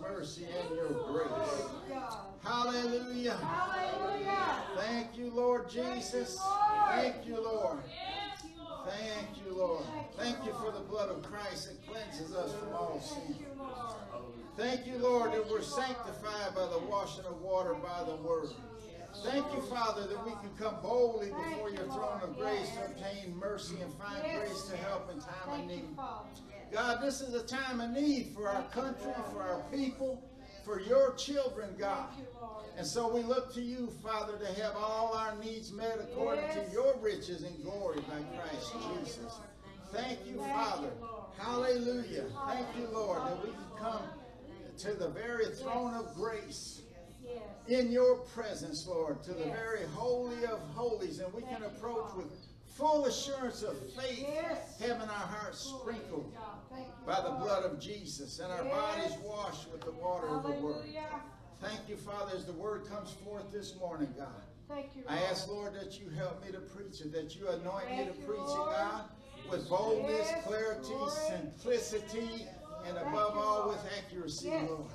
Mercy, 0.00 0.46
and 0.58 0.76
your 0.76 0.88
grace. 0.88 1.66
Hallelujah. 2.42 3.38
Thank 4.76 5.16
you, 5.16 5.30
Lord 5.30 5.68
Jesus. 5.68 6.40
Thank 6.88 7.26
you, 7.26 7.42
Lord. 7.42 7.78
Thank 8.86 9.44
you, 9.44 9.56
Lord. 9.56 9.84
Thank 10.16 10.44
you 10.44 10.52
for 10.54 10.70
the 10.70 10.80
blood 10.80 11.10
of 11.10 11.22
Christ 11.22 11.68
that 11.68 11.86
cleanses 11.86 12.34
us 12.34 12.54
from 12.54 12.74
all 12.74 13.00
sin. 13.00 13.36
Thank 14.56 14.86
you, 14.86 14.98
Lord, 14.98 15.32
that 15.32 15.50
we're 15.50 15.62
sanctified 15.62 16.54
by 16.54 16.66
the 16.66 16.78
washing 16.88 17.24
of 17.24 17.40
water 17.40 17.74
by 17.74 18.04
the 18.06 18.16
word. 18.16 18.48
Thank 19.24 19.46
you, 19.54 19.62
Father, 19.62 20.06
that 20.06 20.24
we 20.24 20.32
can 20.32 20.50
come 20.58 20.76
boldly 20.82 21.28
before 21.28 21.70
your 21.70 21.84
throne 21.84 22.20
of 22.22 22.36
grace 22.36 22.68
to 22.70 22.84
obtain 22.84 23.36
mercy 23.36 23.76
and 23.80 23.92
find 23.94 24.22
grace 24.22 24.62
to 24.62 24.76
help 24.76 25.10
in 25.12 25.20
time 25.20 25.60
of 25.60 25.66
need. 25.66 25.88
God, 26.74 27.00
this 27.00 27.20
is 27.20 27.34
a 27.34 27.46
time 27.46 27.80
of 27.80 27.90
need 27.90 28.32
for 28.34 28.48
our 28.48 28.64
country, 28.64 29.12
for 29.32 29.42
our 29.42 29.62
people, 29.72 30.28
for 30.64 30.80
your 30.80 31.14
children, 31.14 31.70
God. 31.78 32.08
And 32.76 32.84
so 32.84 33.14
we 33.14 33.22
look 33.22 33.54
to 33.54 33.62
you, 33.62 33.92
Father, 34.02 34.36
to 34.38 34.60
have 34.60 34.74
all 34.74 35.14
our 35.14 35.36
needs 35.36 35.70
met 35.70 36.00
according 36.02 36.48
to 36.48 36.64
your 36.72 36.96
riches 36.98 37.44
and 37.44 37.62
glory 37.62 38.00
by 38.08 38.20
Christ 38.36 38.72
Jesus. 38.98 39.38
Thank 39.92 40.26
you, 40.26 40.38
Father. 40.38 40.90
Hallelujah. 41.38 42.24
Thank 42.48 42.66
you, 42.76 42.88
Lord, 42.92 43.22
that 43.22 43.44
we 43.44 43.52
can 43.52 43.78
come 43.78 44.02
to 44.78 44.94
the 44.94 45.10
very 45.10 45.46
throne 45.54 45.94
of 45.94 46.12
grace 46.16 46.82
in 47.68 47.92
your 47.92 48.16
presence, 48.34 48.84
Lord, 48.88 49.22
to 49.22 49.32
the 49.32 49.44
very 49.44 49.86
holy 49.94 50.44
of 50.46 50.58
holies, 50.74 51.20
and 51.20 51.32
we 51.32 51.42
can 51.42 51.62
approach 51.62 52.12
with 52.16 52.32
full 52.74 53.06
assurance 53.06 53.62
of 53.62 53.78
faith, 53.92 54.26
having 54.80 55.02
our 55.02 55.08
hearts 55.08 55.60
sprinkled 55.60 56.32
by 57.06 57.20
the 57.20 57.30
blood 57.30 57.64
of 57.64 57.78
Jesus 57.80 58.40
and 58.40 58.50
our 58.52 58.64
bodies 58.64 59.12
washed 59.24 59.70
with 59.70 59.80
the 59.82 59.92
water 59.92 60.26
of 60.28 60.42
the 60.42 60.50
word. 60.50 60.84
Thank 61.60 61.88
you, 61.88 61.96
Father, 61.96 62.32
as 62.36 62.44
the 62.44 62.52
word 62.52 62.86
comes 62.90 63.12
forth 63.24 63.50
this 63.52 63.76
morning, 63.78 64.12
God. 64.18 64.28
Thank 64.68 64.86
you. 64.96 65.02
I 65.08 65.18
ask, 65.30 65.48
Lord, 65.48 65.74
that 65.74 66.00
you 66.00 66.08
help 66.16 66.44
me 66.44 66.50
to 66.52 66.58
preach 66.58 67.00
it, 67.00 67.12
that 67.12 67.36
you 67.36 67.48
anoint 67.48 67.90
me 67.90 68.04
to 68.06 68.12
preach 68.26 68.40
it, 68.40 68.56
God, 68.56 69.04
with 69.50 69.68
boldness, 69.68 70.26
Yes, 70.30 70.44
clarity, 70.46 70.88
Lord. 70.94 71.12
simplicity, 71.12 72.46
and 72.86 72.96
above 72.98 73.36
all 73.36 73.68
with 73.68 73.78
accuracy, 73.98 74.48
Yes. 74.48 74.68
Lord. 74.68 74.90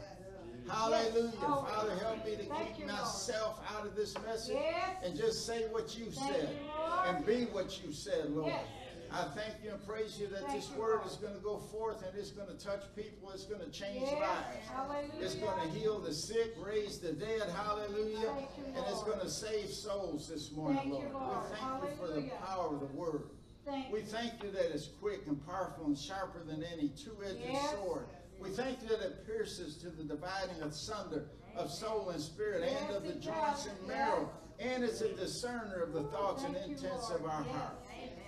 Hallelujah. 0.70 1.32
Oh, 1.42 1.66
Father, 1.70 1.96
help 1.98 2.26
me 2.26 2.36
to 2.36 2.44
thank 2.44 2.68
keep 2.76 2.80
you, 2.80 2.88
Lord. 2.88 3.00
myself 3.02 3.60
out 3.76 3.86
of 3.86 3.96
this 3.96 4.14
message 4.26 4.56
Yes. 4.56 4.98
and 5.04 5.18
just 5.18 5.46
say 5.46 5.64
what 5.72 5.98
you 5.98 6.06
Thank 6.12 6.36
said 6.36 6.50
you, 6.50 7.12
and 7.16 7.26
be 7.26 7.46
what 7.46 7.82
you 7.84 7.92
said, 7.92 8.30
Lord. 8.32 8.48
Yes. 8.48 8.66
I 9.12 9.24
thank 9.34 9.56
you 9.64 9.72
and 9.72 9.84
praise 9.88 10.20
you 10.20 10.28
that 10.28 10.42
Thank 10.42 10.54
this 10.62 10.70
you, 10.70 10.80
word 10.80 10.98
Lord. 10.98 11.08
is 11.08 11.16
going 11.16 11.34
to 11.34 11.40
go 11.40 11.58
forth 11.58 12.04
and 12.08 12.16
it's 12.16 12.30
going 12.30 12.48
to 12.48 12.64
touch 12.64 12.84
people. 12.96 13.32
It's 13.32 13.46
going 13.46 13.62
to 13.62 13.72
change 13.72 14.02
Yes. 14.04 14.22
lives. 14.22 14.68
Hallelujah. 14.72 15.12
It's 15.26 15.34
going 15.34 15.60
to 15.60 15.68
heal 15.80 15.98
the 16.00 16.14
sick, 16.14 16.54
raise 16.64 17.00
the 17.00 17.14
dead. 17.14 17.50
Hallelujah. 17.50 18.20
You, 18.20 18.66
And 18.76 18.86
it's 18.88 19.02
going 19.04 19.20
to 19.20 19.30
save 19.30 19.70
souls 19.72 20.30
this 20.30 20.52
morning, 20.52 20.78
Thank 20.78 20.94
Lord. 20.94 21.08
you, 21.08 21.14
Lord. 21.14 21.38
We 21.50 21.58
thank 21.58 21.84
you 22.00 22.06
for 22.06 22.14
the 22.14 22.30
power 22.46 22.74
of 22.76 22.80
the 22.82 22.86
word. 22.96 23.24
Thank 23.66 23.92
We 23.92 24.02
thank 24.02 24.44
you 24.44 24.52
that 24.52 24.72
it's 24.76 24.90
quick 25.02 25.22
and 25.26 25.44
powerful 25.48 25.86
and 25.88 25.98
sharper 25.98 26.44
than 26.44 26.64
any 26.64 26.90
two-edged 26.90 27.40
Yes. 27.44 27.72
sword. 27.72 28.06
We 28.42 28.50
thank 28.52 28.82
you 28.82 28.90
that 28.90 29.02
it 29.02 29.26
pierces 29.28 29.76
to 29.78 29.90
the 29.90 30.04
dividing 30.04 30.62
asunder 30.64 31.26
of 31.56 31.70
soul 31.72 32.10
and 32.10 32.22
spirit 32.22 32.64
and 32.64 32.96
of 32.96 33.04
the 33.04 33.14
joints 33.16 33.68
and 33.68 33.88
marrow. 33.88 34.30
And 34.60 34.84
it's 34.84 35.02
a 35.02 35.14
discerner 35.14 35.82
of 35.84 35.94
the 35.94 36.04
thoughts 36.04 36.44
and 36.44 36.56
Thank 36.56 36.72
intents 36.72 37.10
of 37.10 37.26
our 37.26 37.44
Yes. 37.46 37.56
heart. 37.56 37.76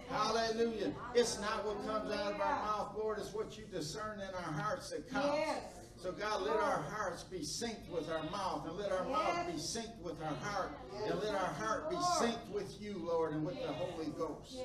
Hallelujah. 0.09 0.93
It's 1.15 1.39
not 1.39 1.65
what 1.65 1.77
comes 1.85 2.11
out 2.11 2.33
of 2.33 2.41
our 2.41 2.65
mouth, 2.65 2.95
Lord, 2.97 3.19
it's 3.19 3.33
what 3.33 3.57
you 3.57 3.65
discern 3.65 4.19
in 4.19 4.27
our 4.35 4.51
hearts 4.53 4.89
that 4.89 5.09
counts. 5.09 5.37
Yes. 5.37 5.63
So 5.97 6.11
God, 6.11 6.41
let 6.41 6.55
our 6.57 6.81
hearts 6.81 7.23
be 7.23 7.39
synced 7.39 7.87
with 7.89 8.09
our 8.09 8.23
mouth, 8.31 8.65
and 8.67 8.75
let 8.77 8.91
our 8.91 9.03
mouth 9.05 9.45
be 9.47 9.53
synced 9.53 9.99
with 10.01 10.19
our 10.21 10.33
heart, 10.35 10.71
and 11.05 11.19
let 11.19 11.35
our 11.35 11.53
heart 11.53 11.89
be 11.91 11.95
synced 11.95 12.49
with 12.49 12.81
you, 12.81 12.97
Lord, 12.97 13.33
and 13.33 13.45
with 13.45 13.55
the 13.61 13.71
Holy 13.71 14.07
Ghost. 14.17 14.57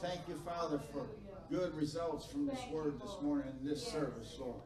Thank 0.00 0.20
you, 0.28 0.36
Father, 0.44 0.78
for 0.92 1.06
good 1.50 1.74
results 1.74 2.26
from 2.30 2.46
this 2.46 2.60
word 2.70 3.00
this 3.02 3.16
morning 3.20 3.52
in 3.60 3.66
this 3.68 3.88
service, 3.88 4.36
Lord. 4.38 4.60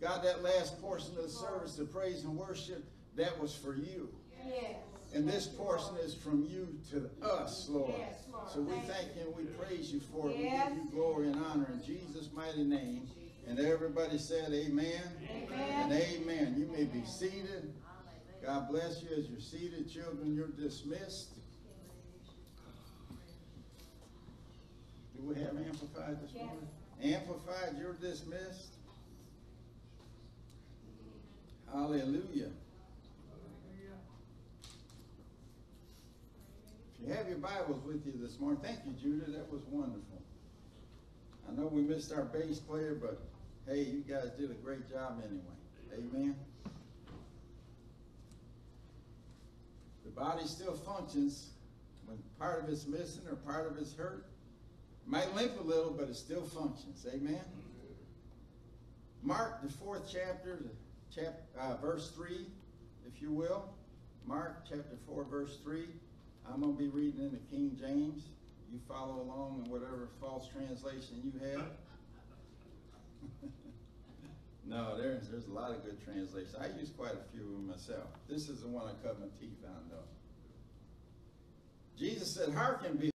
God, 0.00 0.22
that 0.24 0.42
last 0.42 0.80
portion 0.80 1.16
of 1.16 1.24
the 1.24 1.28
service, 1.28 1.74
the 1.74 1.84
praise 1.84 2.24
and 2.24 2.36
worship, 2.36 2.84
that 3.16 3.38
was 3.40 3.54
for 3.54 3.74
you. 3.74 4.08
Yes. 4.46 4.76
And 5.14 5.28
this 5.28 5.46
portion 5.46 5.96
is 6.04 6.14
from 6.14 6.44
you 6.44 6.78
to 6.90 7.10
us, 7.26 7.66
Lord. 7.68 7.94
Yes, 7.98 8.24
Lord. 8.30 8.50
So 8.50 8.60
we 8.60 8.74
Thank 8.86 9.16
you 9.16 9.22
and 9.26 9.36
we 9.36 9.44
praise 9.54 9.92
you 9.92 10.00
for 10.00 10.30
it. 10.30 10.36
Yes. 10.38 10.70
We 10.70 10.76
give 10.76 10.84
you 10.84 10.90
glory 10.90 11.26
and 11.28 11.44
honor 11.46 11.68
in 11.72 11.84
Jesus' 11.84 12.28
mighty 12.32 12.62
name. 12.62 13.08
And 13.48 13.58
everybody 13.58 14.18
said 14.18 14.52
amen. 14.52 15.02
Amen. 15.30 15.90
And 15.90 15.92
amen. 15.92 16.54
You 16.58 16.66
may 16.70 16.84
be 16.84 17.04
seated. 17.06 17.72
God 18.44 18.68
bless 18.70 19.02
you 19.02 19.08
as 19.16 19.28
you're 19.28 19.40
seated. 19.40 19.90
Children, 19.90 20.34
you're 20.34 20.48
dismissed. 20.48 21.30
Do 25.16 25.22
we 25.22 25.34
have 25.36 25.56
amplified 25.56 26.18
this 26.22 26.34
morning? 26.34 26.68
Amplified, 27.02 27.76
you're 27.80 27.94
dismissed. 27.94 28.77
Hallelujah. 31.72 32.50
If 36.94 37.06
you 37.06 37.12
have 37.12 37.28
your 37.28 37.38
Bibles 37.38 37.84
with 37.84 38.04
you 38.06 38.14
this 38.20 38.40
morning, 38.40 38.60
thank 38.62 38.78
you, 38.86 38.92
Judah. 38.92 39.30
That 39.30 39.52
was 39.52 39.62
wonderful. 39.70 40.22
I 41.48 41.52
know 41.54 41.66
we 41.66 41.82
missed 41.82 42.12
our 42.12 42.24
bass 42.24 42.58
player, 42.58 42.98
but 43.00 43.20
hey, 43.66 43.82
you 43.82 44.00
guys 44.00 44.30
did 44.38 44.50
a 44.50 44.54
great 44.54 44.90
job 44.90 45.22
anyway. 45.24 45.42
Amen. 45.94 46.36
The 50.04 50.10
body 50.10 50.46
still 50.46 50.74
functions 50.74 51.50
when 52.06 52.18
part 52.38 52.64
of 52.64 52.70
it's 52.70 52.86
missing 52.86 53.22
or 53.28 53.36
part 53.36 53.70
of 53.70 53.78
it's 53.78 53.94
hurt. 53.94 54.26
Might 55.06 55.34
limp 55.34 55.52
a 55.60 55.62
little, 55.62 55.90
but 55.90 56.08
it 56.08 56.16
still 56.16 56.42
functions. 56.42 57.06
Amen. 57.12 57.40
Mark, 59.22 59.62
the 59.62 59.70
fourth 59.70 60.08
chapter, 60.10 60.62
chap, 61.14 61.42
uh, 61.58 61.76
verse 61.76 62.10
3, 62.10 62.46
if 63.06 63.22
you 63.22 63.30
will. 63.32 63.70
Mark 64.26 64.64
chapter 64.68 64.98
4, 65.06 65.24
verse 65.24 65.58
3. 65.62 65.84
I'm 66.52 66.60
going 66.60 66.74
to 66.74 66.78
be 66.78 66.88
reading 66.88 67.20
in 67.20 67.30
the 67.30 67.38
King 67.50 67.76
James. 67.78 68.24
You 68.70 68.78
follow 68.86 69.22
along 69.22 69.62
in 69.64 69.70
whatever 69.70 70.08
false 70.20 70.48
translation 70.48 71.22
you 71.24 71.32
have. 71.48 71.66
no, 74.66 74.98
there's, 74.98 75.28
there's 75.28 75.46
a 75.46 75.52
lot 75.52 75.70
of 75.70 75.84
good 75.84 76.02
translations. 76.04 76.54
I 76.60 76.66
use 76.78 76.90
quite 76.96 77.12
a 77.12 77.32
few 77.32 77.40
of 77.40 77.52
them 77.52 77.68
myself. 77.68 78.08
This 78.28 78.48
is 78.48 78.62
the 78.62 78.68
one 78.68 78.86
I 78.86 79.06
cut 79.06 79.18
my 79.18 79.26
teeth 79.40 79.64
on, 79.66 79.88
though. 79.90 79.96
Jesus 81.98 82.34
said, 82.34 82.54
Hearken, 82.54 82.96
be 82.96 83.10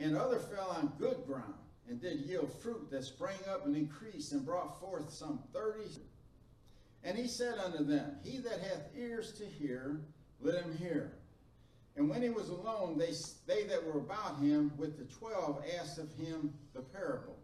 and 0.00 0.16
other 0.16 0.38
fell 0.38 0.70
on 0.70 0.92
good 0.98 1.26
ground 1.26 1.54
and 1.88 2.00
did 2.00 2.20
yield 2.20 2.50
fruit 2.62 2.90
that 2.90 3.04
sprang 3.04 3.38
up 3.48 3.66
and 3.66 3.76
increased 3.76 4.32
and 4.32 4.44
brought 4.44 4.80
forth 4.80 5.12
some 5.12 5.40
thirty. 5.52 5.84
And 7.02 7.16
he 7.16 7.26
said 7.26 7.58
unto 7.58 7.84
them, 7.84 8.16
He 8.22 8.38
that 8.38 8.60
hath 8.60 8.90
ears 8.96 9.32
to 9.38 9.44
hear, 9.44 10.00
let 10.40 10.62
him 10.62 10.76
hear. 10.76 11.12
And 11.96 12.08
when 12.08 12.22
he 12.22 12.30
was 12.30 12.48
alone, 12.48 12.98
they, 12.98 13.12
they 13.46 13.64
that 13.64 13.84
were 13.84 13.98
about 13.98 14.38
him 14.38 14.72
with 14.76 14.98
the 14.98 15.04
twelve 15.14 15.62
asked 15.78 15.98
of 15.98 16.12
him 16.14 16.52
the 16.74 16.80
parable. 16.80 17.36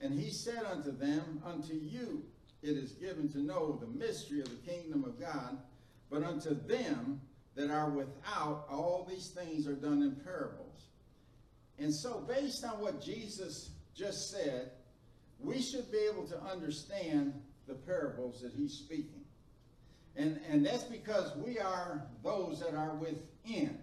And 0.00 0.18
he 0.18 0.30
said 0.30 0.64
unto 0.64 0.96
them, 0.96 1.42
Unto 1.44 1.74
you 1.74 2.24
it 2.62 2.76
is 2.76 2.92
given 2.92 3.28
to 3.30 3.38
know 3.38 3.78
the 3.80 3.86
mystery 3.86 4.40
of 4.40 4.50
the 4.50 4.70
kingdom 4.70 5.04
of 5.04 5.18
God, 5.18 5.58
but 6.10 6.22
unto 6.22 6.54
them 6.66 7.20
that 7.54 7.70
are 7.70 7.90
without, 7.90 8.66
all 8.70 9.06
these 9.08 9.28
things 9.28 9.66
are 9.66 9.74
done 9.74 10.02
in 10.02 10.16
parables. 10.24 10.86
And 11.78 11.92
so, 11.92 12.20
based 12.28 12.64
on 12.64 12.80
what 12.80 13.00
Jesus 13.00 13.70
just 13.94 14.30
said, 14.30 14.72
we 15.38 15.60
should 15.62 15.90
be 15.90 16.06
able 16.12 16.26
to 16.26 16.40
understand 16.42 17.34
the 17.70 17.76
parables 17.76 18.42
that 18.42 18.52
he's 18.52 18.72
speaking. 18.72 19.22
And, 20.16 20.40
and 20.50 20.66
that's 20.66 20.82
because 20.84 21.36
we 21.36 21.58
are 21.58 22.02
those 22.24 22.60
that 22.60 22.74
are 22.74 22.94
within. 22.96 23.78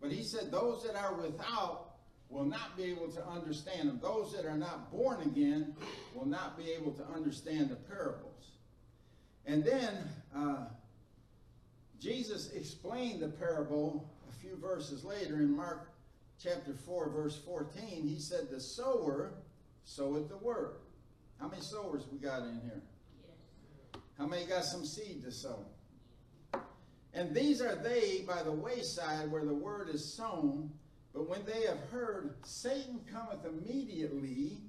But 0.00 0.12
he 0.12 0.22
said 0.22 0.50
those 0.50 0.84
that 0.84 0.94
are 0.94 1.14
without 1.14 1.94
will 2.28 2.44
not 2.44 2.76
be 2.76 2.84
able 2.84 3.08
to 3.08 3.26
understand 3.26 3.88
them. 3.88 3.98
Those 4.02 4.34
that 4.34 4.44
are 4.44 4.56
not 4.56 4.90
born 4.92 5.22
again 5.22 5.74
will 6.14 6.26
not 6.26 6.58
be 6.58 6.70
able 6.70 6.92
to 6.92 7.04
understand 7.14 7.70
the 7.70 7.76
parables. 7.76 8.50
And 9.46 9.64
then 9.64 9.96
uh, 10.36 10.66
Jesus 11.98 12.50
explained 12.52 13.20
the 13.20 13.28
parable 13.28 14.12
a 14.28 14.32
few 14.32 14.56
verses 14.56 15.04
later 15.04 15.36
in 15.36 15.56
Mark 15.56 15.88
chapter 16.42 16.74
4, 16.74 17.08
verse 17.08 17.40
14. 17.46 18.06
He 18.06 18.18
said, 18.18 18.50
The 18.50 18.60
sower 18.60 19.32
soweth 19.84 20.28
the 20.28 20.36
word. 20.36 20.74
How 21.40 21.48
many 21.48 21.62
sowers 21.62 22.02
we 22.10 22.18
got 22.18 22.42
in 22.42 22.60
here? 22.62 22.82
How 24.18 24.26
many 24.26 24.46
got 24.46 24.64
some 24.64 24.84
seed 24.84 25.22
to 25.24 25.32
sow? 25.32 25.64
And 27.12 27.34
these 27.34 27.60
are 27.62 27.74
they 27.76 28.24
by 28.26 28.42
the 28.42 28.52
wayside 28.52 29.30
where 29.30 29.44
the 29.44 29.54
word 29.54 29.88
is 29.88 30.14
sown. 30.14 30.70
But 31.14 31.28
when 31.28 31.44
they 31.46 31.66
have 31.66 31.80
heard, 31.90 32.34
Satan 32.44 33.00
cometh 33.10 33.44
immediately 33.44 34.60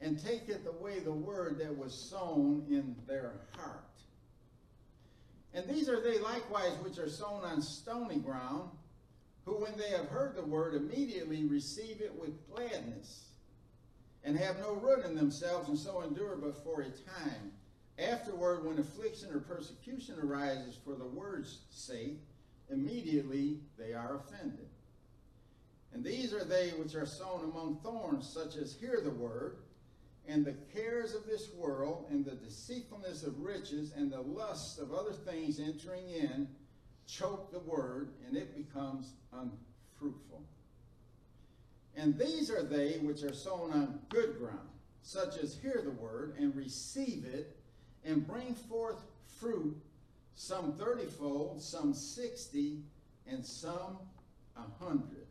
and 0.00 0.22
taketh 0.22 0.66
away 0.66 1.00
the 1.00 1.12
word 1.12 1.58
that 1.58 1.76
was 1.76 1.94
sown 1.94 2.66
in 2.68 2.94
their 3.06 3.32
heart. 3.56 3.80
And 5.54 5.66
these 5.66 5.88
are 5.88 6.00
they 6.00 6.18
likewise 6.18 6.76
which 6.82 6.98
are 6.98 7.08
sown 7.08 7.44
on 7.44 7.62
stony 7.62 8.18
ground, 8.18 8.70
who 9.44 9.52
when 9.52 9.76
they 9.78 9.90
have 9.90 10.08
heard 10.08 10.34
the 10.36 10.44
word 10.44 10.74
immediately 10.74 11.44
receive 11.44 12.00
it 12.00 12.14
with 12.20 12.32
gladness, 12.52 13.28
and 14.24 14.36
have 14.36 14.58
no 14.58 14.74
root 14.74 15.04
in 15.04 15.14
themselves, 15.14 15.68
and 15.68 15.78
so 15.78 16.02
endure 16.02 16.36
but 16.36 16.62
for 16.64 16.80
a 16.80 16.90
time. 16.90 17.52
Afterward, 17.98 18.64
when 18.64 18.78
affliction 18.78 19.32
or 19.32 19.40
persecution 19.40 20.16
arises 20.20 20.76
for 20.84 20.94
the 20.94 21.06
word's 21.06 21.60
sake, 21.70 22.18
immediately 22.70 23.58
they 23.78 23.92
are 23.92 24.16
offended. 24.16 24.68
And 25.92 26.02
these 26.02 26.34
are 26.34 26.44
they 26.44 26.70
which 26.70 26.96
are 26.96 27.06
sown 27.06 27.44
among 27.44 27.78
thorns, 27.82 28.28
such 28.28 28.56
as 28.56 28.74
hear 28.74 29.00
the 29.00 29.10
word, 29.10 29.58
and 30.26 30.44
the 30.44 30.56
cares 30.74 31.14
of 31.14 31.26
this 31.26 31.50
world, 31.54 32.06
and 32.10 32.24
the 32.24 32.32
deceitfulness 32.32 33.22
of 33.22 33.38
riches, 33.38 33.92
and 33.96 34.10
the 34.10 34.20
lusts 34.20 34.78
of 34.78 34.92
other 34.92 35.12
things 35.12 35.60
entering 35.60 36.08
in, 36.08 36.48
choke 37.06 37.52
the 37.52 37.60
word, 37.60 38.08
and 38.26 38.36
it 38.36 38.56
becomes 38.56 39.12
unfruitful. 39.32 40.42
And 41.96 42.18
these 42.18 42.50
are 42.50 42.62
they 42.64 42.98
which 42.98 43.22
are 43.22 43.34
sown 43.34 43.70
on 43.72 44.00
good 44.08 44.38
ground, 44.38 44.68
such 45.02 45.38
as 45.38 45.54
hear 45.54 45.80
the 45.84 45.92
word, 45.92 46.34
and 46.38 46.56
receive 46.56 47.24
it, 47.24 47.56
and 48.04 48.26
bring 48.26 48.54
forth 48.54 49.02
fruit, 49.40 49.76
some 50.34 50.72
thirtyfold, 50.74 51.60
some 51.60 51.94
sixty, 51.94 52.82
and 53.26 53.44
some 53.44 53.98
a 54.56 54.84
hundred. 54.84 55.26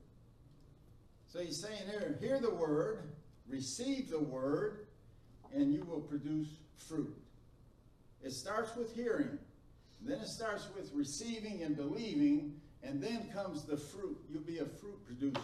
So 1.27 1.39
he's 1.39 1.59
saying 1.59 1.89
here, 1.89 2.17
hear 2.19 2.39
the 2.39 2.53
word, 2.53 3.09
receive 3.47 4.09
the 4.09 4.19
word, 4.19 4.87
and 5.53 5.73
you 5.73 5.83
will 5.83 6.01
produce 6.01 6.47
fruit. 6.87 7.15
It 8.23 8.31
starts 8.31 8.75
with 8.75 8.95
hearing, 8.95 9.37
then 10.01 10.19
it 10.19 10.27
starts 10.27 10.67
with 10.75 10.91
receiving 10.93 11.63
and 11.63 11.75
believing, 11.75 12.53
and 12.83 13.01
then 13.01 13.29
comes 13.33 13.63
the 13.63 13.77
fruit. 13.77 14.17
You'll 14.29 14.41
be 14.41 14.59
a 14.59 14.65
fruit 14.65 15.05
producer. 15.05 15.39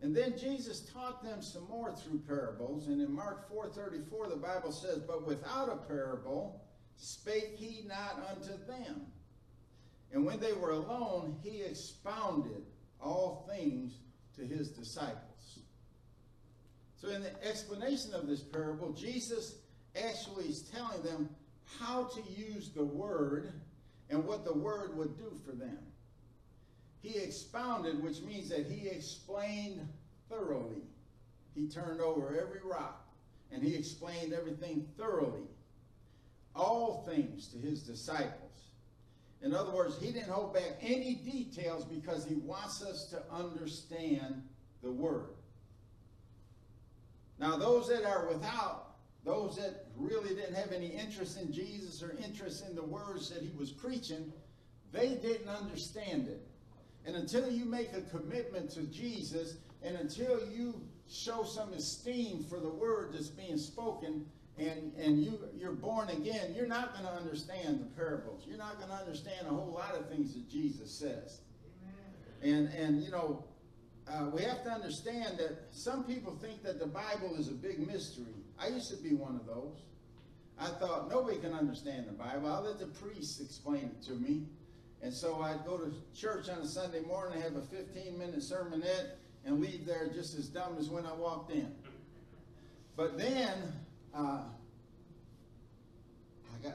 And 0.00 0.14
then 0.14 0.38
Jesus 0.38 0.80
taught 0.92 1.24
them 1.24 1.42
some 1.42 1.66
more 1.68 1.92
through 1.92 2.20
parables. 2.20 2.86
And 2.86 3.00
in 3.00 3.12
Mark 3.12 3.50
4:34, 3.50 4.28
the 4.28 4.36
Bible 4.36 4.72
says, 4.72 5.00
But 5.00 5.26
without 5.26 5.68
a 5.68 5.76
parable 5.76 6.64
spake 6.96 7.56
he 7.56 7.84
not 7.86 8.22
unto 8.30 8.56
them. 8.66 9.06
And 10.12 10.24
when 10.24 10.40
they 10.40 10.52
were 10.52 10.70
alone, 10.70 11.36
he 11.42 11.62
expounded 11.62 12.64
all 13.00 13.48
things 13.48 13.98
to 14.36 14.46
his 14.46 14.68
disciples. 14.70 15.60
So 17.00 17.08
in 17.08 17.22
the 17.22 17.46
explanation 17.46 18.14
of 18.14 18.26
this 18.26 18.40
parable, 18.40 18.92
Jesus 18.92 19.56
actually 19.96 20.46
is 20.46 20.62
telling 20.62 21.02
them 21.02 21.28
how 21.78 22.04
to 22.04 22.22
use 22.30 22.70
the 22.70 22.84
word 22.84 23.52
and 24.10 24.24
what 24.24 24.44
the 24.44 24.54
word 24.54 24.96
would 24.96 25.16
do 25.16 25.38
for 25.44 25.52
them. 25.52 25.78
He 27.00 27.18
expounded, 27.18 28.02
which 28.02 28.20
means 28.22 28.48
that 28.48 28.66
he 28.66 28.88
explained 28.88 29.86
thoroughly. 30.28 30.82
He 31.54 31.68
turned 31.68 32.00
over 32.00 32.28
every 32.28 32.60
rock 32.64 33.06
and 33.52 33.62
he 33.62 33.74
explained 33.74 34.32
everything 34.32 34.86
thoroughly. 34.96 35.46
All 36.54 37.04
things 37.08 37.48
to 37.48 37.58
his 37.58 37.82
disciples. 37.82 38.48
In 39.42 39.54
other 39.54 39.70
words, 39.70 39.96
he 40.00 40.10
didn't 40.10 40.30
hold 40.30 40.52
back 40.52 40.78
any 40.80 41.14
details 41.14 41.84
because 41.84 42.24
he 42.24 42.34
wants 42.34 42.82
us 42.82 43.04
to 43.06 43.22
understand 43.32 44.42
the 44.82 44.90
word. 44.90 45.30
Now, 47.38 47.56
those 47.56 47.88
that 47.88 48.04
are 48.04 48.26
without, 48.26 48.96
those 49.24 49.56
that 49.56 49.86
really 49.96 50.34
didn't 50.34 50.56
have 50.56 50.72
any 50.72 50.88
interest 50.88 51.40
in 51.40 51.52
Jesus 51.52 52.02
or 52.02 52.16
interest 52.24 52.64
in 52.68 52.74
the 52.74 52.82
words 52.82 53.30
that 53.30 53.42
he 53.42 53.52
was 53.56 53.70
preaching, 53.70 54.32
they 54.92 55.14
didn't 55.14 55.48
understand 55.48 56.26
it. 56.26 56.42
And 57.08 57.16
until 57.16 57.50
you 57.50 57.64
make 57.64 57.94
a 57.94 58.02
commitment 58.02 58.70
to 58.72 58.82
Jesus, 58.82 59.56
and 59.82 59.96
until 59.96 60.46
you 60.50 60.78
show 61.10 61.42
some 61.42 61.72
esteem 61.72 62.44
for 62.44 62.60
the 62.60 62.68
word 62.68 63.14
that's 63.14 63.28
being 63.28 63.56
spoken, 63.56 64.26
and, 64.58 64.92
and 64.98 65.24
you, 65.24 65.38
you're 65.56 65.72
born 65.72 66.10
again, 66.10 66.52
you're 66.54 66.66
not 66.66 66.92
going 66.92 67.06
to 67.06 67.12
understand 67.12 67.80
the 67.80 67.86
parables. 67.96 68.44
You're 68.46 68.58
not 68.58 68.76
going 68.76 68.90
to 68.90 68.96
understand 68.96 69.46
a 69.46 69.50
whole 69.50 69.72
lot 69.72 69.94
of 69.94 70.10
things 70.10 70.34
that 70.34 70.50
Jesus 70.50 70.90
says. 70.90 71.40
Amen. 72.42 72.68
And, 72.68 72.74
and 72.74 73.02
you 73.02 73.10
know, 73.10 73.42
uh, 74.06 74.26
we 74.30 74.42
have 74.42 74.62
to 74.64 74.70
understand 74.70 75.38
that 75.38 75.68
some 75.70 76.04
people 76.04 76.36
think 76.42 76.62
that 76.62 76.78
the 76.78 76.86
Bible 76.86 77.36
is 77.38 77.48
a 77.48 77.52
big 77.52 77.86
mystery. 77.86 78.34
I 78.60 78.68
used 78.68 78.90
to 78.90 78.96
be 78.96 79.14
one 79.14 79.34
of 79.34 79.46
those. 79.46 79.78
I 80.60 80.66
thought 80.78 81.08
nobody 81.08 81.38
can 81.38 81.54
understand 81.54 82.06
the 82.06 82.12
Bible. 82.12 82.52
I'll 82.52 82.64
let 82.64 82.78
the 82.78 82.86
priests 82.86 83.40
explain 83.40 83.84
it 83.84 84.02
to 84.08 84.12
me. 84.12 84.42
And 85.02 85.12
so 85.12 85.40
I'd 85.42 85.64
go 85.64 85.78
to 85.78 85.92
church 86.14 86.48
on 86.48 86.58
a 86.58 86.66
Sunday 86.66 87.00
morning, 87.00 87.40
have 87.40 87.56
a 87.56 87.62
15 87.62 88.18
minute 88.18 88.40
sermonette, 88.40 89.12
and 89.44 89.60
leave 89.60 89.86
there 89.86 90.08
just 90.12 90.36
as 90.36 90.48
dumb 90.48 90.76
as 90.78 90.88
when 90.90 91.06
I 91.06 91.12
walked 91.12 91.52
in. 91.52 91.72
But 92.96 93.16
then, 93.16 93.72
uh, 94.12 94.40
I 96.52 96.62
got, 96.62 96.74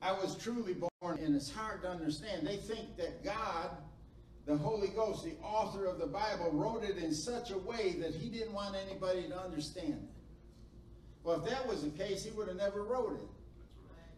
I 0.00 0.12
was 0.12 0.36
truly 0.36 0.74
born, 0.74 1.18
and 1.18 1.36
it's 1.36 1.50
hard 1.50 1.82
to 1.82 1.90
understand. 1.90 2.46
They 2.46 2.56
think 2.56 2.96
that 2.96 3.22
God, 3.22 3.70
the 4.46 4.56
Holy 4.56 4.88
Ghost, 4.88 5.24
the 5.24 5.34
author 5.42 5.84
of 5.84 5.98
the 5.98 6.06
Bible, 6.06 6.50
wrote 6.50 6.82
it 6.82 6.96
in 6.96 7.12
such 7.12 7.50
a 7.50 7.58
way 7.58 7.96
that 8.00 8.14
he 8.14 8.30
didn't 8.30 8.54
want 8.54 8.74
anybody 8.74 9.28
to 9.28 9.38
understand 9.38 9.94
it. 10.02 10.16
Well, 11.22 11.44
if 11.44 11.50
that 11.50 11.68
was 11.68 11.82
the 11.82 11.90
case, 11.90 12.24
he 12.24 12.30
would 12.30 12.48
have 12.48 12.56
never 12.56 12.82
wrote 12.84 13.20
it. 13.20 13.35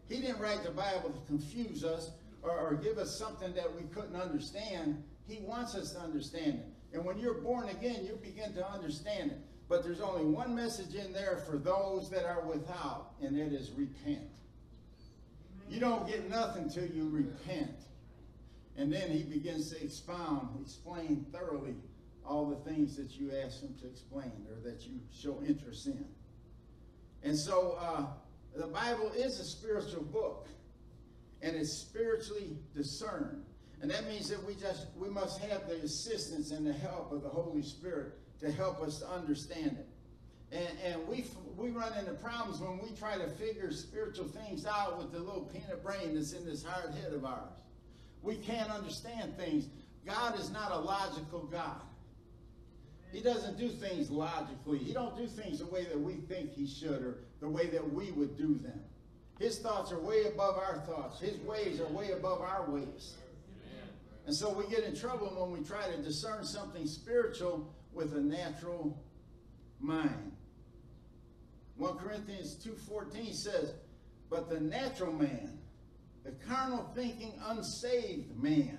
He 0.09 0.19
didn't 0.19 0.39
write 0.39 0.63
the 0.63 0.71
Bible 0.71 1.11
to 1.11 1.19
confuse 1.27 1.83
us 1.83 2.11
or, 2.41 2.51
or, 2.51 2.75
give 2.75 2.97
us 2.97 3.17
something 3.17 3.53
that 3.53 3.75
we 3.75 3.83
couldn't 3.93 4.15
understand. 4.15 5.03
He 5.27 5.39
wants 5.41 5.75
us 5.75 5.91
to 5.91 5.99
understand 5.99 6.59
it. 6.59 6.65
And 6.93 7.05
when 7.05 7.19
you're 7.19 7.41
born 7.41 7.69
again, 7.69 8.05
you 8.05 8.17
begin 8.21 8.53
to 8.53 8.67
understand 8.67 9.31
it. 9.31 9.37
But 9.67 9.83
there's 9.83 10.01
only 10.01 10.25
one 10.25 10.55
message 10.55 10.95
in 10.95 11.13
there 11.13 11.43
for 11.45 11.57
those 11.57 12.09
that 12.09 12.25
are 12.25 12.41
without, 12.41 13.11
and 13.21 13.37
it 13.37 13.53
is 13.53 13.71
repent. 13.71 14.31
You 15.69 15.79
don't 15.79 16.07
get 16.07 16.27
nothing 16.29 16.69
till 16.69 16.87
you 16.87 17.07
repent. 17.09 17.75
And 18.77 18.91
then 18.91 19.11
he 19.11 19.23
begins 19.23 19.69
to 19.71 19.83
expound, 19.83 20.57
explain 20.61 21.25
thoroughly 21.31 21.75
all 22.25 22.45
the 22.45 22.55
things 22.69 22.95
that 22.95 23.11
you 23.19 23.31
ask 23.43 23.61
him 23.61 23.75
to 23.81 23.87
explain 23.87 24.31
or 24.49 24.59
that 24.63 24.87
you 24.87 24.99
show 25.13 25.41
interest 25.45 25.87
in. 25.87 26.05
And 27.21 27.37
so 27.37 27.77
uh, 27.79 28.05
the 28.55 28.67
Bible 28.67 29.11
is 29.15 29.39
a 29.39 29.43
spiritual 29.43 30.03
book, 30.03 30.47
and 31.41 31.55
it's 31.55 31.71
spiritually 31.71 32.57
discerned. 32.75 33.45
And 33.81 33.89
that 33.91 34.07
means 34.07 34.29
that 34.29 34.45
we 34.45 34.55
just 34.55 34.87
we 34.97 35.09
must 35.09 35.39
have 35.39 35.67
the 35.67 35.75
assistance 35.75 36.51
and 36.51 36.67
the 36.67 36.73
help 36.73 37.11
of 37.11 37.21
the 37.21 37.29
Holy 37.29 37.61
Spirit 37.61 38.13
to 38.41 38.51
help 38.51 38.81
us 38.81 38.99
to 38.99 39.07
understand 39.09 39.77
it. 39.79 39.87
And, 40.51 40.67
and 40.83 41.07
we 41.07 41.25
we 41.55 41.69
run 41.69 41.97
into 41.97 42.13
problems 42.13 42.59
when 42.59 42.79
we 42.79 42.89
try 42.97 43.17
to 43.17 43.27
figure 43.27 43.71
spiritual 43.71 44.27
things 44.27 44.65
out 44.65 44.97
with 44.97 45.11
the 45.11 45.19
little 45.19 45.49
peanut 45.53 45.83
brain 45.83 46.15
that's 46.15 46.33
in 46.33 46.45
this 46.45 46.63
hard 46.63 46.93
head 46.95 47.13
of 47.13 47.23
ours. 47.23 47.61
We 48.21 48.35
can't 48.35 48.69
understand 48.69 49.37
things. 49.37 49.67
God 50.05 50.37
is 50.39 50.49
not 50.49 50.71
a 50.71 50.77
logical 50.79 51.47
God. 51.51 51.81
He 53.11 53.21
doesn't 53.21 53.57
do 53.57 53.69
things 53.69 54.09
logically. 54.09 54.77
He 54.77 54.93
don't 54.93 55.17
do 55.17 55.25
things 55.25 55.59
the 55.59 55.65
way 55.65 55.85
that 55.85 55.99
we 55.99 56.13
think 56.13 56.53
he 56.53 56.67
should 56.67 57.01
or 57.01 57.17
the 57.39 57.49
way 57.49 57.67
that 57.67 57.93
we 57.93 58.11
would 58.11 58.37
do 58.37 58.55
them. 58.55 58.81
His 59.39 59.59
thoughts 59.59 59.91
are 59.91 59.99
way 59.99 60.25
above 60.25 60.57
our 60.57 60.83
thoughts. 60.85 61.19
His 61.21 61.37
ways 61.39 61.79
are 61.79 61.87
way 61.87 62.11
above 62.11 62.41
our 62.41 62.69
ways. 62.69 63.15
And 64.25 64.35
so 64.35 64.51
we 64.51 64.67
get 64.67 64.83
in 64.83 64.95
trouble 64.95 65.27
when 65.27 65.57
we 65.57 65.65
try 65.65 65.89
to 65.89 65.97
discern 66.01 66.43
something 66.43 66.85
spiritual 66.85 67.73
with 67.93 68.13
a 68.13 68.19
natural 68.19 69.01
mind. 69.79 70.33
1 71.77 71.97
Corinthians 71.97 72.55
2.14 72.55 73.33
says, 73.33 73.73
But 74.29 74.49
the 74.49 74.59
natural 74.59 75.13
man, 75.13 75.57
the 76.25 76.31
carnal 76.47 76.91
thinking, 76.93 77.33
unsaved 77.47 78.37
man, 78.41 78.77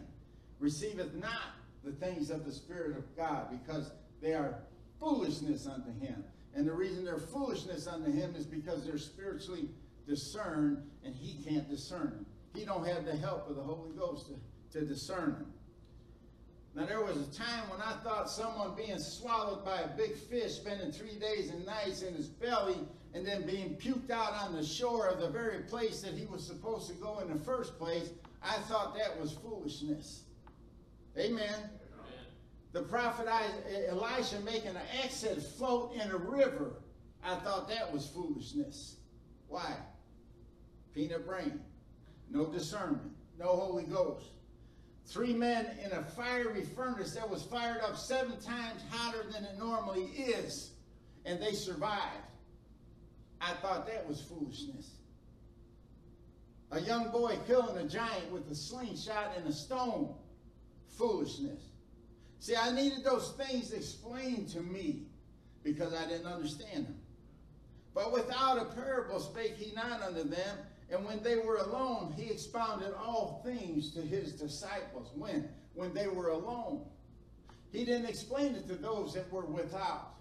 receiveth 0.59 1.15
not 1.15 1.55
the 1.83 1.93
things 1.93 2.29
of 2.29 2.45
the 2.45 2.53
Spirit 2.53 2.97
of 2.99 3.17
God, 3.17 3.49
because 3.51 3.91
they 4.21 4.35
are 4.35 4.59
foolishness 5.01 5.67
unto 5.67 5.99
him. 5.99 6.23
And 6.55 6.67
the 6.67 6.73
reason 6.73 7.05
they're 7.05 7.19
foolishness 7.19 7.87
unto 7.87 8.11
him 8.11 8.35
is 8.37 8.45
because 8.45 8.85
they're 8.85 8.99
spiritually 8.99 9.69
discerned, 10.07 10.83
and 11.05 11.15
he 11.15 11.43
can't 11.45 11.69
discern 11.69 12.11
them. 12.11 12.27
He 12.55 12.65
don't 12.65 12.87
have 12.87 13.05
the 13.05 13.17
help 13.17 13.49
of 13.49 13.57
the 13.57 13.63
Holy 13.63 13.93
Ghost 13.97 14.27
to, 14.27 14.79
to 14.81 14.85
discern 14.85 15.33
them. 15.33 15.53
Now, 16.75 16.87
there 16.87 17.03
was 17.03 17.17
a 17.17 17.33
time 17.33 17.69
when 17.69 17.81
I 17.81 17.93
thought 18.05 18.31
someone 18.31 18.77
being 18.77 18.99
swallowed 18.99 19.65
by 19.65 19.81
a 19.81 19.89
big 19.97 20.17
fish, 20.17 20.53
spending 20.53 20.93
three 20.93 21.19
days 21.19 21.51
and 21.51 21.67
nights 21.67 22.03
in 22.03 22.15
his 22.15 22.29
belly, 22.29 22.79
and 23.13 23.27
then 23.27 23.45
being 23.45 23.77
puked 23.77 24.11
out 24.11 24.35
on 24.35 24.55
the 24.55 24.65
shore 24.65 25.09
of 25.09 25.21
the 25.21 25.29
very 25.29 25.63
place 25.65 26.01
that 26.03 26.15
he 26.15 26.27
was 26.27 26.47
supposed 26.47 26.89
to 26.89 26.95
go 26.95 27.19
in 27.19 27.29
the 27.29 27.45
first 27.45 27.77
place, 27.77 28.11
I 28.43 28.55
thought 28.63 28.97
that 28.97 29.21
was 29.21 29.33
foolishness. 29.33 30.23
Amen. 31.19 31.71
The 32.73 32.83
prophet 32.83 33.27
Elisha 33.89 34.41
making 34.41 34.71
an 34.71 34.83
exit 35.03 35.43
float 35.43 35.93
in 35.95 36.11
a 36.11 36.17
river, 36.17 36.77
I 37.25 37.35
thought 37.37 37.69
that 37.69 37.93
was 37.93 38.07
foolishness. 38.07 38.97
Why? 39.49 39.75
Peanut 40.95 41.27
brain, 41.27 41.61
no 42.31 42.47
discernment, 42.47 43.11
no 43.39 43.47
Holy 43.47 43.85
Ghost. 43.85 44.27
Three 45.07 45.35
men 45.35 45.67
in 45.85 45.91
a 45.91 46.05
fiery 46.05 46.63
furnace 46.63 47.15
that 47.15 47.29
was 47.29 47.43
fired 47.43 47.81
up 47.83 47.97
seven 47.97 48.41
times 48.41 48.83
hotter 48.91 49.25
than 49.33 49.45
it 49.45 49.59
normally 49.59 50.05
is, 50.05 50.71
and 51.25 51.43
they 51.43 51.53
survived. 51.53 52.27
I 53.41 53.55
thought 53.55 53.89
that 53.89 54.07
was 54.07 54.21
foolishness. 54.21 54.93
A 56.71 56.81
young 56.81 57.11
boy 57.11 57.37
killing 57.49 57.77
a 57.79 57.89
giant 57.89 58.31
with 58.31 58.49
a 58.49 58.55
slingshot 58.55 59.33
and 59.37 59.49
a 59.49 59.53
stone. 59.53 60.15
Foolishness. 60.97 61.70
See, 62.41 62.57
I 62.57 62.73
needed 62.73 63.05
those 63.05 63.33
things 63.33 63.73
explained 63.73 64.49
to 64.49 64.61
me 64.61 65.03
because 65.63 65.93
I 65.95 66.09
didn't 66.09 66.27
understand 66.27 66.87
them. 66.87 66.97
But 67.95 68.13
without 68.13 68.57
a 68.57 68.65
parable 68.65 69.21
spake 69.21 69.57
he 69.57 69.73
not 69.75 70.03
unto 70.03 70.25
them, 70.25 70.57
and 70.91 71.05
when 71.05 71.23
they 71.23 71.37
were 71.37 71.59
alone, 71.59 72.15
he 72.17 72.31
expounded 72.31 72.95
all 72.95 73.43
things 73.45 73.91
to 73.93 74.01
his 74.01 74.33
disciples. 74.33 75.11
When? 75.15 75.51
When 75.75 75.93
they 75.93 76.09
were 76.09 76.31
alone. 76.31 76.87
He 77.73 77.85
didn't 77.85 78.09
explain 78.09 78.55
it 78.55 78.67
to 78.69 78.75
those 78.75 79.15
that 79.15 79.31
were 79.31 79.45
without. 79.45 80.15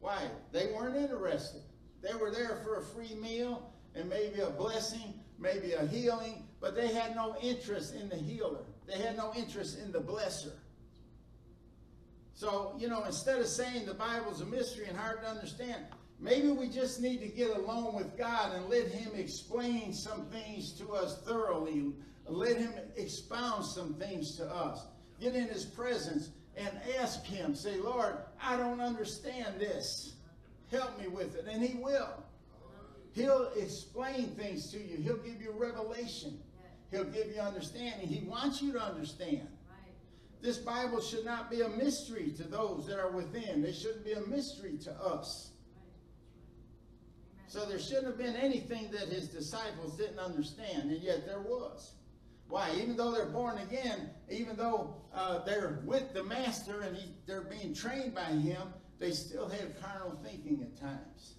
Why? 0.00 0.28
They 0.52 0.66
weren't 0.66 0.96
interested. 0.96 1.62
They 2.02 2.14
were 2.14 2.30
there 2.30 2.60
for 2.62 2.76
a 2.76 2.82
free 2.82 3.14
meal 3.20 3.72
and 3.94 4.08
maybe 4.08 4.40
a 4.40 4.50
blessing, 4.50 5.14
maybe 5.38 5.72
a 5.72 5.86
healing, 5.86 6.44
but 6.60 6.76
they 6.76 6.88
had 6.88 7.16
no 7.16 7.36
interest 7.42 7.94
in 7.94 8.10
the 8.10 8.16
healer. 8.16 8.60
They 8.86 8.98
had 8.98 9.16
no 9.16 9.32
interest 9.34 9.78
in 9.78 9.92
the 9.92 10.00
blesser. 10.00 10.52
So, 12.34 12.74
you 12.78 12.88
know, 12.88 13.04
instead 13.04 13.40
of 13.40 13.46
saying 13.46 13.86
the 13.86 13.94
Bible's 13.94 14.40
a 14.40 14.46
mystery 14.46 14.86
and 14.88 14.96
hard 14.96 15.22
to 15.22 15.28
understand, 15.28 15.84
maybe 16.18 16.48
we 16.48 16.68
just 16.68 17.00
need 17.00 17.20
to 17.20 17.28
get 17.28 17.56
alone 17.56 17.94
with 17.94 18.16
God 18.18 18.54
and 18.54 18.68
let 18.68 18.88
Him 18.88 19.12
explain 19.14 19.92
some 19.92 20.26
things 20.26 20.72
to 20.72 20.92
us 20.92 21.22
thoroughly. 21.22 21.92
Let 22.26 22.56
Him 22.56 22.72
expound 22.96 23.64
some 23.64 23.94
things 23.94 24.36
to 24.36 24.46
us. 24.46 24.86
Get 25.20 25.36
in 25.36 25.46
His 25.46 25.64
presence 25.64 26.30
and 26.56 26.70
ask 26.98 27.24
Him. 27.24 27.54
Say, 27.54 27.76
Lord, 27.76 28.16
I 28.42 28.56
don't 28.56 28.80
understand 28.80 29.60
this. 29.60 30.14
Help 30.70 30.98
me 30.98 31.06
with 31.06 31.36
it. 31.36 31.46
And 31.48 31.62
he 31.62 31.76
will. 31.78 32.24
He'll 33.12 33.50
explain 33.56 34.28
things 34.30 34.72
to 34.72 34.78
you. 34.78 34.96
He'll 34.96 35.18
give 35.18 35.40
you 35.40 35.52
revelation. 35.56 36.38
He'll 36.90 37.04
give 37.04 37.28
you 37.32 37.40
understanding. 37.40 38.08
He 38.08 38.26
wants 38.26 38.60
you 38.60 38.72
to 38.72 38.82
understand. 38.82 39.46
This 40.44 40.58
Bible 40.58 41.00
should 41.00 41.24
not 41.24 41.50
be 41.50 41.62
a 41.62 41.70
mystery 41.70 42.30
to 42.36 42.42
those 42.42 42.86
that 42.86 43.00
are 43.00 43.10
within. 43.10 43.64
It 43.64 43.74
shouldn't 43.74 44.04
be 44.04 44.12
a 44.12 44.20
mystery 44.20 44.76
to 44.84 44.92
us. 44.92 45.52
So 47.46 47.64
there 47.64 47.78
shouldn't 47.78 48.08
have 48.08 48.18
been 48.18 48.36
anything 48.36 48.90
that 48.90 49.08
his 49.08 49.28
disciples 49.28 49.96
didn't 49.96 50.18
understand, 50.18 50.90
and 50.90 51.00
yet 51.00 51.24
there 51.24 51.40
was. 51.40 51.92
Why? 52.48 52.70
Even 52.76 52.94
though 52.94 53.10
they're 53.10 53.24
born 53.24 53.56
again, 53.56 54.10
even 54.30 54.54
though 54.54 54.96
uh, 55.14 55.38
they're 55.46 55.80
with 55.86 56.12
the 56.12 56.22
Master 56.22 56.82
and 56.82 56.94
he, 56.94 57.14
they're 57.26 57.44
being 57.44 57.72
trained 57.72 58.14
by 58.14 58.24
him, 58.24 58.68
they 58.98 59.12
still 59.12 59.48
have 59.48 59.80
carnal 59.80 60.14
thinking 60.22 60.60
at 60.60 60.78
times. 60.78 61.36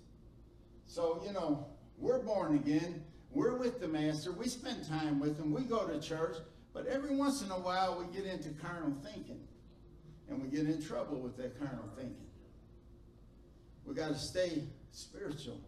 So, 0.88 1.22
you 1.24 1.32
know, 1.32 1.68
we're 2.00 2.24
born 2.24 2.56
again. 2.56 3.04
We're 3.30 3.56
with 3.56 3.80
the 3.80 3.88
Master. 3.88 4.32
We 4.32 4.48
spend 4.48 4.88
time 4.88 5.20
with 5.20 5.38
him. 5.38 5.54
We 5.54 5.62
go 5.62 5.86
to 5.86 6.02
church. 6.02 6.38
But 6.76 6.88
every 6.88 7.16
once 7.16 7.42
in 7.42 7.50
a 7.52 7.58
while, 7.58 7.98
we 7.98 8.14
get 8.14 8.30
into 8.30 8.50
carnal 8.50 8.94
thinking. 9.02 9.40
And 10.30 10.42
we 10.44 10.50
get 10.50 10.68
in 10.68 10.84
trouble 10.84 11.18
with 11.18 11.38
that 11.38 11.58
carnal 11.58 11.90
thinking. 11.96 12.18
We 13.86 13.96
got 13.96 14.10
to 14.10 14.20
stay 14.20 14.64
spiritual 14.92 15.62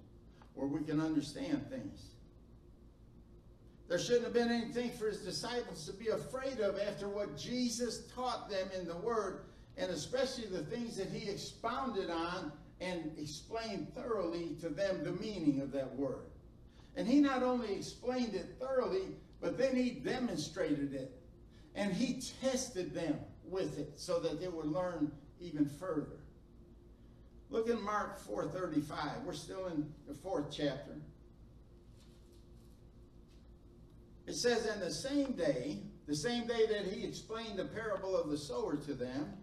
where 0.53 0.67
we 0.67 0.83
can 0.83 0.99
understand 0.99 1.65
things. 1.69 2.01
There 3.87 3.97
shouldn't 3.97 4.25
have 4.25 4.33
been 4.33 4.51
anything 4.51 4.91
for 4.91 5.07
his 5.07 5.19
disciples 5.19 5.85
to 5.85 5.93
be 5.93 6.09
afraid 6.09 6.59
of 6.59 6.77
after 6.77 7.07
what 7.07 7.37
Jesus 7.37 8.07
taught 8.13 8.49
them 8.49 8.67
in 8.77 8.85
the 8.85 8.97
Word 8.97 9.45
and 9.77 9.91
especially 9.91 10.47
the 10.47 10.63
things 10.63 10.97
that 10.97 11.07
he 11.09 11.29
expounded 11.29 12.09
on 12.09 12.51
and 12.81 13.11
explained 13.17 13.87
thoroughly 13.93 14.57
to 14.59 14.69
them 14.69 15.03
the 15.03 15.11
meaning 15.13 15.61
of 15.61 15.71
that 15.71 15.95
word. 15.95 16.25
And 16.95 17.07
he 17.07 17.19
not 17.19 17.43
only 17.43 17.75
explained 17.75 18.33
it 18.33 18.55
thoroughly, 18.59 19.15
but 19.41 19.57
then 19.57 19.75
he 19.75 19.91
demonstrated 19.91 20.93
it. 20.93 21.11
And 21.75 21.93
he 21.93 22.21
tested 22.41 22.93
them 22.93 23.19
with 23.43 23.77
it 23.77 23.93
so 23.95 24.19
that 24.19 24.41
they 24.41 24.47
would 24.47 24.65
learn 24.65 25.11
even 25.39 25.65
further. 25.65 26.19
Look 27.49 27.69
in 27.69 27.81
Mark 27.83 28.19
4.35. 28.27 29.23
We're 29.23 29.33
still 29.33 29.67
in 29.67 29.87
the 30.07 30.15
fourth 30.15 30.47
chapter. 30.51 30.95
It 34.25 34.35
says, 34.35 34.65
"In 34.65 34.81
the 34.81 34.91
same 34.91 35.33
day, 35.33 35.83
the 36.05 36.15
same 36.15 36.47
day 36.47 36.65
that 36.67 36.85
he 36.85 37.05
explained 37.05 37.57
the 37.57 37.65
parable 37.65 38.17
of 38.17 38.29
the 38.29 38.37
sower 38.37 38.75
to 38.75 38.93
them, 38.93 39.37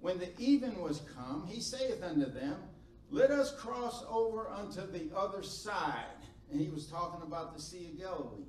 when 0.00 0.18
the 0.18 0.28
even 0.38 0.80
was 0.80 1.00
come, 1.16 1.46
he 1.46 1.60
saith 1.60 2.02
unto 2.02 2.26
them, 2.26 2.56
Let 3.10 3.30
us 3.30 3.54
cross 3.54 4.04
over 4.08 4.48
unto 4.48 4.80
the 4.86 5.16
other 5.16 5.42
side. 5.42 6.06
And 6.50 6.60
he 6.60 6.68
was 6.68 6.86
talking 6.86 7.22
about 7.22 7.54
the 7.54 7.62
Sea 7.62 7.90
of 7.92 7.98
Galilee. 7.98 8.44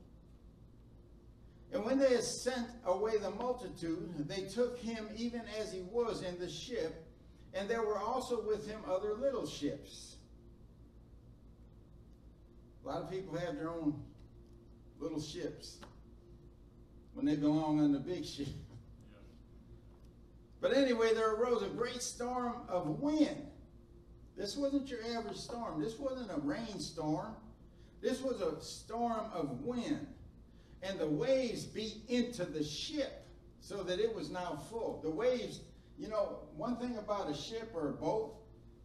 And 1.74 1.84
when 1.84 1.98
they 1.98 2.14
had 2.14 2.24
sent 2.24 2.68
away 2.86 3.18
the 3.18 3.32
multitude, 3.32 4.28
they 4.28 4.44
took 4.44 4.78
him 4.78 5.10
even 5.18 5.42
as 5.60 5.74
he 5.74 5.82
was 5.92 6.22
in 6.22 6.38
the 6.38 6.48
ship, 6.48 7.04
and 7.56 7.68
there 7.68 7.82
were 7.82 7.98
also 7.98 8.46
with 8.46 8.68
him 8.68 8.80
other 8.88 9.16
little 9.16 9.48
ships. 9.48 10.18
A 12.84 12.88
lot 12.88 13.02
of 13.02 13.10
people 13.10 13.36
have 13.38 13.56
their 13.56 13.72
own 13.72 14.00
little 15.00 15.22
ships 15.22 15.80
when 17.16 17.26
they 17.26 17.36
belong 17.36 17.80
on 17.80 17.92
the 17.92 18.00
big 18.00 18.24
ship. 18.24 18.48
But 20.62 20.78
anyway, 20.78 21.14
there 21.14 21.34
arose 21.34 21.64
a 21.64 21.70
great 21.70 22.04
storm 22.04 22.54
of 22.70 23.02
wind. 23.02 23.48
This 24.38 24.56
wasn't 24.56 24.90
your 24.90 25.00
average 25.16 25.38
storm. 25.38 25.82
This 25.82 25.98
wasn't 25.98 26.32
a 26.32 26.40
rainstorm. 26.40 27.36
This 28.02 28.22
was 28.22 28.42
a 28.42 28.62
storm 28.62 29.26
of 29.34 29.62
wind. 29.62 30.08
And 30.84 31.00
the 31.00 31.08
waves 31.08 31.64
beat 31.64 32.04
into 32.10 32.44
the 32.44 32.64
ship 32.64 33.26
so 33.62 33.84
that 33.84 34.00
it 34.00 34.14
was 34.14 34.30
now 34.30 34.62
full. 34.70 35.00
The 35.02 35.10
waves, 35.10 35.62
you 35.98 36.10
know, 36.10 36.40
one 36.58 36.76
thing 36.76 36.98
about 36.98 37.30
a 37.30 37.36
ship 37.36 37.72
or 37.74 37.90
a 37.90 37.94
boat, 37.94 38.36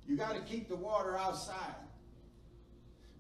you 0.06 0.16
got 0.16 0.34
to 0.34 0.40
keep 0.40 0.68
the 0.68 0.76
water 0.76 1.18
outside. 1.18 1.74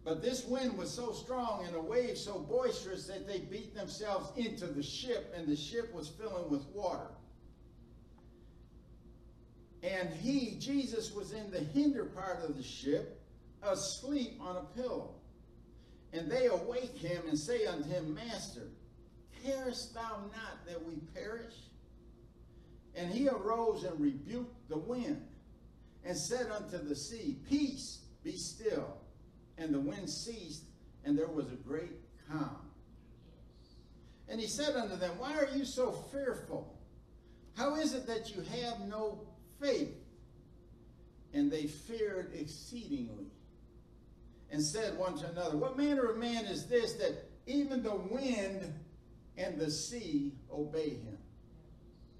But 0.04 0.22
this 0.22 0.44
wind 0.46 0.78
was 0.78 0.90
so 0.90 1.12
strong 1.12 1.64
and 1.66 1.74
the 1.74 1.80
waves 1.80 2.24
so 2.24 2.38
boisterous 2.38 3.06
that 3.08 3.26
they 3.26 3.40
beat 3.40 3.74
themselves 3.74 4.30
into 4.38 4.66
the 4.66 4.82
ship, 4.82 5.34
and 5.36 5.46
the 5.46 5.56
ship 5.56 5.92
was 5.92 6.08
filling 6.08 6.48
with 6.48 6.64
water. 6.68 7.10
And 9.82 10.08
he, 10.10 10.56
Jesus, 10.58 11.12
was 11.12 11.32
in 11.32 11.50
the 11.50 11.60
hinder 11.60 12.04
part 12.04 12.42
of 12.42 12.56
the 12.56 12.62
ship, 12.62 13.20
asleep 13.62 14.38
on 14.40 14.56
a 14.56 14.80
pillow. 14.80 15.17
And 16.12 16.30
they 16.30 16.46
awake 16.46 16.96
him 16.96 17.22
and 17.28 17.38
say 17.38 17.66
unto 17.66 17.88
him, 17.88 18.14
Master, 18.14 18.68
carest 19.44 19.94
thou 19.94 20.22
not 20.32 20.66
that 20.66 20.84
we 20.84 20.94
perish? 21.14 21.54
And 22.94 23.12
he 23.12 23.28
arose 23.28 23.84
and 23.84 24.00
rebuked 24.00 24.68
the 24.68 24.78
wind 24.78 25.22
and 26.04 26.16
said 26.16 26.50
unto 26.50 26.78
the 26.78 26.96
sea, 26.96 27.36
Peace, 27.48 28.00
be 28.24 28.36
still. 28.36 28.96
And 29.58 29.74
the 29.74 29.80
wind 29.80 30.08
ceased, 30.08 30.64
and 31.04 31.18
there 31.18 31.28
was 31.28 31.46
a 31.46 31.56
great 31.56 31.92
calm. 32.30 32.56
And 34.28 34.40
he 34.40 34.46
said 34.46 34.76
unto 34.76 34.96
them, 34.96 35.12
Why 35.18 35.34
are 35.36 35.48
you 35.54 35.64
so 35.64 35.92
fearful? 36.12 36.78
How 37.56 37.76
is 37.76 37.94
it 37.94 38.06
that 38.06 38.34
you 38.34 38.42
have 38.42 38.80
no 38.88 39.20
faith? 39.60 39.94
And 41.32 41.50
they 41.50 41.66
feared 41.66 42.32
exceedingly 42.34 43.27
and 44.50 44.62
said 44.62 44.96
one 44.96 45.16
to 45.18 45.28
another, 45.30 45.56
What 45.56 45.76
manner 45.76 46.06
of 46.06 46.16
man 46.16 46.44
is 46.46 46.66
this 46.66 46.94
that 46.94 47.28
even 47.46 47.82
the 47.82 47.94
wind 47.94 48.72
and 49.36 49.58
the 49.58 49.70
sea 49.70 50.32
obey 50.52 50.90
him? 50.90 51.18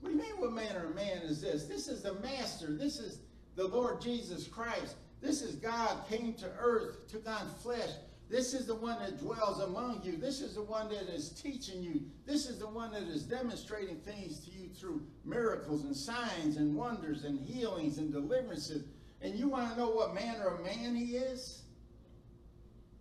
What 0.00 0.11
do 0.11 0.16
you 0.16 0.23
mean, 0.23 0.40
what 0.40 0.52
manner 0.52 0.87
of 0.87 0.94
man 0.94 1.18
is 1.18 1.40
this? 1.40 1.64
This 1.64 1.88
is 1.88 2.02
the 2.02 2.14
Master. 2.14 2.73
This 2.73 2.99
is 2.99 3.20
the 3.56 3.66
Lord 3.66 4.00
Jesus 4.00 4.47
Christ. 4.47 4.97
This 5.20 5.42
is 5.42 5.56
God 5.56 6.06
came 6.08 6.35
to 6.35 6.50
earth, 6.58 7.08
took 7.08 7.28
on 7.28 7.49
flesh. 7.61 7.90
This 8.30 8.52
is 8.52 8.66
the 8.66 8.75
one 8.75 8.99
that 9.00 9.18
dwells 9.18 9.61
among 9.61 10.02
you. 10.04 10.16
This 10.16 10.40
is 10.40 10.54
the 10.54 10.62
one 10.62 10.90
that 10.90 11.08
is 11.12 11.30
teaching 11.30 11.82
you. 11.82 12.02
This 12.26 12.47
is 12.47 12.58
the 12.58 12.68
one 12.68 12.92
that 12.92 13.04
is 13.04 13.23
demonstrating 13.23 13.97
things 13.97 14.40
to 14.40 14.50
you 14.50 14.68
through 14.68 15.02
miracles 15.25 15.85
and 15.85 15.97
signs 15.97 16.58
and 16.58 16.75
wonders 16.75 17.25
and 17.25 17.40
healings 17.40 17.97
and 17.99 18.12
deliverances. 18.12 18.85
And 19.23 19.35
you 19.35 19.49
want 19.49 19.73
to 19.73 19.78
know 19.78 19.90
what 19.90 20.14
manner 20.14 20.47
of 20.47 20.62
man 20.62 20.94
he 20.94 21.16
is? 21.16 21.62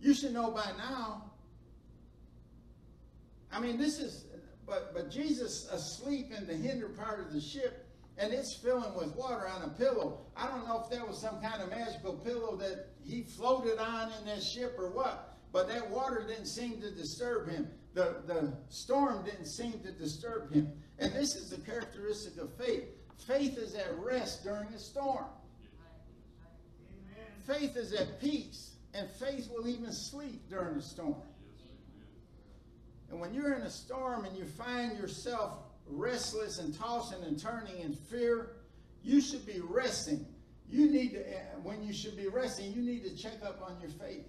You 0.00 0.14
should 0.14 0.32
know 0.32 0.50
by 0.50 0.70
now. 0.76 1.24
I 3.52 3.60
mean, 3.60 3.78
this 3.78 3.98
is, 3.98 4.26
but 4.66 4.94
but 4.94 5.10
Jesus 5.10 5.68
asleep 5.70 6.32
in 6.36 6.46
the 6.46 6.54
hinder 6.54 6.88
part 6.88 7.20
of 7.20 7.32
the 7.32 7.40
ship, 7.40 7.86
and 8.18 8.32
it's 8.32 8.54
filling 8.54 8.94
with 8.94 9.14
water 9.16 9.48
on 9.48 9.62
a 9.62 9.68
pillow. 9.68 10.20
I 10.36 10.46
don't 10.48 10.66
know 10.66 10.82
if 10.84 10.90
that 10.90 11.06
was 11.06 11.20
some 11.20 11.40
kind 11.40 11.62
of 11.62 11.70
magical 11.70 12.14
pillow 12.14 12.56
that 12.56 12.90
he 13.02 13.22
floated 13.22 13.78
on 13.78 14.12
in 14.20 14.26
that 14.26 14.42
ship 14.42 14.76
or 14.78 14.90
what, 14.90 15.36
but 15.52 15.68
that 15.68 15.90
water 15.90 16.24
didn't 16.26 16.46
seem 16.46 16.80
to 16.82 16.90
disturb 16.90 17.48
him. 17.48 17.68
The, 17.94 18.22
the 18.26 18.52
storm 18.68 19.24
didn't 19.24 19.46
seem 19.46 19.80
to 19.80 19.92
disturb 19.92 20.52
him. 20.52 20.72
And 20.98 21.12
this 21.12 21.34
is 21.34 21.50
the 21.50 21.58
characteristic 21.58 22.36
of 22.38 22.52
faith. 22.54 22.84
Faith 23.26 23.56
is 23.56 23.74
at 23.74 23.98
rest 23.98 24.44
during 24.44 24.68
a 24.68 24.78
storm. 24.78 25.26
Faith 27.46 27.76
is 27.76 27.92
at 27.94 28.20
peace, 28.20 28.74
and 28.94 29.08
faith 29.10 29.50
will 29.50 29.68
even 29.68 29.92
sleep 29.92 30.48
during 30.48 30.76
a 30.76 30.82
storm. 30.82 31.22
And 33.10 33.20
when 33.20 33.32
you're 33.32 33.54
in 33.54 33.62
a 33.62 33.70
storm 33.70 34.24
and 34.24 34.36
you 34.36 34.44
find 34.44 34.98
yourself 34.98 35.58
restless 35.86 36.58
and 36.58 36.78
tossing 36.78 37.22
and 37.24 37.40
turning 37.40 37.78
in 37.78 37.94
fear, 37.94 38.56
you 39.02 39.20
should 39.20 39.46
be 39.46 39.60
resting. 39.60 40.26
You 40.68 40.90
need 40.90 41.12
to, 41.12 41.22
when 41.62 41.82
you 41.82 41.92
should 41.92 42.16
be 42.16 42.28
resting, 42.28 42.72
you 42.72 42.82
need 42.82 43.04
to 43.04 43.16
check 43.16 43.42
up 43.42 43.62
on 43.62 43.80
your 43.80 43.90
faith. 43.90 44.26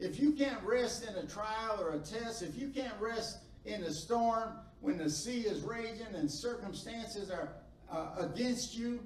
If 0.00 0.18
you 0.18 0.32
can't 0.32 0.62
rest 0.64 1.06
in 1.06 1.14
a 1.14 1.26
trial 1.26 1.78
or 1.80 1.92
a 1.92 1.98
test, 1.98 2.42
if 2.42 2.56
you 2.56 2.70
can't 2.70 2.98
rest 3.00 3.38
in 3.64 3.84
a 3.84 3.92
storm 3.92 4.54
when 4.80 4.96
the 4.96 5.10
sea 5.10 5.42
is 5.42 5.60
raging 5.60 6.14
and 6.14 6.30
circumstances 6.30 7.30
are 7.30 7.52
uh, 7.92 8.08
against 8.18 8.76
you, 8.76 9.00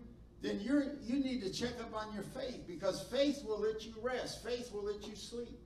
then 0.44 0.60
you're, 0.60 0.84
you 1.02 1.24
need 1.24 1.40
to 1.40 1.50
check 1.50 1.72
up 1.80 1.94
on 1.94 2.12
your 2.12 2.22
faith 2.22 2.66
because 2.68 3.06
faith 3.10 3.42
will 3.46 3.62
let 3.62 3.82
you 3.82 3.94
rest. 4.02 4.44
Faith 4.44 4.70
will 4.74 4.84
let 4.84 5.06
you 5.08 5.16
sleep. 5.16 5.58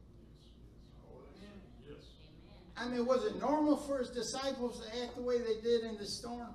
I 2.77 2.87
mean, 2.87 3.05
was 3.05 3.25
it 3.25 3.41
normal 3.41 3.77
for 3.77 3.99
his 3.99 4.11
disciples 4.11 4.87
to 4.87 5.03
act 5.03 5.17
the 5.17 5.23
way 5.23 5.39
they 5.39 5.61
did 5.61 5.83
in 5.83 5.97
the 5.99 6.07
storm? 6.07 6.55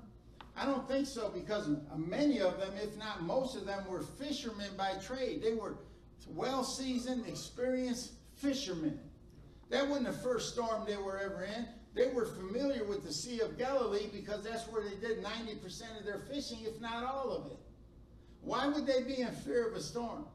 I 0.56 0.65
don't 0.65 0.88
think 0.88 1.06
so 1.06 1.32
because 1.32 1.70
many 1.98 2.39
of 2.39 2.62
them, 2.62 2.72
if 2.82 2.96
not 2.98 3.24
most 3.24 3.58
of 3.58 3.65
them, 3.65 3.84
were 3.89 4.03
fishermen 4.03 4.70
by 4.77 4.94
trade. 5.06 5.44
They 5.44 5.56
were 5.56 5.75
well 6.30 6.63
seasoned, 6.63 7.27
experienced 7.27 8.14
fishermen. 8.36 9.01
That 9.70 9.86
wasn't 9.86 10.07
the 10.07 10.14
first 10.14 10.53
storm 10.53 10.86
they 10.88 10.96
were 10.96 11.18
ever 11.18 11.44
in. 11.44 11.68
They 11.94 12.07
were 12.07 12.27
familiar 12.27 12.86
with 12.86 13.03
the 13.03 13.12
Sea 13.12 13.42
of 13.42 13.57
Galilee 13.57 14.07
because 14.14 14.46
that's 14.46 14.66
where 14.70 14.81
they 14.81 14.96
did 14.96 15.22
90% 15.22 16.00
of 16.00 16.05
their 16.05 16.20
fishing, 16.20 16.59
if 16.62 16.79
not 16.79 17.03
all 17.03 17.29
of 17.29 17.51
it. 17.51 17.57
Why 18.44 18.68
would 18.68 18.86
they 18.86 19.03
be 19.03 19.22
in 19.22 19.32
fear 19.32 19.68
of 19.70 19.75
a 19.75 19.82
storm? 19.82 20.25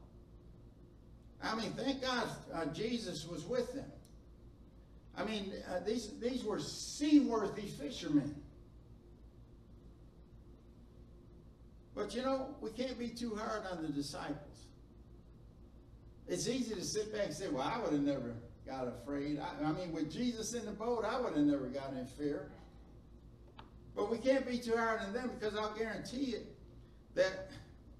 I 1.41 1.55
mean, 1.55 1.71
thank 1.73 2.01
God 2.01 2.27
uh, 2.53 2.65
Jesus 2.67 3.27
was 3.27 3.45
with 3.45 3.73
them. 3.73 3.91
I 5.15 5.23
mean, 5.23 5.53
uh, 5.69 5.79
these, 5.85 6.11
these 6.19 6.43
were 6.43 6.59
seaworthy 6.59 7.67
fishermen. 7.67 8.35
But 11.95 12.15
you 12.15 12.21
know, 12.21 12.55
we 12.61 12.71
can't 12.71 12.97
be 12.97 13.09
too 13.09 13.35
hard 13.35 13.63
on 13.71 13.83
the 13.83 13.89
disciples. 13.89 14.65
It's 16.27 16.47
easy 16.47 16.75
to 16.75 16.83
sit 16.83 17.11
back 17.11 17.25
and 17.25 17.33
say, 17.33 17.47
well, 17.49 17.63
I 17.63 17.79
would 17.81 17.91
have 17.91 18.01
never 18.01 18.35
got 18.65 18.87
afraid. 18.87 19.39
I, 19.39 19.67
I 19.67 19.71
mean, 19.71 19.91
with 19.91 20.11
Jesus 20.11 20.53
in 20.53 20.65
the 20.65 20.71
boat, 20.71 21.03
I 21.03 21.19
would 21.19 21.33
have 21.33 21.45
never 21.45 21.65
got 21.65 21.93
in 21.93 22.05
fear. 22.05 22.49
But 23.95 24.11
we 24.11 24.17
can't 24.17 24.47
be 24.47 24.57
too 24.57 24.77
hard 24.77 25.01
on 25.01 25.11
them 25.11 25.31
because 25.37 25.57
I'll 25.57 25.75
guarantee 25.75 26.23
you 26.25 26.39
that 27.15 27.49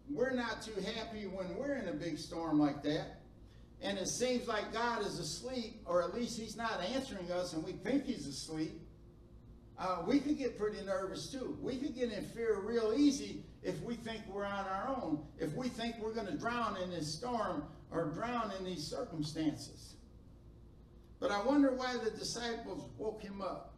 we're 0.10 0.32
not 0.32 0.62
too 0.62 0.74
happy 0.96 1.28
when 1.28 1.56
we're 1.56 1.76
in 1.76 1.88
a 1.88 1.94
big 1.94 2.18
storm 2.18 2.60
like 2.60 2.84
that 2.84 3.20
and 3.82 3.98
it 3.98 4.08
seems 4.08 4.48
like 4.48 4.74
God 4.74 5.06
is 5.06 5.20
asleep, 5.20 5.82
or 5.86 6.04
at 6.04 6.14
least 6.14 6.38
He's 6.38 6.58
not 6.58 6.82
answering 6.94 7.32
us, 7.32 7.54
and 7.54 7.64
we 7.64 7.72
think 7.72 8.06
He's 8.06 8.28
asleep, 8.28 8.74
uh, 9.78 10.04
we 10.06 10.20
could 10.20 10.38
get 10.38 10.60
pretty 10.60 10.82
nervous 10.86 11.32
too. 11.32 11.58
We 11.62 11.78
could 11.78 11.96
get 11.96 12.12
in 12.12 12.26
fear 12.26 12.60
real 12.60 12.94
easy 12.96 13.44
if 13.64 13.82
we 13.82 13.96
think 13.96 14.22
we're 14.30 14.46
on 14.46 14.66
our 14.66 14.90
own, 14.90 15.24
if 15.40 15.54
we 15.54 15.70
think 15.70 15.96
we're 16.02 16.14
going 16.14 16.28
to 16.28 16.38
drown 16.38 16.76
in 16.84 16.90
this 16.90 17.14
storm 17.14 17.64
or 17.90 18.08
drown 18.08 18.52
in 18.60 18.66
these 18.66 18.86
circumstances. 18.86 19.96
But 21.22 21.32
I 21.32 21.42
wonder 21.44 21.74
why 21.74 21.96
the 22.04 22.12
disciples 22.12 22.90
woke 22.98 23.22
him 23.22 23.42
up. 23.42 23.76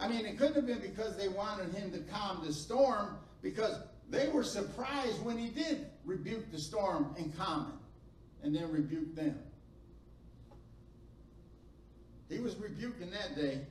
I 0.00 0.08
mean, 0.08 0.26
it 0.26 0.36
couldn't 0.36 0.56
have 0.56 0.66
been 0.66 0.80
because 0.80 1.16
they 1.16 1.28
wanted 1.28 1.72
him 1.72 1.92
to 1.92 1.98
calm 2.12 2.44
the 2.44 2.52
storm, 2.52 3.18
because 3.40 3.76
they 4.12 4.28
were 4.28 4.44
surprised 4.44 5.24
when 5.24 5.38
he 5.38 5.48
did 5.48 5.86
rebuke 6.04 6.52
the 6.52 6.58
storm 6.58 7.14
calm 7.36 7.72
it 7.72 8.46
and 8.46 8.54
then 8.54 8.70
rebuke 8.70 9.14
them. 9.16 9.38
He 12.28 12.38
was 12.38 12.56
rebuking 12.56 13.10
that 13.10 13.34
day. 13.34 13.62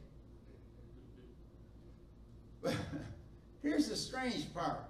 But 2.63 2.73
here's 3.61 3.87
the 3.87 3.95
strange 3.95 4.51
part. 4.51 4.81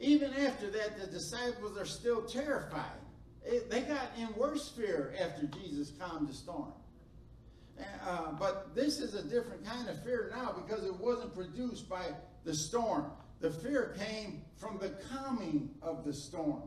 Even 0.00 0.34
after 0.34 0.68
that, 0.70 1.00
the 1.00 1.06
disciples 1.06 1.78
are 1.78 1.86
still 1.86 2.22
terrified. 2.22 2.98
It, 3.44 3.70
they 3.70 3.82
got 3.82 4.08
in 4.18 4.28
worse 4.36 4.68
fear 4.70 5.14
after 5.20 5.46
Jesus 5.46 5.92
calmed 5.98 6.28
the 6.28 6.34
storm. 6.34 6.72
Uh, 8.04 8.32
but 8.32 8.74
this 8.74 8.98
is 8.98 9.14
a 9.14 9.22
different 9.22 9.64
kind 9.64 9.88
of 9.88 10.02
fear 10.02 10.32
now 10.34 10.52
because 10.52 10.84
it 10.84 10.94
wasn't 10.98 11.34
produced 11.36 11.88
by 11.88 12.06
the 12.44 12.54
storm. 12.54 13.12
The 13.40 13.50
fear 13.50 13.94
came 13.98 14.42
from 14.56 14.78
the 14.78 14.90
calming 15.10 15.70
of 15.82 16.04
the 16.04 16.12
storm. 16.12 16.62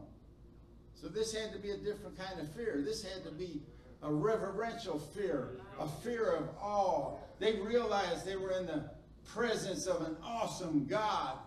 So 0.94 1.08
this 1.08 1.34
had 1.34 1.54
to 1.54 1.60
be 1.60 1.72
a 1.72 1.78
different 1.78 2.18
kind 2.18 2.40
of 2.40 2.52
fear. 2.54 2.82
This 2.86 3.04
had 3.04 3.24
to 3.24 3.32
be 3.32 3.62
a 4.04 4.12
reverential 4.12 5.00
fear, 5.00 5.58
a 5.80 5.88
fear 5.88 6.36
of 6.36 6.50
awe. 6.62 7.18
They 7.40 7.54
realized 7.62 8.26
they 8.26 8.36
were 8.36 8.52
in 8.52 8.66
the 8.66 8.90
presence 9.26 9.88
of 9.88 10.02
an 10.02 10.16
awesome 10.24 10.86
God. 10.86 11.38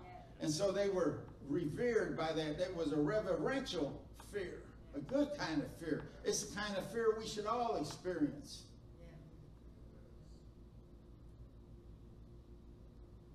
And 0.40 0.50
so 0.50 0.72
they 0.72 0.88
were 0.88 1.20
revered 1.48 2.16
by 2.16 2.32
that. 2.32 2.58
That 2.58 2.74
was 2.74 2.92
a 2.92 2.96
reverential 2.96 4.02
fear, 4.32 4.62
a 4.96 5.00
good 5.00 5.28
kind 5.38 5.62
of 5.62 5.68
fear. 5.76 6.02
It's 6.24 6.44
the 6.44 6.56
kind 6.56 6.76
of 6.76 6.90
fear 6.90 7.14
we 7.18 7.26
should 7.26 7.46
all 7.46 7.76
experience. 7.76 8.64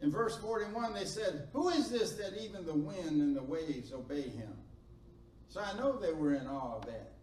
In 0.02 0.12
verse 0.12 0.38
41, 0.38 0.94
they 0.94 1.06
said, 1.06 1.48
Who 1.54 1.70
is 1.70 1.90
this 1.90 2.14
that 2.14 2.42
even 2.42 2.66
the 2.66 2.74
wind 2.74 3.22
and 3.22 3.36
the 3.36 3.44
waves 3.44 3.92
obey 3.92 4.30
him? 4.30 4.54
So 5.50 5.62
I 5.62 5.76
know 5.78 5.98
they 5.98 6.14
were 6.14 6.36
in 6.36 6.46
awe 6.46 6.78
of 6.78 6.86
that. 6.86 7.14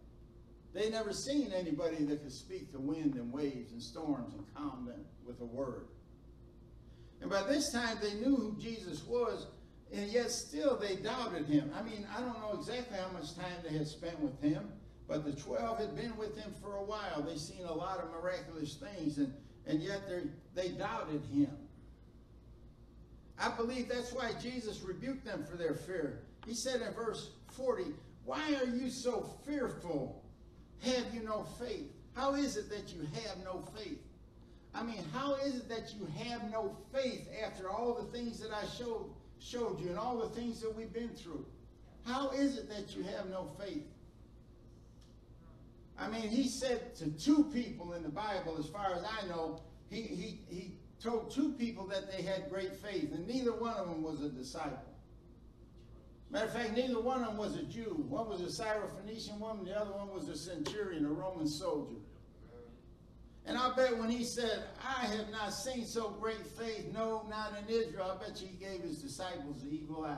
They 0.73 0.89
never 0.89 1.13
seen 1.13 1.53
anybody 1.53 2.03
that 2.03 2.21
could 2.21 2.33
speak 2.33 2.73
to 2.73 2.79
wind 2.79 3.15
and 3.15 3.31
waves 3.31 3.71
and 3.71 3.81
storms 3.81 4.33
and 4.33 4.43
calm 4.53 4.85
them 4.85 5.05
with 5.25 5.39
a 5.39 5.45
word. 5.45 5.87
And 7.21 7.29
by 7.29 7.43
this 7.43 7.71
time 7.71 7.97
they 8.01 8.13
knew 8.15 8.35
who 8.35 8.57
Jesus 8.59 9.05
was, 9.05 9.47
and 9.93 10.11
yet 10.11 10.29
still 10.31 10.75
they 10.75 10.97
doubted 10.97 11.45
him. 11.45 11.71
I 11.73 11.81
mean, 11.81 12.05
I 12.13 12.19
don't 12.19 12.39
know 12.41 12.57
exactly 12.59 12.97
how 12.97 13.09
much 13.13 13.35
time 13.35 13.55
they 13.63 13.77
had 13.77 13.87
spent 13.87 14.19
with 14.19 14.39
him, 14.41 14.67
but 15.07 15.23
the 15.23 15.31
12 15.31 15.79
had 15.79 15.95
been 15.95 16.15
with 16.17 16.35
him 16.37 16.53
for 16.61 16.75
a 16.75 16.83
while. 16.83 17.21
They 17.21 17.37
seen 17.37 17.65
a 17.65 17.73
lot 17.73 17.99
of 17.99 18.11
miraculous 18.11 18.75
things, 18.75 19.17
and, 19.17 19.33
and 19.65 19.81
yet 19.81 20.01
they 20.53 20.69
doubted 20.69 21.21
him. 21.31 21.55
I 23.39 23.49
believe 23.49 23.89
that's 23.89 24.13
why 24.13 24.31
Jesus 24.41 24.81
rebuked 24.81 25.25
them 25.25 25.45
for 25.49 25.57
their 25.57 25.73
fear. 25.73 26.21
He 26.45 26.53
said 26.53 26.81
in 26.81 26.93
verse 26.93 27.31
40, 27.51 27.85
why 28.23 28.55
are 28.55 28.67
you 28.67 28.89
so 28.89 29.29
fearful? 29.45 30.23
Have 30.83 31.13
you 31.13 31.21
no 31.21 31.45
faith? 31.59 31.91
How 32.13 32.35
is 32.35 32.57
it 32.57 32.69
that 32.69 32.93
you 32.93 33.01
have 33.25 33.43
no 33.43 33.63
faith? 33.77 33.99
I 34.73 34.83
mean, 34.83 35.03
how 35.13 35.35
is 35.35 35.55
it 35.55 35.69
that 35.69 35.93
you 35.93 36.07
have 36.25 36.49
no 36.51 36.75
faith 36.93 37.27
after 37.45 37.69
all 37.69 37.93
the 37.93 38.11
things 38.17 38.39
that 38.39 38.51
I 38.51 38.65
showed 38.77 39.09
showed 39.39 39.79
you 39.79 39.89
and 39.89 39.99
all 39.99 40.17
the 40.17 40.29
things 40.29 40.61
that 40.61 40.75
we've 40.75 40.93
been 40.93 41.09
through? 41.09 41.45
How 42.05 42.29
is 42.31 42.57
it 42.57 42.69
that 42.69 42.95
you 42.95 43.03
have 43.03 43.29
no 43.29 43.49
faith? 43.59 43.85
I 45.97 46.09
mean, 46.09 46.29
he 46.29 46.47
said 46.47 46.95
to 46.97 47.09
two 47.11 47.45
people 47.53 47.93
in 47.93 48.03
the 48.03 48.09
Bible, 48.09 48.57
as 48.59 48.67
far 48.67 48.93
as 48.93 49.03
I 49.03 49.27
know, 49.27 49.61
he, 49.89 50.01
he, 50.01 50.39
he 50.49 50.71
told 51.01 51.31
two 51.31 51.53
people 51.53 51.85
that 51.87 52.11
they 52.11 52.23
had 52.23 52.49
great 52.49 52.75
faith, 52.75 53.11
and 53.13 53.27
neither 53.27 53.53
one 53.53 53.73
of 53.73 53.87
them 53.87 54.01
was 54.01 54.21
a 54.21 54.29
disciple. 54.29 54.79
Matter 56.31 56.45
of 56.47 56.53
fact, 56.53 56.73
neither 56.73 56.99
one 56.99 57.21
of 57.21 57.27
them 57.27 57.37
was 57.37 57.55
a 57.55 57.63
Jew. 57.63 58.03
One 58.09 58.27
was 58.27 58.41
a 58.41 58.63
Syrophoenician 58.63 59.39
woman, 59.39 59.65
the 59.65 59.79
other 59.79 59.91
one 59.91 60.09
was 60.09 60.27
a 60.27 60.35
centurion, 60.35 61.05
a 61.05 61.09
Roman 61.09 61.47
soldier. 61.47 61.95
And 63.45 63.57
I 63.57 63.75
bet 63.75 63.97
when 63.97 64.09
he 64.09 64.23
said, 64.23 64.63
I 64.83 65.05
have 65.05 65.29
not 65.29 65.53
seen 65.53 65.85
so 65.85 66.09
great 66.19 66.45
faith, 66.57 66.87
no, 66.91 67.25
not 67.29 67.53
in 67.61 67.73
Israel, 67.73 68.17
I 68.19 68.25
bet 68.25 68.41
you 68.41 68.47
he 68.47 68.57
gave 68.57 68.81
his 68.81 68.97
disciples 68.97 69.61
the 69.61 69.69
evil 69.69 70.03
eye. 70.03 70.17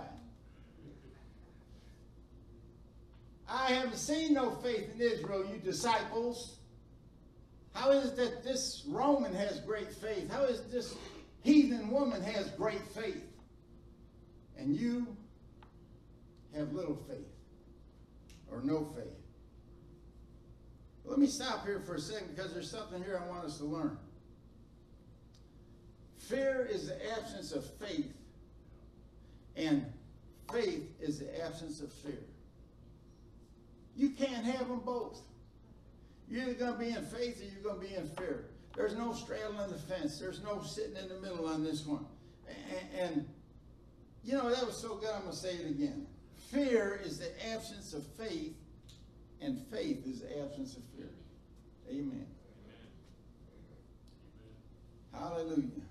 I 3.50 3.74
haven't 3.74 3.98
seen 3.98 4.34
no 4.34 4.52
faith 4.52 4.90
in 4.96 5.02
Israel, 5.02 5.46
you 5.46 5.60
disciples. 5.60 6.57
How 7.78 7.92
is 7.92 8.06
it 8.06 8.16
that 8.16 8.44
this 8.44 8.84
Roman 8.88 9.36
has 9.36 9.60
great 9.60 9.94
faith? 9.94 10.32
How 10.32 10.46
is 10.46 10.62
this 10.72 10.96
heathen 11.44 11.92
woman 11.92 12.24
has 12.24 12.50
great 12.52 12.82
faith? 12.82 13.24
And 14.58 14.76
you 14.76 15.16
have 16.56 16.74
little 16.74 16.96
faith 17.08 17.28
or 18.52 18.62
no 18.64 18.84
faith. 18.96 19.14
Let 21.06 21.20
me 21.20 21.28
stop 21.28 21.68
here 21.68 21.80
for 21.80 21.94
a 21.94 22.00
second 22.00 22.36
because 22.36 22.52
there's 22.52 22.70
something 22.70 23.04
here 23.04 23.22
I 23.24 23.30
want 23.30 23.46
us 23.46 23.60
to 23.60 23.66
learn. 23.66 23.96
Fear 26.18 26.68
is 26.72 26.88
the 26.88 27.12
absence 27.12 27.52
of 27.52 27.64
faith, 27.76 28.12
and 29.56 29.86
faith 30.52 30.90
is 31.00 31.20
the 31.20 31.46
absence 31.46 31.80
of 31.80 31.94
fear. 31.94 32.24
You 33.96 34.10
can't 34.10 34.46
have 34.46 34.68
them 34.68 34.82
both. 34.84 35.22
You're 36.30 36.44
either 36.44 36.54
going 36.54 36.74
to 36.74 36.80
be 36.80 36.90
in 36.90 37.06
faith 37.06 37.42
or 37.42 37.46
you're 37.46 37.64
going 37.64 37.82
to 37.82 37.88
be 37.88 37.96
in 37.96 38.08
fear. 38.10 38.46
There's 38.76 38.96
no 38.96 39.14
straddling 39.14 39.72
the 39.72 39.78
fence. 39.78 40.20
There's 40.20 40.44
no 40.44 40.62
sitting 40.62 40.98
in 40.98 41.08
the 41.10 41.20
middle 41.22 41.48
on 41.48 41.64
this 41.64 41.86
one. 41.86 42.06
And, 42.48 43.00
and 43.00 43.26
you 44.24 44.34
know, 44.34 44.50
that 44.50 44.66
was 44.66 44.78
so 44.78 44.96
good, 44.96 45.10
I'm 45.10 45.22
going 45.22 45.32
to 45.32 45.38
say 45.38 45.54
it 45.54 45.70
again. 45.70 46.06
Fear 46.52 47.02
is 47.04 47.18
the 47.20 47.32
absence 47.50 47.94
of 47.94 48.06
faith, 48.18 48.56
and 49.42 49.60
faith 49.72 50.06
is 50.06 50.22
the 50.22 50.42
absence 50.44 50.78
of 50.78 50.84
fear. 50.96 51.10
Amen. 51.90 52.28
Amen. 55.14 55.24
Hallelujah. 55.24 55.82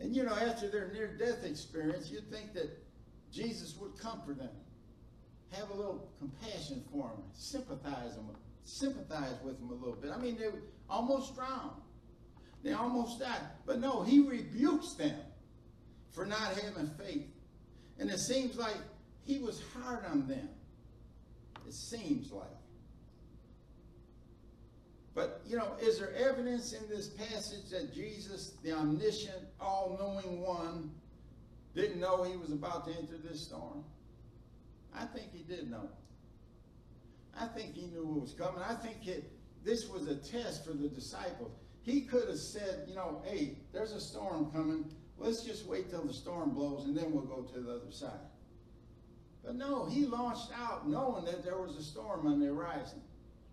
And 0.00 0.14
you 0.14 0.22
know, 0.22 0.32
after 0.34 0.68
their 0.68 0.92
near 0.92 1.16
death 1.16 1.44
experience, 1.44 2.10
you'd 2.10 2.30
think 2.30 2.54
that 2.54 2.70
Jesus 3.32 3.76
would 3.80 3.98
comfort 3.98 4.38
them, 4.38 4.50
have 5.50 5.70
a 5.70 5.74
little 5.74 6.08
compassion 6.18 6.84
for 6.92 7.08
them, 7.08 7.22
sympathize 7.34 8.14
them, 8.14 8.28
sympathize 8.64 9.34
with 9.44 9.58
them 9.58 9.70
a 9.70 9.74
little 9.74 9.96
bit. 9.96 10.10
I 10.10 10.18
mean, 10.18 10.36
they 10.38 10.48
almost 10.88 11.34
drowned, 11.34 11.80
they 12.62 12.72
almost 12.72 13.20
died. 13.20 13.40
But 13.66 13.80
no, 13.80 14.02
he 14.02 14.20
rebukes 14.20 14.94
them 14.94 15.18
for 16.10 16.26
not 16.26 16.40
having 16.40 16.90
faith. 16.98 17.26
And 17.98 18.10
it 18.10 18.18
seems 18.18 18.56
like 18.56 18.76
he 19.24 19.38
was 19.38 19.62
hard 19.74 20.04
on 20.06 20.26
them. 20.26 20.48
It 21.66 21.74
seems 21.74 22.32
like. 22.32 22.46
But, 25.14 25.42
you 25.46 25.56
know, 25.56 25.72
is 25.82 25.98
there 25.98 26.14
evidence 26.14 26.72
in 26.72 26.88
this 26.88 27.08
passage 27.08 27.70
that 27.72 27.92
Jesus, 27.92 28.52
the 28.62 28.72
omniscient, 28.72 29.42
all 29.60 29.96
knowing 29.98 30.40
one, 30.40 30.92
didn't 31.74 32.00
know 32.00 32.22
he 32.22 32.36
was 32.36 32.52
about 32.52 32.86
to 32.86 32.92
enter 32.92 33.16
this 33.18 33.40
storm? 33.42 33.84
I 34.94 35.04
think 35.06 35.32
he 35.32 35.42
did 35.42 35.70
know. 35.70 35.88
I 37.40 37.46
think 37.46 37.74
he 37.74 37.86
knew 37.86 38.04
what 38.04 38.22
was 38.22 38.32
coming. 38.32 38.62
I 38.62 38.74
think 38.74 39.06
it, 39.06 39.30
this 39.64 39.88
was 39.88 40.08
a 40.08 40.16
test 40.16 40.64
for 40.64 40.72
the 40.72 40.88
disciples. 40.88 41.52
He 41.82 42.02
could 42.02 42.28
have 42.28 42.38
said, 42.38 42.84
you 42.88 42.94
know, 42.94 43.22
hey, 43.24 43.58
there's 43.72 43.92
a 43.92 44.00
storm 44.00 44.50
coming. 44.52 44.84
Let's 45.16 45.42
just 45.42 45.66
wait 45.66 45.90
till 45.90 46.04
the 46.04 46.12
storm 46.12 46.50
blows 46.50 46.84
and 46.84 46.96
then 46.96 47.12
we'll 47.12 47.24
go 47.24 47.42
to 47.42 47.60
the 47.60 47.70
other 47.70 47.90
side. 47.90 48.28
But 49.44 49.56
no, 49.56 49.86
he 49.86 50.04
launched 50.04 50.50
out 50.54 50.88
knowing 50.88 51.24
that 51.24 51.44
there 51.44 51.56
was 51.56 51.76
a 51.76 51.82
storm 51.82 52.26
on 52.26 52.40
the 52.40 52.46
horizon. 52.46 53.00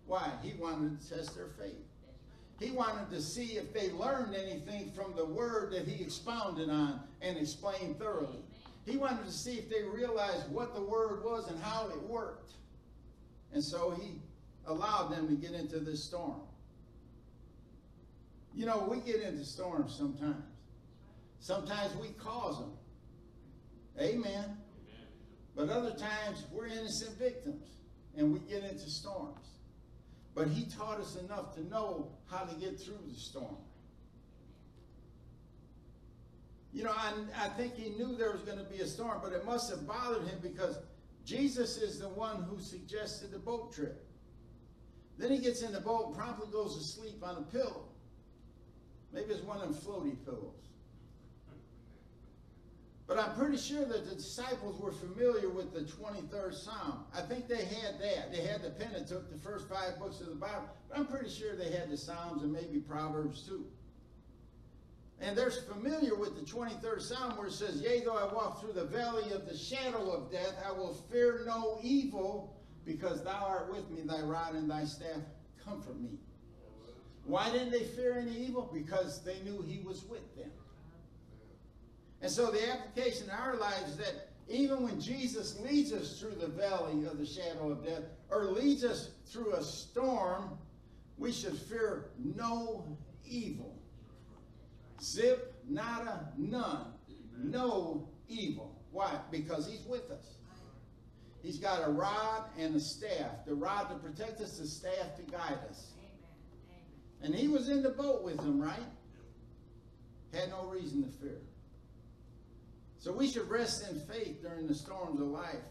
Why? 0.06 0.30
He 0.42 0.52
wanted 0.54 1.00
to 1.00 1.08
test 1.16 1.34
their 1.34 1.48
faith. 1.58 1.74
He 2.60 2.70
wanted 2.70 3.10
to 3.10 3.20
see 3.20 3.56
if 3.56 3.72
they 3.72 3.90
learned 3.92 4.34
anything 4.34 4.90
from 4.92 5.14
the 5.14 5.24
word 5.24 5.72
that 5.72 5.86
he 5.86 6.02
expounded 6.02 6.70
on 6.70 7.00
and 7.20 7.36
explained 7.36 7.98
thoroughly. 7.98 8.40
He 8.86 8.96
wanted 8.96 9.26
to 9.26 9.32
see 9.32 9.54
if 9.54 9.68
they 9.68 9.82
realized 9.82 10.50
what 10.50 10.74
the 10.74 10.80
word 10.80 11.24
was 11.24 11.48
and 11.48 11.60
how 11.60 11.88
it 11.88 12.02
worked. 12.02 12.52
And 13.56 13.64
so 13.64 13.98
he 13.98 14.10
allowed 14.66 15.08
them 15.12 15.28
to 15.28 15.34
get 15.34 15.58
into 15.58 15.78
this 15.78 16.04
storm. 16.04 16.42
You 18.54 18.66
know, 18.66 18.86
we 18.86 18.98
get 18.98 19.22
into 19.22 19.46
storms 19.46 19.96
sometimes. 19.96 20.44
Sometimes 21.40 21.96
we 21.96 22.08
cause 22.22 22.58
them. 22.58 22.72
Amen. 23.98 24.58
But 25.56 25.70
other 25.70 25.92
times 25.92 26.44
we're 26.52 26.66
innocent 26.66 27.18
victims 27.18 27.64
and 28.14 28.30
we 28.30 28.40
get 28.40 28.62
into 28.62 28.90
storms. 28.90 29.46
But 30.34 30.48
he 30.48 30.66
taught 30.66 31.00
us 31.00 31.16
enough 31.16 31.54
to 31.54 31.66
know 31.66 32.10
how 32.30 32.40
to 32.40 32.54
get 32.56 32.78
through 32.78 32.98
the 33.08 33.18
storm. 33.18 33.56
You 36.74 36.84
know, 36.84 36.92
I, 36.94 37.14
I 37.34 37.48
think 37.48 37.74
he 37.74 37.88
knew 37.88 38.16
there 38.16 38.32
was 38.32 38.42
going 38.42 38.58
to 38.58 38.64
be 38.64 38.80
a 38.80 38.86
storm, 38.86 39.20
but 39.22 39.32
it 39.32 39.46
must 39.46 39.70
have 39.70 39.86
bothered 39.86 40.28
him 40.28 40.40
because 40.42 40.76
Jesus 41.26 41.76
is 41.78 41.98
the 41.98 42.08
one 42.08 42.44
who 42.44 42.60
suggested 42.60 43.32
the 43.32 43.38
boat 43.38 43.74
trip. 43.74 44.06
Then 45.18 45.32
he 45.32 45.38
gets 45.38 45.62
in 45.62 45.72
the 45.72 45.80
boat 45.80 46.06
and 46.06 46.16
promptly 46.16 46.46
goes 46.52 46.76
to 46.76 46.84
sleep 46.84 47.20
on 47.22 47.36
a 47.36 47.42
pillow. 47.42 47.88
Maybe 49.12 49.32
it's 49.34 49.42
one 49.42 49.60
of 49.60 49.62
them 49.62 49.74
floaty 49.74 50.16
pillows. 50.24 50.52
But 53.08 53.18
I'm 53.18 53.34
pretty 53.34 53.56
sure 53.56 53.84
that 53.84 54.08
the 54.08 54.14
disciples 54.14 54.80
were 54.80 54.92
familiar 54.92 55.48
with 55.48 55.72
the 55.72 55.80
23rd 55.80 56.54
Psalm. 56.54 57.04
I 57.14 57.22
think 57.22 57.48
they 57.48 57.64
had 57.64 58.00
that. 58.00 58.32
They 58.32 58.42
had 58.42 58.62
the 58.62 58.70
Pentateuch, 58.70 59.30
the 59.30 59.38
first 59.38 59.68
five 59.68 59.98
books 59.98 60.20
of 60.20 60.26
the 60.26 60.34
Bible. 60.34 60.68
But 60.88 60.98
I'm 60.98 61.06
pretty 61.06 61.30
sure 61.30 61.56
they 61.56 61.70
had 61.72 61.90
the 61.90 61.96
Psalms 61.96 62.42
and 62.42 62.52
maybe 62.52 62.78
Proverbs 62.78 63.42
too. 63.42 63.66
And 65.20 65.36
they're 65.36 65.50
familiar 65.50 66.14
with 66.14 66.34
the 66.34 66.42
23rd 66.42 67.00
Psalm 67.00 67.36
where 67.38 67.46
it 67.46 67.52
says, 67.52 67.80
Yea, 67.80 68.04
though 68.04 68.16
I 68.16 68.32
walk 68.32 68.60
through 68.60 68.74
the 68.74 68.84
valley 68.84 69.32
of 69.32 69.48
the 69.48 69.56
shadow 69.56 70.10
of 70.10 70.30
death, 70.30 70.54
I 70.66 70.72
will 70.72 70.94
fear 71.10 71.42
no 71.46 71.78
evil 71.82 72.54
because 72.84 73.24
thou 73.24 73.46
art 73.48 73.72
with 73.72 73.90
me, 73.90 74.02
thy 74.02 74.20
rod 74.20 74.54
and 74.54 74.70
thy 74.70 74.84
staff 74.84 75.20
comfort 75.64 75.98
me. 76.00 76.10
Why 77.24 77.50
didn't 77.50 77.70
they 77.70 77.84
fear 77.84 78.18
any 78.18 78.36
evil? 78.36 78.70
Because 78.72 79.24
they 79.24 79.40
knew 79.40 79.62
he 79.62 79.80
was 79.84 80.04
with 80.04 80.36
them. 80.36 80.50
And 82.22 82.30
so 82.30 82.50
the 82.50 82.70
application 82.70 83.24
in 83.24 83.30
our 83.30 83.56
lives 83.56 83.90
is 83.90 83.96
that 83.96 84.28
even 84.48 84.82
when 84.82 85.00
Jesus 85.00 85.58
leads 85.60 85.92
us 85.92 86.20
through 86.20 86.36
the 86.36 86.46
valley 86.46 87.04
of 87.04 87.18
the 87.18 87.26
shadow 87.26 87.70
of 87.70 87.84
death 87.84 88.04
or 88.30 88.44
leads 88.44 88.84
us 88.84 89.10
through 89.26 89.54
a 89.54 89.62
storm, 89.62 90.56
we 91.18 91.32
should 91.32 91.56
fear 91.56 92.10
no 92.36 92.96
evil. 93.24 93.75
Zip, 95.00 95.54
nada, 95.68 96.32
none. 96.36 96.86
No 97.38 98.08
evil. 98.28 98.80
Why? 98.90 99.18
Because 99.30 99.66
he's 99.66 99.84
with 99.86 100.10
us. 100.10 100.36
He's 101.42 101.58
got 101.58 101.86
a 101.86 101.90
rod 101.90 102.44
and 102.58 102.74
a 102.74 102.80
staff. 102.80 103.44
The 103.46 103.54
rod 103.54 103.88
to 103.90 103.96
protect 103.96 104.40
us, 104.40 104.58
the 104.58 104.66
staff 104.66 105.16
to 105.16 105.22
guide 105.30 105.58
us. 105.68 105.92
And 107.22 107.34
he 107.34 107.48
was 107.48 107.68
in 107.68 107.82
the 107.82 107.90
boat 107.90 108.24
with 108.24 108.36
them, 108.38 108.60
right? 108.60 108.78
Had 110.32 110.50
no 110.50 110.66
reason 110.66 111.02
to 111.04 111.08
fear. 111.18 111.40
So 112.98 113.12
we 113.12 113.30
should 113.30 113.48
rest 113.48 113.88
in 113.88 114.00
faith 114.00 114.42
during 114.42 114.66
the 114.66 114.74
storms 114.74 115.20
of 115.20 115.28
life 115.28 115.62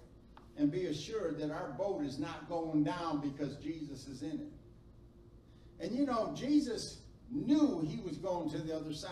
and 0.58 0.72
be 0.72 0.86
assured 0.86 1.38
that 1.40 1.52
our 1.52 1.76
boat 1.78 2.04
is 2.04 2.18
not 2.18 2.48
going 2.48 2.84
down 2.84 3.20
because 3.20 3.58
Jesus 3.58 4.08
is 4.08 4.22
in 4.22 4.40
it. 4.40 5.84
And 5.84 5.94
you 5.94 6.06
know, 6.06 6.34
Jesus 6.36 7.02
knew 7.32 7.86
he 7.88 8.00
was 8.02 8.18
going 8.18 8.50
to 8.52 8.58
the 8.58 8.76
other 8.76 8.94
side. 8.94 9.12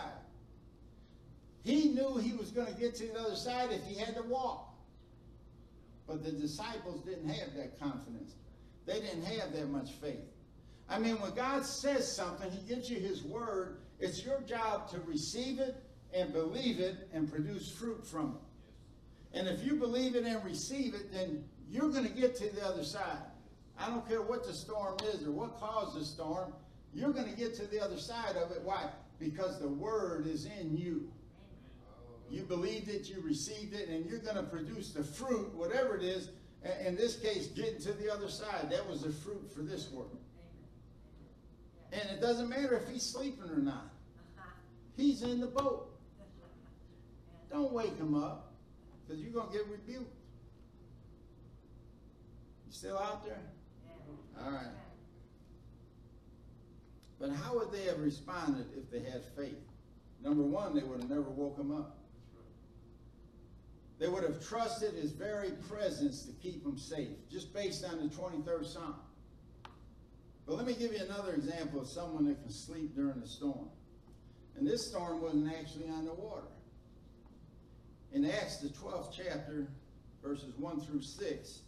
He 1.62 1.88
knew 1.88 2.18
he 2.18 2.32
was 2.32 2.50
going 2.50 2.72
to 2.72 2.78
get 2.78 2.94
to 2.96 3.06
the 3.06 3.20
other 3.20 3.36
side 3.36 3.70
if 3.72 3.84
he 3.84 3.98
had 3.98 4.14
to 4.16 4.22
walk. 4.22 4.74
But 6.06 6.22
the 6.22 6.32
disciples 6.32 7.02
didn't 7.02 7.28
have 7.28 7.54
that 7.56 7.78
confidence. 7.80 8.34
They 8.86 9.00
didn't 9.00 9.24
have 9.24 9.52
that 9.54 9.70
much 9.70 9.92
faith. 9.92 10.20
I 10.88 10.98
mean, 10.98 11.18
when 11.20 11.34
God 11.34 11.64
says 11.64 12.10
something, 12.14 12.50
he 12.50 12.60
gives 12.68 12.90
you 12.90 12.98
his 12.98 13.22
word, 13.22 13.78
it's 13.98 14.24
your 14.24 14.40
job 14.42 14.90
to 14.90 15.00
receive 15.00 15.58
it 15.58 15.76
and 16.12 16.32
believe 16.32 16.78
it 16.80 17.08
and 17.14 17.30
produce 17.30 17.72
fruit 17.72 18.06
from 18.06 18.36
it. 18.36 19.38
And 19.38 19.48
if 19.48 19.64
you 19.64 19.76
believe 19.76 20.14
it 20.14 20.24
and 20.24 20.44
receive 20.44 20.94
it, 20.94 21.10
then 21.10 21.44
you're 21.70 21.90
going 21.90 22.04
to 22.04 22.12
get 22.12 22.36
to 22.36 22.54
the 22.54 22.64
other 22.64 22.84
side. 22.84 23.22
I 23.78 23.88
don't 23.88 24.06
care 24.06 24.22
what 24.22 24.46
the 24.46 24.52
storm 24.52 24.96
is 25.12 25.26
or 25.26 25.32
what 25.32 25.58
caused 25.58 25.98
the 25.98 26.04
storm, 26.04 26.52
you're 26.94 27.12
going 27.12 27.28
to 27.28 27.36
get 27.36 27.54
to 27.56 27.66
the 27.66 27.80
other 27.80 27.98
side 27.98 28.36
of 28.36 28.50
it. 28.52 28.62
Why? 28.62 28.88
Because 29.18 29.58
the 29.58 29.68
word 29.68 30.26
is 30.26 30.46
in 30.46 30.76
you. 30.76 31.10
You 32.30 32.42
believed 32.42 32.88
it, 32.88 33.08
you 33.08 33.20
received 33.20 33.74
it, 33.74 33.88
and 33.88 34.06
you're 34.06 34.18
going 34.18 34.36
to 34.36 34.42
produce 34.42 34.92
the 34.92 35.04
fruit, 35.04 35.54
whatever 35.54 35.96
it 35.96 36.02
is, 36.02 36.30
In, 36.86 36.96
this 36.96 37.16
case, 37.16 37.48
getting 37.48 37.80
to 37.82 37.92
the 37.92 38.10
other 38.10 38.28
side, 38.28 38.70
that 38.70 38.88
was 38.88 39.02
the 39.02 39.12
fruit 39.12 39.52
for 39.54 39.60
this 39.60 39.90
work. 39.90 40.08
And 41.92 42.02
it 42.10 42.20
doesn't 42.20 42.48
matter 42.48 42.76
if 42.76 42.88
he's 42.88 43.02
sleeping 43.02 43.50
or 43.50 43.58
not. 43.58 43.90
He's 44.96 45.22
in 45.22 45.40
the 45.40 45.46
boat. 45.46 45.90
Don't 47.50 47.72
wake 47.72 47.96
him 47.98 48.14
up 48.14 48.52
because 49.06 49.22
you're 49.22 49.32
going 49.32 49.48
to 49.48 49.52
get 49.52 49.66
rebuked. 49.68 50.10
You 52.66 52.72
still 52.72 52.98
out 52.98 53.24
there? 53.24 53.38
All 54.42 54.50
right. 54.50 54.66
But 57.24 57.36
how 57.36 57.54
would 57.54 57.72
they 57.72 57.84
have 57.84 58.00
responded 58.00 58.66
if 58.76 58.90
they 58.90 58.98
had 59.10 59.22
faith? 59.34 59.56
Number 60.22 60.42
one, 60.42 60.74
they 60.74 60.82
would 60.82 61.00
have 61.00 61.08
never 61.08 61.22
woke 61.22 61.58
him 61.58 61.74
up. 61.74 61.96
They 63.98 64.08
would 64.08 64.24
have 64.24 64.46
trusted 64.46 64.92
his 64.92 65.12
very 65.12 65.52
presence 65.66 66.26
to 66.26 66.32
keep 66.32 66.66
him 66.66 66.76
safe, 66.76 67.16
just 67.30 67.54
based 67.54 67.82
on 67.82 67.96
the 67.96 68.14
23rd 68.14 68.66
Psalm. 68.66 68.96
But 70.46 70.56
let 70.56 70.66
me 70.66 70.74
give 70.74 70.92
you 70.92 70.98
another 71.02 71.32
example 71.32 71.80
of 71.80 71.88
someone 71.88 72.26
that 72.26 72.42
can 72.42 72.50
sleep 72.50 72.94
during 72.94 73.22
a 73.22 73.26
storm. 73.26 73.70
And 74.58 74.68
this 74.68 74.86
storm 74.86 75.22
wasn't 75.22 75.50
actually 75.58 75.88
on 75.88 76.04
the 76.04 76.12
water. 76.12 76.48
In 78.12 78.26
Acts, 78.26 78.58
the 78.58 78.68
12th 78.68 79.14
chapter, 79.16 79.68
verses 80.22 80.52
1 80.58 80.80
through 80.82 81.00
6, 81.00 81.60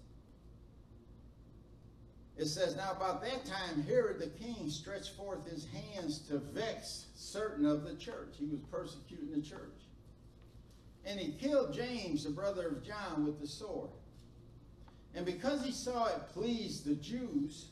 it 2.37 2.47
says, 2.47 2.77
Now 2.77 2.93
about 2.93 3.23
that 3.23 3.45
time, 3.45 3.83
Herod 3.83 4.19
the 4.19 4.27
king 4.27 4.69
stretched 4.69 5.17
forth 5.17 5.51
his 5.51 5.67
hands 5.67 6.19
to 6.29 6.39
vex 6.39 7.07
certain 7.15 7.65
of 7.65 7.85
the 7.85 7.95
church. 7.95 8.35
He 8.39 8.47
was 8.47 8.61
persecuting 8.71 9.31
the 9.31 9.41
church. 9.41 9.81
And 11.07 11.19
he 11.19 11.33
killed 11.33 11.73
James, 11.73 12.25
the 12.25 12.31
brother 12.31 12.69
of 12.69 12.85
John, 12.85 13.25
with 13.25 13.41
the 13.41 13.47
sword. 13.47 13.91
And 15.15 15.25
because 15.25 15.65
he 15.65 15.73
saw 15.73 16.07
it 16.07 16.29
pleased 16.35 16.85
the 16.85 16.97
Jews, 16.97 17.69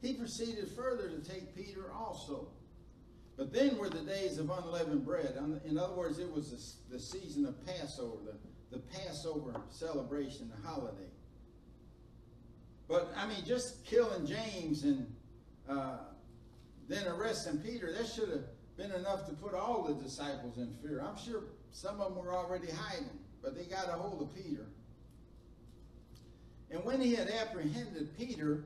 he 0.00 0.14
proceeded 0.14 0.68
further 0.68 1.08
to 1.08 1.18
take 1.28 1.56
Peter 1.56 1.90
also. 1.92 2.48
But 3.36 3.52
then 3.52 3.78
were 3.78 3.88
the 3.88 4.02
days 4.02 4.38
of 4.38 4.50
unleavened 4.50 5.04
bread. 5.04 5.36
In 5.64 5.76
other 5.76 5.94
words, 5.94 6.20
it 6.20 6.30
was 6.30 6.76
the 6.88 7.00
season 7.00 7.46
of 7.46 7.66
Passover, 7.66 8.18
the, 8.70 8.76
the 8.76 8.82
Passover 8.82 9.60
celebration, 9.70 10.52
the 10.54 10.68
holiday. 10.68 11.10
But, 12.88 13.12
I 13.16 13.26
mean, 13.26 13.44
just 13.46 13.84
killing 13.84 14.26
James 14.26 14.84
and 14.84 15.06
uh, 15.68 15.98
then 16.88 17.06
arresting 17.06 17.58
Peter, 17.58 17.92
that 17.92 18.06
should 18.06 18.28
have 18.28 18.44
been 18.76 18.92
enough 18.92 19.26
to 19.26 19.32
put 19.32 19.54
all 19.54 19.82
the 19.84 19.94
disciples 20.02 20.58
in 20.58 20.74
fear. 20.82 21.00
I'm 21.00 21.16
sure 21.16 21.44
some 21.72 22.00
of 22.00 22.14
them 22.14 22.24
were 22.24 22.34
already 22.34 22.70
hiding, 22.70 23.18
but 23.42 23.56
they 23.56 23.64
got 23.64 23.88
a 23.88 23.92
hold 23.92 24.22
of 24.22 24.34
Peter. 24.34 24.66
And 26.70 26.84
when 26.84 27.00
he 27.00 27.14
had 27.14 27.28
apprehended 27.28 28.16
Peter, 28.18 28.64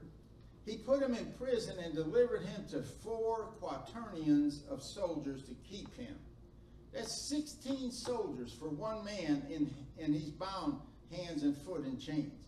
he 0.65 0.79
put 0.79 1.03
him 1.03 1.15
in 1.15 1.33
prison 1.39 1.79
and 1.79 1.95
delivered 1.95 2.43
him 2.43 2.67
to 2.71 2.83
four 2.83 3.55
quaternions 3.61 4.63
of 4.69 4.83
soldiers 4.83 5.43
to 5.45 5.55
keep 5.69 5.95
him. 5.97 6.17
That's 6.93 7.29
16 7.29 7.93
soldiers 7.93 8.53
for 8.53 8.69
one 8.69 9.05
man, 9.05 9.47
in, 9.51 9.73
and 10.03 10.15
he's 10.15 10.31
bound 10.31 10.79
hands 11.13 11.43
and 11.43 11.57
foot 11.57 11.85
in 11.85 11.99
chains. 11.99 12.48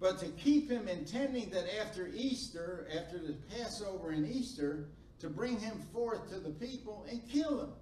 But 0.00 0.18
to 0.20 0.26
keep 0.28 0.70
him 0.70 0.88
intending 0.88 1.50
that 1.50 1.66
after 1.78 2.08
Easter, 2.08 2.88
after 2.96 3.18
the 3.18 3.34
Passover 3.54 4.10
and 4.10 4.26
Easter, 4.26 4.88
to 5.18 5.28
bring 5.28 5.60
him 5.60 5.82
forth 5.92 6.30
to 6.30 6.40
the 6.40 6.50
people 6.50 7.06
and 7.10 7.20
kill 7.28 7.60
him. 7.60 7.72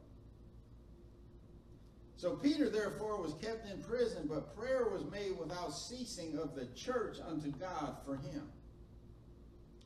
So 2.17 2.33
Peter, 2.33 2.69
therefore, 2.69 3.23
was 3.23 3.35
kept 3.35 3.71
in 3.71 3.81
prison, 3.85 4.27
but 4.29 4.57
prayer 4.57 4.89
was 4.89 5.05
made 5.09 5.39
without 5.39 5.71
ceasing 5.71 6.37
of 6.37 6.57
the 6.57 6.67
church 6.75 7.19
unto 7.25 7.53
God 7.53 7.97
for 8.05 8.17
him. 8.17 8.43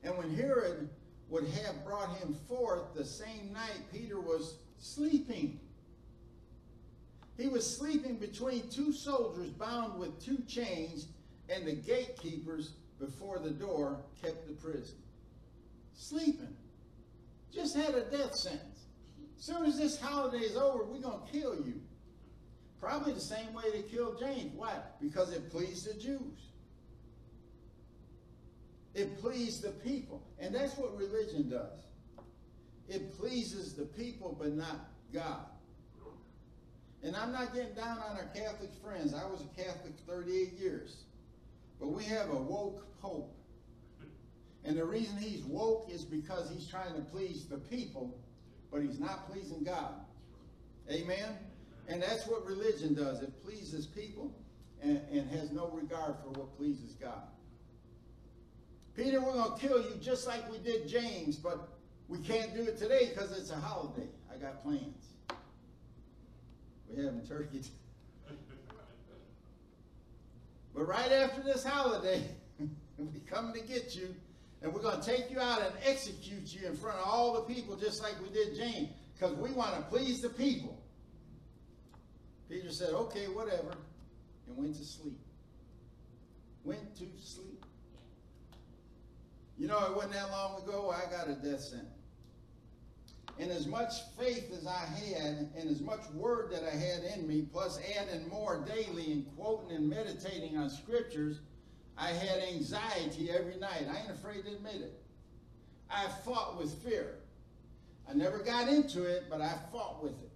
And 0.03 0.17
when 0.17 0.35
Herod 0.35 0.89
would 1.29 1.47
have 1.47 1.85
brought 1.85 2.17
him 2.17 2.35
forth 2.49 2.95
the 2.95 3.05
same 3.05 3.53
night, 3.53 3.83
Peter 3.93 4.19
was 4.19 4.57
sleeping. 4.79 5.61
He 7.37 7.49
was 7.49 7.77
sleeping 7.77 8.17
between 8.17 8.71
two 8.71 8.93
soldiers 8.93 9.51
bound 9.51 9.99
with 9.99 10.25
two 10.25 10.39
chains, 10.49 11.09
and 11.49 11.67
the 11.67 11.73
gatekeepers 11.73 12.73
before 12.99 13.39
the 13.39 13.51
door 13.51 14.01
kept 14.23 14.47
the 14.47 14.55
prison. 14.55 14.97
Sleeping. 15.95 16.57
Just 17.53 17.77
had 17.77 17.95
a 17.95 18.03
death 18.11 18.35
sentence. 18.35 18.81
Soon 19.37 19.67
as 19.67 19.77
this 19.77 20.01
holiday 20.01 20.39
is 20.39 20.57
over, 20.57 20.85
we're 20.85 21.01
going 21.01 21.21
to 21.27 21.33
kill 21.33 21.57
you. 21.57 21.81
Probably 22.81 23.13
the 23.13 23.21
same 23.21 23.53
way 23.53 23.65
they 23.73 23.83
killed 23.83 24.19
James. 24.19 24.53
Why? 24.55 24.75
Because 25.01 25.33
it 25.33 25.51
pleased 25.51 25.89
the 25.89 26.01
Jews. 26.01 26.51
It 28.95 29.21
pleased 29.21 29.63
the 29.63 29.71
people. 29.71 30.23
And 30.39 30.55
that's 30.55 30.77
what 30.77 30.97
religion 30.97 31.49
does. 31.51 31.81
It 32.89 33.17
pleases 33.19 33.75
the 33.75 33.85
people, 33.85 34.37
but 34.39 34.53
not 34.55 34.91
God. 35.13 35.47
And 37.03 37.17
I'm 37.17 37.33
not 37.33 37.55
getting 37.55 37.75
down 37.75 37.99
on 37.99 38.17
our 38.17 38.29
Catholic 38.35 38.71
friends. 38.83 39.13
I 39.15 39.25
was 39.29 39.41
a 39.43 39.61
Catholic 39.61 39.95
38 40.07 40.53
years. 40.53 41.05
But 41.83 41.91
we 41.91 42.05
have 42.05 42.31
a 42.31 42.37
woke 42.37 42.87
Pope. 43.03 43.35
And 44.65 44.79
the 44.79 44.85
reason 44.85 45.19
he's 45.19 45.43
woke 45.43 45.89
is 45.91 46.05
because 46.05 46.49
he's 46.49 46.69
trying 46.69 46.95
to 46.95 47.01
please 47.01 47.47
the 47.47 47.59
people, 47.59 48.17
but 48.71 48.81
he's 48.81 49.01
not 49.01 49.29
pleasing 49.29 49.65
God. 49.65 49.93
Amen? 50.89 51.37
And 51.89 52.01
that's 52.01 52.29
what 52.29 52.47
religion 52.47 52.95
does. 52.95 53.21
It 53.21 53.33
pleases 53.45 53.87
people 53.89 54.33
and, 54.81 55.01
and 55.11 55.29
has 55.31 55.51
no 55.51 55.69
regard 55.71 56.15
for 56.23 56.31
what 56.39 56.57
pleases 56.57 56.93
God. 56.93 57.25
Peter, 58.97 59.21
we're 59.21 59.33
going 59.33 59.59
to 59.59 59.67
kill 59.67 59.83
you 59.83 59.97
just 60.01 60.29
like 60.29 60.49
we 60.53 60.59
did 60.59 60.87
James, 60.87 61.35
but 61.35 61.71
we 62.07 62.19
can't 62.19 62.55
do 62.55 62.63
it 62.63 62.79
today 62.79 63.09
because 63.13 63.37
it's 63.37 63.51
a 63.51 63.57
holiday. 63.57 64.07
I 64.33 64.37
got 64.37 64.63
plans. 64.63 65.09
We're 66.89 67.07
having 67.07 67.27
turkey. 67.27 67.63
but 70.75 70.87
right 70.87 71.13
after 71.13 71.43
this 71.43 71.65
holiday, 71.65 72.23
we 72.99 73.21
come 73.21 73.53
to 73.53 73.61
get 73.61 73.95
you, 73.95 74.15
and 74.63 74.73
we're 74.73 74.83
going 74.83 75.01
to 75.01 75.07
take 75.07 75.31
you 75.31 75.41
out 75.41 75.61
and 75.61 75.73
execute 75.85 76.55
you 76.55 76.67
in 76.67 76.77
front 76.77 76.99
of 76.99 77.07
all 77.07 77.35
the 77.35 77.55
people 77.55 77.77
just 77.77 78.03
like 78.03 78.15
we 78.23 78.31
did 78.31 78.57
James 78.57 78.89
because 79.15 79.37
we 79.37 79.51
want 79.53 79.75
to 79.75 79.83
please 79.83 80.21
the 80.21 80.29
people. 80.31 80.83
Peter 82.49 82.71
said, 82.71 82.91
okay, 82.91 83.27
whatever, 83.27 83.75
and 84.47 84.57
went 84.57 84.75
to 84.77 84.85
sleep. 84.85 85.19
Went 86.65 86.95
to 86.97 87.05
sleep. 87.21 87.65
You 89.59 89.69
know, 89.69 89.79
it 89.87 89.95
wasn't 89.95 90.15
that 90.15 90.31
long 90.31 90.63
ago 90.63 90.95
I 90.95 91.11
got 91.11 91.29
a 91.29 91.35
death 91.35 91.61
sentence. 91.61 92.02
And 93.39 93.51
as 93.51 93.67
much 93.67 93.93
faith 94.19 94.53
as 94.57 94.67
I 94.67 94.85
had, 94.85 95.51
and 95.57 95.71
as 95.71 95.81
much 95.81 96.01
word 96.15 96.53
that 96.53 96.65
I 96.65 96.77
had 96.77 97.03
in 97.17 97.27
me, 97.27 97.47
plus 97.51 97.81
adding 97.99 98.29
more 98.29 98.65
daily 98.67 99.13
and 99.13 99.27
quoting 99.37 99.75
and 99.75 99.89
meditating 99.89 100.57
on 100.57 100.69
scriptures, 100.71 101.41
I 101.97 102.09
had 102.09 102.43
anxiety 102.43 103.31
every 103.31 103.57
night. 103.57 103.87
I 103.91 104.01
ain't 104.01 104.11
afraid 104.11 104.45
to 104.45 104.53
admit 104.53 104.77
it. 104.77 105.03
I 105.91 106.09
fought 106.25 106.59
with 106.59 106.83
fear. 106.83 107.17
I 108.09 108.15
never 108.15 108.39
got 108.39 108.69
into 108.69 109.05
it, 109.05 109.25
but 109.31 109.41
I 109.41 109.55
fought 109.71 110.03
with 110.03 110.13
it. 110.13 110.31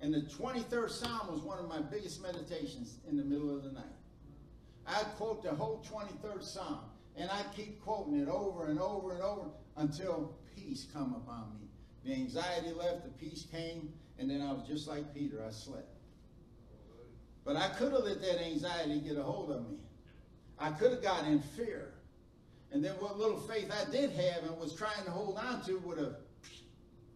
And 0.00 0.12
the 0.12 0.20
23rd 0.20 0.90
Psalm 0.90 1.28
was 1.30 1.40
one 1.40 1.58
of 1.58 1.68
my 1.68 1.80
biggest 1.80 2.22
meditations 2.22 2.98
in 3.08 3.16
the 3.16 3.24
middle 3.24 3.54
of 3.54 3.62
the 3.62 3.72
night. 3.72 3.84
I'd 4.86 5.06
quote 5.16 5.42
the 5.42 5.50
whole 5.50 5.82
23rd 5.90 6.42
Psalm, 6.42 6.80
and 7.16 7.30
I'd 7.30 7.54
keep 7.56 7.82
quoting 7.82 8.20
it 8.20 8.28
over 8.28 8.66
and 8.66 8.78
over 8.78 9.12
and 9.12 9.22
over 9.22 9.46
until 9.76 10.36
peace 10.54 10.86
come 10.92 11.14
upon 11.14 11.54
me. 11.54 11.63
The 12.04 12.12
anxiety 12.12 12.72
left, 12.72 13.04
the 13.04 13.10
peace 13.10 13.46
came, 13.50 13.92
and 14.18 14.28
then 14.28 14.42
I 14.42 14.52
was 14.52 14.66
just 14.68 14.86
like 14.86 15.14
Peter, 15.14 15.42
I 15.46 15.50
slept. 15.50 15.88
But 17.44 17.56
I 17.56 17.68
could 17.68 17.92
have 17.92 18.04
let 18.04 18.20
that 18.20 18.44
anxiety 18.44 19.00
get 19.00 19.16
a 19.16 19.22
hold 19.22 19.50
of 19.50 19.68
me. 19.68 19.76
I 20.58 20.70
could 20.70 20.92
have 20.92 21.02
got 21.02 21.26
in 21.26 21.40
fear. 21.40 21.94
And 22.72 22.84
then 22.84 22.92
what 22.94 23.18
little 23.18 23.38
faith 23.38 23.70
I 23.70 23.90
did 23.90 24.10
have 24.10 24.44
and 24.44 24.58
was 24.58 24.74
trying 24.74 25.04
to 25.04 25.10
hold 25.10 25.38
on 25.38 25.62
to 25.64 25.78
would 25.78 25.98
have 25.98 26.16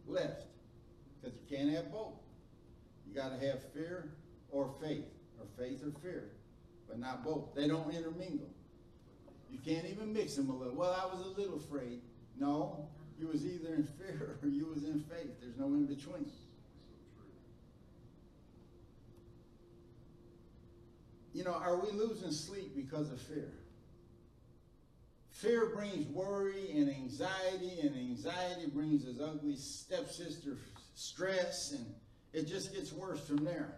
left. 0.07 0.45
Because 1.21 1.37
you 1.39 1.57
can't 1.57 1.71
have 1.71 1.91
both. 1.91 2.15
You 3.07 3.15
got 3.15 3.39
to 3.39 3.47
have 3.47 3.63
fear 3.73 4.11
or 4.51 4.71
faith, 4.81 5.05
or 5.39 5.47
faith 5.59 5.83
or 5.85 5.91
fear, 6.01 6.31
but 6.89 6.99
not 6.99 7.25
both. 7.25 7.55
They 7.55 7.69
don't 7.69 7.93
intermingle. 7.95 8.49
You 9.51 9.59
can't 9.65 9.87
even 9.87 10.13
mix 10.13 10.37
them 10.37 10.51
a 10.51 10.57
little. 10.57 10.75
Well, 10.75 10.93
I 10.93 11.07
was 11.15 11.25
a 11.25 11.41
little 11.41 11.57
afraid. 11.57 12.01
No, 12.39 12.89
you 13.19 13.29
was 13.29 13.45
either 13.45 13.75
in 13.75 13.85
fear 13.85 14.37
or 14.43 14.49
you 14.49 14.67
was 14.67 14.85
in 14.85 15.01
faith. 15.01 15.41
There's 15.41 15.57
no 15.59 15.67
in 15.67 15.87
between. 15.87 16.31
You 21.35 21.45
know, 21.45 21.53
are 21.53 21.77
we 21.77 21.91
losing 21.93 22.31
sleep 22.31 22.75
because 22.75 23.11
of 23.13 23.21
fear? 23.21 23.53
Fear 25.31 25.67
brings 25.67 26.07
worry 26.09 26.73
and 26.73 26.91
anxiety, 26.91 27.81
and 27.83 27.95
anxiety 27.95 28.67
brings 28.75 29.05
his 29.05 29.21
ugly 29.21 29.55
stepsister 29.55 30.57
stress 30.95 31.73
and 31.73 31.87
it 32.33 32.49
just 32.49 32.75
gets 32.75 32.93
worse 32.93 33.25
from 33.25 33.45
there. 33.45 33.73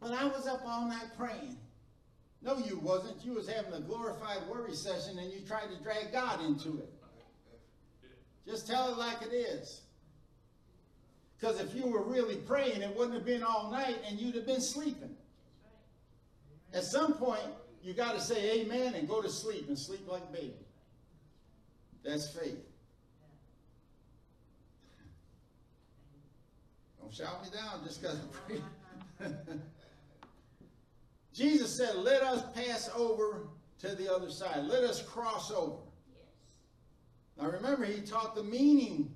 But 0.00 0.12
I 0.12 0.24
was 0.24 0.46
up 0.46 0.62
all 0.66 0.88
night 0.88 1.10
praying. 1.16 1.58
No, 2.40 2.56
you 2.56 2.78
wasn't. 2.78 3.24
You 3.24 3.34
was 3.34 3.48
having 3.48 3.72
a 3.72 3.80
glorified 3.80 4.46
worry 4.48 4.74
session 4.74 5.18
and 5.18 5.32
you 5.32 5.40
tried 5.40 5.68
to 5.76 5.82
drag 5.82 6.12
God 6.12 6.40
into 6.44 6.78
it. 6.78 6.97
Just 8.48 8.66
tell 8.66 8.90
it 8.92 8.98
like 8.98 9.20
it 9.22 9.34
is. 9.34 9.82
Because 11.38 11.60
if 11.60 11.74
you 11.74 11.86
were 11.86 12.02
really 12.02 12.36
praying, 12.36 12.80
it 12.80 12.96
wouldn't 12.96 13.14
have 13.14 13.26
been 13.26 13.42
all 13.42 13.70
night 13.70 13.98
and 14.08 14.18
you'd 14.18 14.34
have 14.34 14.46
been 14.46 14.60
sleeping. 14.60 15.14
At 16.72 16.84
some 16.84 17.14
point, 17.14 17.42
you 17.82 17.92
got 17.92 18.14
to 18.14 18.20
say 18.20 18.60
amen 18.60 18.94
and 18.94 19.06
go 19.06 19.22
to 19.22 19.28
sleep 19.28 19.68
and 19.68 19.78
sleep 19.78 20.08
like 20.10 20.22
a 20.22 20.32
baby. 20.32 20.54
That's 22.04 22.30
faith. 22.30 22.58
Don't 27.00 27.14
shout 27.14 27.42
me 27.42 27.50
down 27.50 27.84
just 27.84 28.02
because 28.02 28.18
I'm 28.18 28.60
praying. 29.18 29.42
Jesus 31.34 31.76
said, 31.76 31.96
Let 31.96 32.22
us 32.22 32.42
pass 32.54 32.90
over 32.96 33.46
to 33.80 33.94
the 33.94 34.12
other 34.12 34.30
side. 34.30 34.64
Let 34.64 34.82
us 34.84 35.02
cross 35.02 35.50
over. 35.50 35.76
Now 37.38 37.50
remember, 37.50 37.84
he 37.84 38.00
taught 38.00 38.34
the 38.34 38.42
meaning. 38.42 39.14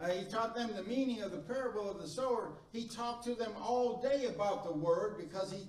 Uh, 0.00 0.08
he 0.08 0.24
taught 0.24 0.54
them 0.54 0.70
the 0.74 0.82
meaning 0.82 1.22
of 1.22 1.30
the 1.30 1.38
parable 1.38 1.90
of 1.90 2.00
the 2.00 2.08
sower. 2.08 2.52
He 2.72 2.88
talked 2.88 3.24
to 3.24 3.34
them 3.34 3.52
all 3.60 4.02
day 4.02 4.26
about 4.26 4.64
the 4.64 4.72
word 4.72 5.16
because 5.18 5.52
he 5.52 5.66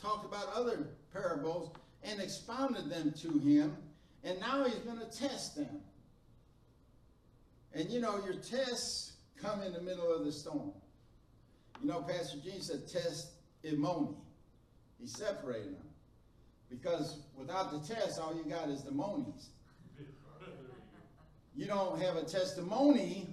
talked 0.00 0.24
about 0.24 0.48
other 0.54 0.88
parables 1.12 1.70
and 2.02 2.20
expounded 2.20 2.90
them 2.90 3.12
to 3.22 3.38
him. 3.38 3.76
And 4.24 4.40
now 4.40 4.64
he's 4.64 4.74
going 4.80 4.98
to 4.98 5.18
test 5.18 5.56
them. 5.56 5.80
And 7.72 7.88
you 7.90 8.00
know, 8.00 8.20
your 8.24 8.34
tests 8.34 9.12
come 9.40 9.62
in 9.62 9.72
the 9.72 9.80
middle 9.80 10.12
of 10.12 10.24
the 10.24 10.32
storm. 10.32 10.72
You 11.80 11.88
know, 11.88 12.02
Pastor 12.02 12.38
Gene 12.42 12.60
said, 12.60 12.88
test 12.88 13.32
imoni. 13.64 14.14
He 15.00 15.06
separated 15.06 15.76
them. 15.76 15.88
Because 16.68 17.20
without 17.36 17.72
the 17.72 17.94
test, 17.94 18.20
all 18.20 18.34
you 18.36 18.44
got 18.44 18.68
is 18.68 18.82
the 18.82 18.90
monies. 18.90 19.50
You 21.54 21.66
don't 21.66 22.00
have 22.00 22.16
a 22.16 22.22
testimony 22.22 23.28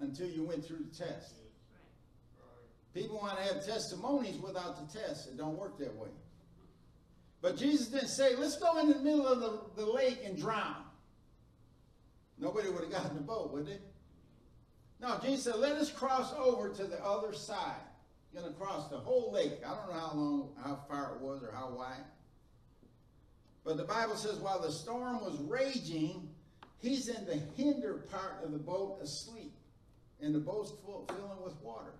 until 0.00 0.28
you 0.28 0.44
went 0.44 0.64
through 0.64 0.86
the 0.90 1.04
test. 1.04 1.34
People 2.94 3.18
want 3.18 3.36
to 3.38 3.44
have 3.44 3.66
testimonies 3.66 4.38
without 4.38 4.76
the 4.76 4.98
test. 4.98 5.28
It 5.28 5.36
don't 5.36 5.58
work 5.58 5.78
that 5.78 5.94
way. 5.96 6.08
But 7.42 7.56
Jesus 7.56 7.88
didn't 7.88 8.08
say, 8.08 8.36
let's 8.36 8.56
go 8.56 8.78
in 8.78 8.88
the 8.88 8.98
middle 9.00 9.26
of 9.26 9.40
the, 9.40 9.60
the 9.76 9.90
lake 9.90 10.20
and 10.24 10.38
drown. 10.38 10.76
Nobody 12.38 12.70
would 12.70 12.82
have 12.82 12.90
gotten 12.90 13.14
the 13.14 13.22
boat, 13.22 13.52
would 13.52 13.66
they? 13.66 13.78
No, 15.00 15.18
Jesus 15.22 15.44
said, 15.44 15.56
let 15.56 15.72
us 15.72 15.90
cross 15.90 16.32
over 16.38 16.70
to 16.70 16.84
the 16.84 17.04
other 17.04 17.32
side. 17.32 17.74
Going 18.34 18.46
to 18.46 18.52
cross 18.52 18.88
the 18.88 18.96
whole 18.96 19.30
lake. 19.32 19.60
I 19.64 19.74
don't 19.74 19.86
know 19.88 20.00
how 20.00 20.12
long, 20.14 20.48
how 20.64 20.80
far 20.88 21.14
it 21.14 21.20
was 21.20 21.42
or 21.44 21.52
how 21.52 21.70
wide. 21.70 22.04
But 23.64 23.76
the 23.76 23.84
Bible 23.84 24.16
says 24.16 24.38
while 24.38 24.60
the 24.60 24.72
storm 24.72 25.20
was 25.20 25.38
raging, 25.38 26.28
he's 26.78 27.08
in 27.08 27.24
the 27.26 27.40
hinder 27.56 28.04
part 28.10 28.44
of 28.44 28.52
the 28.52 28.58
boat 28.58 28.98
asleep. 29.02 29.52
And 30.20 30.34
the 30.34 30.38
boat's 30.38 30.72
full, 30.84 31.06
filling 31.08 31.42
with 31.42 31.60
water. 31.62 31.92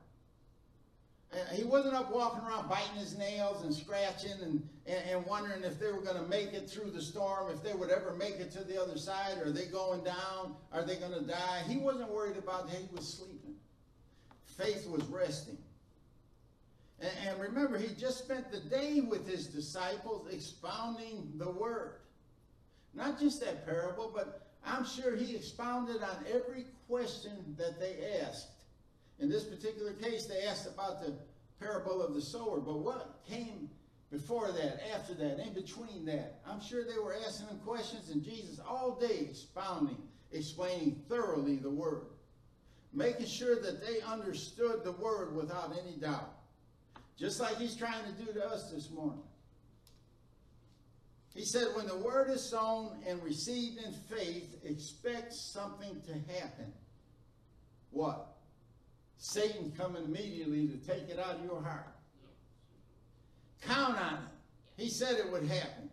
And 1.33 1.59
he 1.59 1.65
wasn't 1.65 1.95
up 1.95 2.13
walking 2.13 2.45
around 2.45 2.69
biting 2.69 2.95
his 2.97 3.19
nails 3.19 3.65
and 3.65 3.75
scratching 3.75 4.41
and, 4.41 4.69
and, 4.87 5.11
and 5.11 5.27
wondering 5.27 5.65
if 5.65 5.81
they 5.81 5.91
were 5.91 6.01
going 6.01 6.17
to 6.17 6.29
make 6.29 6.53
it 6.53 6.71
through 6.71 6.91
the 6.91 7.03
storm, 7.03 7.51
if 7.53 7.63
they 7.63 7.73
would 7.73 7.91
ever 7.91 8.15
make 8.15 8.37
it 8.37 8.53
to 8.53 8.63
the 8.63 8.81
other 8.81 8.97
side. 8.97 9.39
Are 9.39 9.51
they 9.51 9.67
going 9.67 10.05
down? 10.05 10.55
Are 10.73 10.85
they 10.85 10.97
going 10.97 11.13
to 11.13 11.23
die? 11.23 11.63
He 11.69 11.77
wasn't 11.77 12.11
worried 12.11 12.37
about 12.37 12.69
that. 12.71 12.77
He 12.77 12.89
was 12.95 13.07
sleeping. 13.07 13.57
Faith 14.57 14.89
was 14.89 15.03
resting. 15.07 15.59
And, 17.01 17.11
and 17.27 17.41
remember, 17.41 17.79
he 17.79 17.95
just 17.95 18.19
spent 18.19 18.53
the 18.53 18.61
day 18.61 19.01
with 19.01 19.29
his 19.29 19.49
disciples 19.49 20.33
expounding 20.33 21.33
the 21.37 21.51
word. 21.51 21.97
Not 22.95 23.19
just 23.19 23.41
that 23.41 23.67
parable, 23.67 24.13
but 24.15 24.44
I'm 24.67 24.85
sure 24.85 25.17
he 25.17 25.37
expounded 25.37 26.03
on 26.03 26.25
every 26.33 26.67
question 26.89 27.55
that 27.59 27.79
they 27.79 28.21
asked. 28.23 28.49
In 29.19 29.29
this 29.29 29.45
particular 29.45 29.93
case, 29.93 30.27
they 30.27 30.45
asked 30.45 30.67
about 30.67 31.01
the 31.01 31.15
parable 31.61 32.03
of 32.03 32.15
the 32.15 32.23
sower, 32.23 32.61
but 32.61 32.79
what 32.79 33.21
came 33.29 33.71
before 34.11 34.53
that, 34.53 34.81
after 34.95 35.15
that, 35.15 35.39
in 35.39 35.53
between 35.55 36.05
that? 36.07 36.41
I'm 36.47 36.61
sure 36.61 36.85
they 36.85 36.99
were 36.99 37.17
asking 37.27 37.49
them 37.49 37.59
questions, 37.65 38.11
and 38.11 38.23
Jesus 38.23 38.59
all 38.67 38.99
day 39.01 39.19
expounding, 39.21 39.99
explaining 40.33 41.03
thoroughly 41.09 41.57
the 41.57 41.71
word, 41.71 42.07
making 42.93 43.27
sure 43.27 43.61
that 43.61 43.85
they 43.87 44.01
understood 44.01 44.85
the 44.85 44.93
word 44.93 45.35
without 45.35 45.77
any 45.83 45.97
doubt. 45.97 46.31
Just 47.17 47.41
like 47.41 47.57
he's 47.59 47.77
trying 47.77 48.05
to 48.05 48.25
do 48.25 48.33
to 48.33 48.45
us 48.47 48.71
this 48.71 48.91
morning. 48.91 49.23
He 51.35 51.45
said, 51.45 51.69
when 51.75 51.89
the 51.89 51.97
word 51.97 52.31
is 52.31 52.43
sown 52.43 52.97
and 53.07 53.23
received 53.23 53.79
in 53.79 53.93
faith, 53.93 54.57
expect 54.65 55.35
something 55.35 56.01
to 56.07 56.13
happen. 56.33 56.73
What? 57.91 58.37
Satan 59.19 59.73
coming 59.77 60.05
immediately 60.05 60.69
to 60.69 60.77
take 60.77 61.09
it 61.09 61.19
out 61.19 61.37
of 61.37 61.45
your 61.45 61.61
heart. 61.61 61.89
Count 63.63 63.99
on 63.99 64.15
it. 64.15 64.83
He 64.83 64.89
said 64.89 65.19
it 65.19 65.31
would 65.31 65.45
happen. 65.45 65.91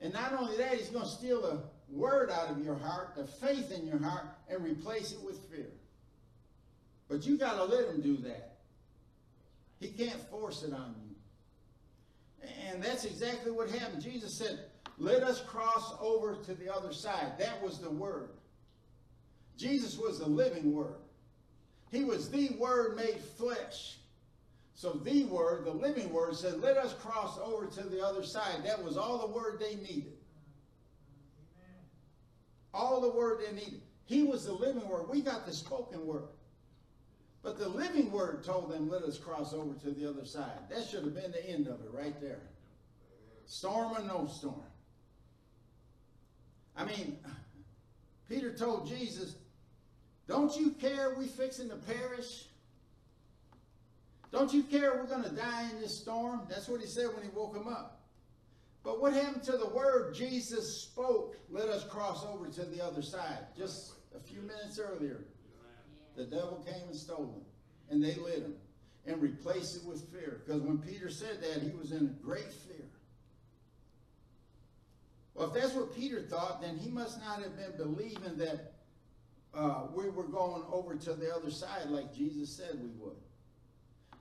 And 0.00 0.12
not 0.12 0.32
only 0.32 0.56
that, 0.56 0.74
he's 0.74 0.88
going 0.88 1.04
to 1.04 1.10
steal 1.10 1.42
the 1.42 1.62
word 1.88 2.30
out 2.30 2.50
of 2.50 2.64
your 2.64 2.74
heart, 2.74 3.14
the 3.16 3.26
faith 3.26 3.70
in 3.70 3.86
your 3.86 3.98
heart, 3.98 4.26
and 4.48 4.64
replace 4.64 5.12
it 5.12 5.22
with 5.24 5.38
fear. 5.50 5.70
But 7.08 7.26
you 7.26 7.36
got 7.36 7.56
to 7.56 7.64
let 7.64 7.88
him 7.88 8.00
do 8.00 8.16
that. 8.18 8.56
He 9.78 9.88
can't 9.88 10.20
force 10.30 10.62
it 10.62 10.72
on 10.72 10.94
you. 11.03 11.03
And 12.68 12.82
that's 12.82 13.04
exactly 13.04 13.50
what 13.50 13.70
happened. 13.70 14.02
Jesus 14.02 14.36
said, 14.36 14.66
let 14.98 15.22
us 15.22 15.40
cross 15.42 15.94
over 16.00 16.36
to 16.36 16.54
the 16.54 16.72
other 16.72 16.92
side. 16.92 17.38
That 17.38 17.62
was 17.62 17.78
the 17.78 17.90
word. 17.90 18.30
Jesus 19.56 19.98
was 19.98 20.18
the 20.18 20.26
living 20.26 20.72
word. 20.72 20.96
He 21.90 22.04
was 22.04 22.30
the 22.30 22.50
word 22.58 22.96
made 22.96 23.20
flesh. 23.36 23.98
So 24.74 24.92
the 24.92 25.24
word, 25.24 25.64
the 25.64 25.70
living 25.70 26.12
word, 26.12 26.36
said, 26.36 26.60
let 26.60 26.76
us 26.76 26.94
cross 26.94 27.38
over 27.38 27.66
to 27.66 27.82
the 27.82 28.04
other 28.04 28.24
side. 28.24 28.64
That 28.64 28.82
was 28.82 28.96
all 28.96 29.18
the 29.18 29.32
word 29.32 29.60
they 29.60 29.76
needed. 29.76 30.14
All 32.72 33.00
the 33.00 33.10
word 33.10 33.40
they 33.46 33.54
needed. 33.54 33.82
He 34.04 34.24
was 34.24 34.44
the 34.44 34.52
living 34.52 34.88
word. 34.88 35.08
We 35.08 35.22
got 35.22 35.46
the 35.46 35.52
spoken 35.52 36.04
word. 36.04 36.24
But 37.44 37.58
the 37.58 37.68
living 37.68 38.10
word 38.10 38.42
told 38.42 38.72
them, 38.72 38.88
let 38.88 39.02
us 39.02 39.18
cross 39.18 39.52
over 39.52 39.74
to 39.74 39.90
the 39.90 40.08
other 40.08 40.24
side. 40.24 40.58
That 40.70 40.88
should 40.88 41.04
have 41.04 41.14
been 41.14 41.30
the 41.30 41.46
end 41.46 41.68
of 41.68 41.82
it 41.82 41.90
right 41.92 42.18
there. 42.20 42.40
Storm 43.44 43.92
or 43.92 44.02
no 44.02 44.26
storm. 44.26 44.62
I 46.74 46.86
mean, 46.86 47.18
Peter 48.30 48.50
told 48.50 48.88
Jesus, 48.88 49.36
don't 50.26 50.56
you 50.56 50.70
care 50.70 51.14
we 51.18 51.26
fixing 51.26 51.68
to 51.68 51.76
perish? 51.76 52.46
Don't 54.32 54.52
you 54.52 54.62
care 54.62 54.94
we're 54.94 55.06
going 55.06 55.24
to 55.24 55.36
die 55.36 55.68
in 55.70 55.82
this 55.82 56.00
storm? 56.00 56.40
That's 56.48 56.66
what 56.66 56.80
he 56.80 56.86
said 56.86 57.08
when 57.14 57.22
he 57.22 57.28
woke 57.28 57.54
him 57.54 57.68
up. 57.68 58.00
But 58.82 59.02
what 59.02 59.12
happened 59.12 59.44
to 59.44 59.58
the 59.58 59.68
word 59.68 60.14
Jesus 60.14 60.82
spoke, 60.82 61.36
let 61.50 61.68
us 61.68 61.84
cross 61.84 62.24
over 62.24 62.48
to 62.48 62.64
the 62.64 62.82
other 62.82 63.02
side, 63.02 63.46
just 63.56 63.92
a 64.16 64.18
few 64.18 64.40
minutes 64.40 64.78
earlier? 64.78 65.20
The 66.16 66.24
devil 66.24 66.64
came 66.66 66.88
and 66.88 66.96
stole 66.96 67.26
them, 67.26 67.44
and 67.90 68.02
they 68.02 68.14
lit 68.20 68.42
him 68.42 68.54
and 69.06 69.20
replaced 69.20 69.76
it 69.76 69.84
with 69.84 70.08
fear. 70.10 70.42
Because 70.44 70.62
when 70.62 70.78
Peter 70.78 71.10
said 71.10 71.42
that, 71.42 71.62
he 71.62 71.70
was 71.76 71.92
in 71.92 72.16
great 72.22 72.52
fear. 72.52 72.86
Well, 75.34 75.48
if 75.48 75.60
that's 75.60 75.74
what 75.74 75.94
Peter 75.94 76.22
thought, 76.22 76.62
then 76.62 76.76
he 76.76 76.88
must 76.90 77.20
not 77.20 77.42
have 77.42 77.56
been 77.56 77.76
believing 77.76 78.36
that 78.36 78.74
uh, 79.52 79.82
we 79.92 80.08
were 80.08 80.24
going 80.24 80.62
over 80.70 80.94
to 80.94 81.12
the 81.14 81.34
other 81.34 81.50
side 81.50 81.90
like 81.90 82.14
Jesus 82.14 82.50
said 82.50 82.80
we 82.80 82.90
would. 83.00 83.16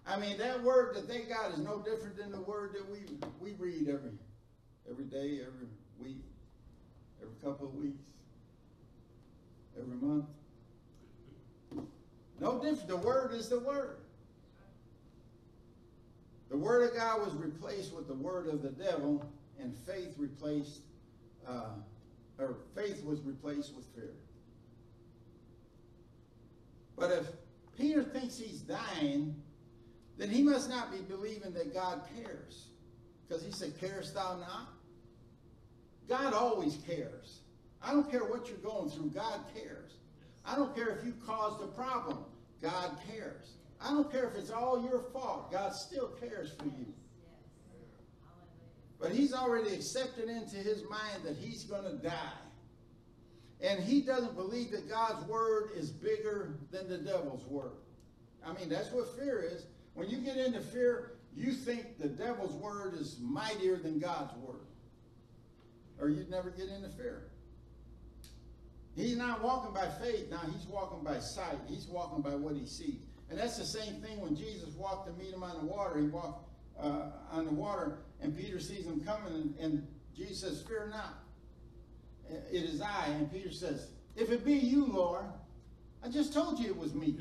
I 0.06 0.20
mean, 0.20 0.38
that 0.38 0.62
word 0.62 0.96
that 0.96 1.08
they 1.08 1.22
got 1.22 1.52
is 1.52 1.60
no 1.60 1.80
different 1.80 2.18
than 2.18 2.32
the 2.32 2.42
word 2.42 2.74
that 2.74 2.90
we 2.90 3.00
we 3.40 3.54
read 3.58 3.88
every 3.88 4.12
every 4.90 5.06
day, 5.06 5.40
every 5.42 5.68
week, 5.98 6.24
every 7.22 7.36
couple 7.42 7.68
of 7.68 7.76
weeks, 7.76 8.04
every 9.80 9.96
month. 9.96 10.26
No 12.44 12.60
different. 12.60 12.90
The 12.90 12.98
word 12.98 13.34
is 13.34 13.48
the 13.48 13.62
word. 13.62 14.00
The 16.50 16.58
word 16.58 16.90
of 16.90 16.96
God 16.96 17.22
was 17.22 17.34
replaced 17.36 17.94
with 17.94 18.06
the 18.06 18.14
word 18.14 18.48
of 18.48 18.62
the 18.62 18.70
devil, 18.70 19.26
and 19.62 19.74
faith 19.88 20.14
replaced, 20.18 20.82
uh, 21.48 21.70
or 22.38 22.58
faith 22.76 23.02
was 23.06 23.22
replaced 23.22 23.74
with 23.74 23.86
fear. 23.96 24.12
But 26.98 27.12
if 27.12 27.28
Peter 27.78 28.04
thinks 28.04 28.38
he's 28.38 28.60
dying, 28.60 29.42
then 30.18 30.30
he 30.30 30.44
must 30.44 30.70
not 30.70 30.92
be 30.92 30.98
believing 30.98 31.54
that 31.54 31.74
God 31.74 32.02
cares. 32.14 32.68
Because 33.26 33.42
he 33.42 33.54
said, 33.54 33.80
Carest 33.80 34.16
thou 34.16 34.36
not? 34.36 34.68
God 36.10 36.34
always 36.34 36.78
cares. 36.86 37.40
I 37.82 37.94
don't 37.94 38.12
care 38.12 38.26
what 38.26 38.50
you're 38.50 38.58
going 38.58 38.90
through, 38.90 39.12
God 39.12 39.40
cares. 39.56 39.94
I 40.46 40.58
don't 40.58 40.76
care 40.76 40.90
if 40.90 41.06
you 41.06 41.14
caused 41.26 41.64
a 41.64 41.68
problem. 41.68 42.26
God 42.64 42.98
cares. 43.12 43.58
I 43.82 43.90
don't 43.90 44.10
care 44.10 44.24
if 44.30 44.36
it's 44.36 44.50
all 44.50 44.82
your 44.82 45.00
fault. 45.12 45.52
God 45.52 45.76
still 45.76 46.08
cares 46.08 46.54
for 46.58 46.66
you. 46.66 46.94
But 49.00 49.12
he's 49.12 49.34
already 49.34 49.74
accepted 49.74 50.30
into 50.30 50.56
his 50.56 50.84
mind 50.90 51.26
that 51.26 51.36
he's 51.36 51.66
going 51.66 51.84
to 51.84 51.98
die. 51.98 52.40
And 53.62 53.84
he 53.84 54.02
doesn't 54.02 54.36
believe 54.36 54.72
that 54.72 54.90
God's 54.90 55.26
word 55.28 55.72
is 55.76 55.90
bigger 55.90 56.56
than 56.72 56.88
the 56.88 56.98
devil's 56.98 57.46
word. 57.46 57.74
I 58.46 58.54
mean, 58.54 58.70
that's 58.70 58.92
what 58.92 59.18
fear 59.20 59.42
is. 59.42 59.66
When 59.94 60.10
you 60.10 60.18
get 60.18 60.38
into 60.38 60.62
fear, 60.62 61.18
you 61.36 61.52
think 61.52 62.00
the 62.00 62.08
devil's 62.08 62.54
word 62.54 62.94
is 62.94 63.18
mightier 63.22 63.76
than 63.76 64.00
God's 64.00 64.34
word. 64.38 64.62
Or 66.00 66.10
you'd 66.10 66.30
never 66.30 66.50
get 66.50 66.70
into 66.70 66.90
fear. 66.90 67.28
He's 68.96 69.18
not 69.18 69.44
walking 69.44 69.74
by 69.74 69.88
faith 70.04 70.30
now, 70.30 70.42
he's 70.52 70.68
walking 70.68 71.04
by 71.04 71.20
sight. 71.20 71.58
He's 71.68 71.88
walking 71.88 72.22
by 72.22 72.36
what 72.36 72.56
he 72.56 72.66
sees. 72.66 73.00
And 73.30 73.40
that's 73.40 73.58
the 73.58 73.66
same 73.66 73.96
thing 73.96 74.20
when 74.22 74.36
Jesus 74.36 74.76
walked 74.76 75.08
to 75.08 75.14
meet 75.24 75.34
him 75.34 75.44
on 75.44 75.58
the 75.58 75.66
water. 75.66 76.00
He 76.00 76.08
walked 76.08 76.48
uh, 76.80 77.08
on 77.32 77.46
the 77.46 77.52
water, 77.52 77.98
and 78.22 78.38
Peter 78.38 78.60
sees 78.60 78.86
him 78.86 79.00
coming, 79.04 79.34
and, 79.34 79.56
and 79.60 79.88
Jesus 80.16 80.42
says, 80.42 80.62
Fear 80.62 80.92
not. 80.92 81.24
It 82.52 82.64
is 82.64 82.82
I. 82.82 83.08
And 83.08 83.32
Peter 83.32 83.52
says, 83.52 83.88
If 84.16 84.30
it 84.30 84.46
be 84.46 84.54
you, 84.54 84.86
Lord, 84.86 85.26
I 86.04 86.10
just 86.10 86.34
told 86.34 86.60
you 86.60 86.68
it 86.68 86.78
was 86.78 86.94
me. 86.94 87.16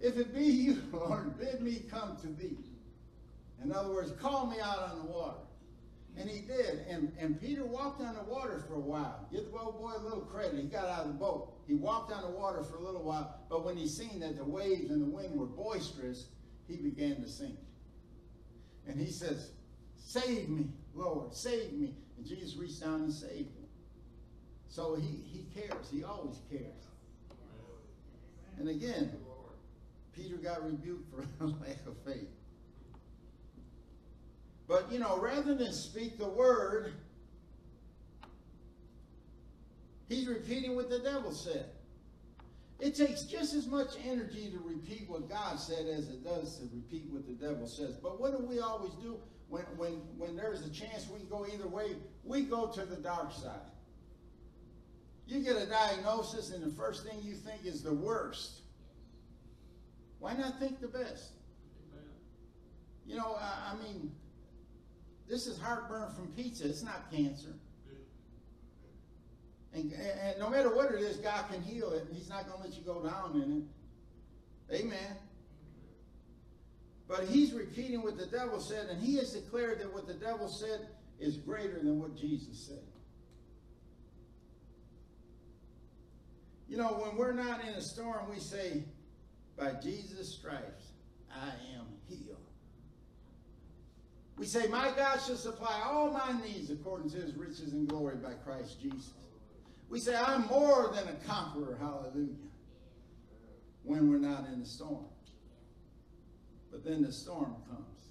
If 0.00 0.16
it 0.16 0.34
be 0.34 0.44
you, 0.44 0.82
Lord, 0.92 1.38
bid 1.38 1.60
me 1.60 1.82
come 1.90 2.16
to 2.18 2.26
thee. 2.26 2.58
In 3.62 3.72
other 3.72 3.90
words, 3.90 4.12
call 4.20 4.46
me 4.46 4.60
out 4.60 4.90
on 4.90 4.98
the 4.98 5.12
water. 5.12 5.38
And 6.18 6.28
he 6.28 6.40
did. 6.40 6.84
And, 6.88 7.12
and 7.18 7.40
Peter 7.40 7.64
walked 7.64 8.00
on 8.00 8.14
the 8.14 8.24
water 8.24 8.64
for 8.66 8.74
a 8.74 8.80
while. 8.80 9.28
Give 9.30 9.44
the 9.44 9.50
boat 9.50 9.80
boy 9.80 9.92
a 9.96 10.02
little 10.02 10.22
credit. 10.22 10.58
He 10.58 10.66
got 10.66 10.86
out 10.86 11.02
of 11.02 11.08
the 11.08 11.14
boat. 11.14 11.52
He 11.66 11.74
walked 11.74 12.12
on 12.12 12.22
the 12.22 12.36
water 12.36 12.62
for 12.64 12.76
a 12.76 12.82
little 12.82 13.04
while. 13.04 13.38
But 13.48 13.64
when 13.64 13.76
he 13.76 13.86
seen 13.86 14.20
that 14.20 14.36
the 14.36 14.44
waves 14.44 14.90
and 14.90 15.00
the 15.00 15.06
wind 15.06 15.38
were 15.38 15.46
boisterous, 15.46 16.26
he 16.66 16.76
began 16.76 17.22
to 17.22 17.28
sink. 17.28 17.58
And 18.88 18.98
he 18.98 19.10
says, 19.10 19.50
Save 19.96 20.48
me, 20.48 20.66
Lord, 20.94 21.34
save 21.34 21.72
me. 21.74 21.94
And 22.16 22.26
Jesus 22.26 22.56
reached 22.56 22.80
down 22.80 23.02
and 23.02 23.12
saved 23.12 23.54
him. 23.54 23.66
So 24.68 24.96
he, 24.96 25.22
he 25.24 25.46
cares. 25.54 25.88
He 25.92 26.02
always 26.02 26.38
cares. 26.50 26.86
And 28.58 28.68
again, 28.68 29.12
Peter 30.16 30.36
got 30.36 30.64
rebuked 30.64 31.14
for 31.14 31.22
lack 31.46 31.86
of 31.86 31.96
faith. 32.04 32.28
But, 34.68 34.92
you 34.92 34.98
know, 34.98 35.18
rather 35.18 35.54
than 35.54 35.72
speak 35.72 36.18
the 36.18 36.28
word, 36.28 36.92
he's 40.08 40.28
repeating 40.28 40.76
what 40.76 40.90
the 40.90 40.98
devil 40.98 41.32
said. 41.32 41.70
It 42.78 42.94
takes 42.94 43.22
just 43.22 43.54
as 43.54 43.66
much 43.66 43.94
energy 44.06 44.52
to 44.52 44.58
repeat 44.58 45.08
what 45.08 45.28
God 45.28 45.58
said 45.58 45.86
as 45.86 46.10
it 46.10 46.22
does 46.22 46.58
to 46.58 46.68
repeat 46.72 47.06
what 47.10 47.26
the 47.26 47.32
devil 47.32 47.66
says. 47.66 47.96
But 47.96 48.20
what 48.20 48.38
do 48.38 48.46
we 48.46 48.60
always 48.60 48.92
do 49.02 49.16
when, 49.48 49.64
when, 49.76 49.94
when 50.16 50.36
there's 50.36 50.64
a 50.64 50.70
chance 50.70 51.08
we 51.08 51.18
can 51.18 51.28
go 51.28 51.46
either 51.52 51.66
way? 51.66 51.96
We 52.22 52.42
go 52.42 52.68
to 52.68 52.84
the 52.84 52.96
dark 52.96 53.32
side. 53.32 53.72
You 55.26 55.40
get 55.40 55.56
a 55.56 55.66
diagnosis, 55.66 56.52
and 56.52 56.62
the 56.62 56.74
first 56.74 57.04
thing 57.04 57.18
you 57.22 57.34
think 57.34 57.64
is 57.64 57.82
the 57.82 57.92
worst. 57.92 58.60
Why 60.20 60.34
not 60.34 60.58
think 60.58 60.80
the 60.80 60.88
best? 60.88 61.32
You 63.06 63.16
know, 63.16 63.36
I, 63.40 63.72
I 63.72 63.82
mean, 63.82 64.12
this 65.28 65.46
is 65.46 65.58
heartburn 65.58 66.12
from 66.14 66.28
pizza. 66.28 66.66
It's 66.66 66.82
not 66.82 67.10
cancer. 67.12 67.54
And, 69.74 69.92
and, 69.92 70.38
no 70.38 70.48
matter 70.48 70.74
what 70.74 70.92
it 70.92 71.00
is, 71.00 71.18
God 71.18 71.44
can 71.50 71.62
heal 71.62 71.92
it. 71.92 72.06
He's 72.12 72.28
not 72.28 72.48
going 72.48 72.62
to 72.62 72.68
let 72.68 72.76
you 72.76 72.82
go 72.84 73.02
down 73.02 73.42
in 73.42 73.68
it. 74.72 74.76
Amen. 74.82 75.16
But 77.06 77.24
he's 77.24 77.52
repeating 77.52 78.02
what 78.02 78.16
the 78.16 78.26
devil 78.26 78.60
said, 78.60 78.88
and 78.88 79.02
he 79.02 79.16
has 79.16 79.32
declared 79.32 79.80
that 79.80 79.92
what 79.92 80.06
the 80.06 80.14
devil 80.14 80.48
said 80.48 80.88
is 81.20 81.36
greater 81.36 81.78
than 81.78 81.98
what 82.00 82.16
Jesus 82.16 82.66
said. 82.66 82.82
You 86.68 86.76
know, 86.76 86.88
when 86.88 87.16
we're 87.16 87.32
not 87.32 87.62
in 87.64 87.70
a 87.70 87.80
storm, 87.80 88.28
we 88.30 88.38
say, 88.38 88.84
by 89.56 89.72
Jesus' 89.82 90.34
stripes, 90.34 90.92
I 91.34 91.48
am 91.76 91.86
healed. 92.08 92.37
We 94.38 94.46
say, 94.46 94.68
My 94.68 94.92
God 94.96 95.18
shall 95.20 95.36
supply 95.36 95.82
all 95.84 96.12
my 96.12 96.32
needs 96.40 96.70
according 96.70 97.10
to 97.10 97.16
his 97.16 97.34
riches 97.34 97.72
and 97.72 97.88
glory 97.88 98.16
by 98.16 98.34
Christ 98.34 98.80
Jesus. 98.80 99.12
We 99.88 99.98
say, 99.98 100.14
I'm 100.14 100.46
more 100.46 100.92
than 100.94 101.08
a 101.08 101.14
conqueror, 101.26 101.76
hallelujah, 101.80 102.36
when 103.82 104.10
we're 104.10 104.18
not 104.18 104.46
in 104.46 104.60
the 104.60 104.66
storm. 104.66 105.06
But 106.70 106.84
then 106.84 107.02
the 107.02 107.12
storm 107.12 107.56
comes. 107.68 108.10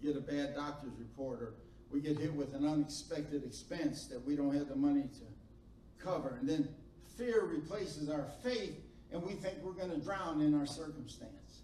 You 0.00 0.12
get 0.12 0.22
a 0.22 0.24
bad 0.24 0.54
doctor's 0.54 0.92
report, 0.98 1.40
or 1.40 1.54
we 1.90 2.00
get 2.00 2.18
hit 2.18 2.32
with 2.32 2.54
an 2.54 2.66
unexpected 2.66 3.42
expense 3.44 4.06
that 4.08 4.24
we 4.24 4.36
don't 4.36 4.54
have 4.54 4.68
the 4.68 4.76
money 4.76 5.02
to 5.02 6.04
cover. 6.04 6.36
And 6.40 6.48
then 6.48 6.68
fear 7.16 7.44
replaces 7.44 8.10
our 8.10 8.26
faith, 8.44 8.76
and 9.12 9.22
we 9.22 9.32
think 9.32 9.58
we're 9.62 9.72
going 9.72 9.90
to 9.90 9.98
drown 9.98 10.40
in 10.40 10.54
our 10.54 10.66
circumstance. 10.66 11.62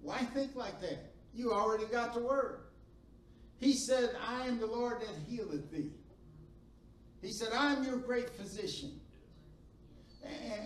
Why 0.00 0.18
think 0.18 0.56
like 0.56 0.80
that? 0.80 1.07
You 1.34 1.52
already 1.52 1.86
got 1.86 2.14
the 2.14 2.20
word. 2.20 2.60
He 3.58 3.72
said, 3.72 4.10
I 4.26 4.46
am 4.46 4.58
the 4.58 4.66
Lord 4.66 5.00
that 5.00 5.14
healeth 5.28 5.70
thee. 5.70 5.90
He 7.20 7.32
said, 7.32 7.48
I'm 7.52 7.84
your 7.84 7.96
great 7.96 8.30
physician. 8.30 9.00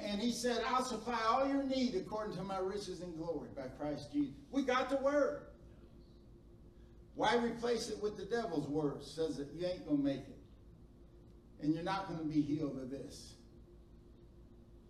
And 0.04 0.20
he 0.20 0.32
said, 0.32 0.62
I'll 0.66 0.84
supply 0.84 1.18
all 1.26 1.46
your 1.48 1.62
need 1.62 1.94
according 1.94 2.36
to 2.36 2.42
my 2.42 2.58
riches 2.58 3.00
and 3.00 3.16
glory 3.16 3.48
by 3.56 3.68
Christ 3.78 4.12
Jesus. 4.12 4.34
We 4.50 4.62
got 4.62 4.90
the 4.90 4.96
word. 4.96 5.42
Why 7.14 7.36
replace 7.36 7.88
it 7.88 8.02
with 8.02 8.16
the 8.16 8.24
devil's 8.24 8.68
word? 8.68 9.02
Says 9.02 9.36
that 9.36 9.52
you 9.54 9.66
ain't 9.66 9.86
going 9.86 9.98
to 9.98 10.04
make 10.04 10.20
it. 10.20 10.38
And 11.62 11.74
you're 11.74 11.84
not 11.84 12.08
going 12.08 12.18
to 12.18 12.26
be 12.26 12.40
healed 12.40 12.78
of 12.78 12.90
this. 12.90 13.34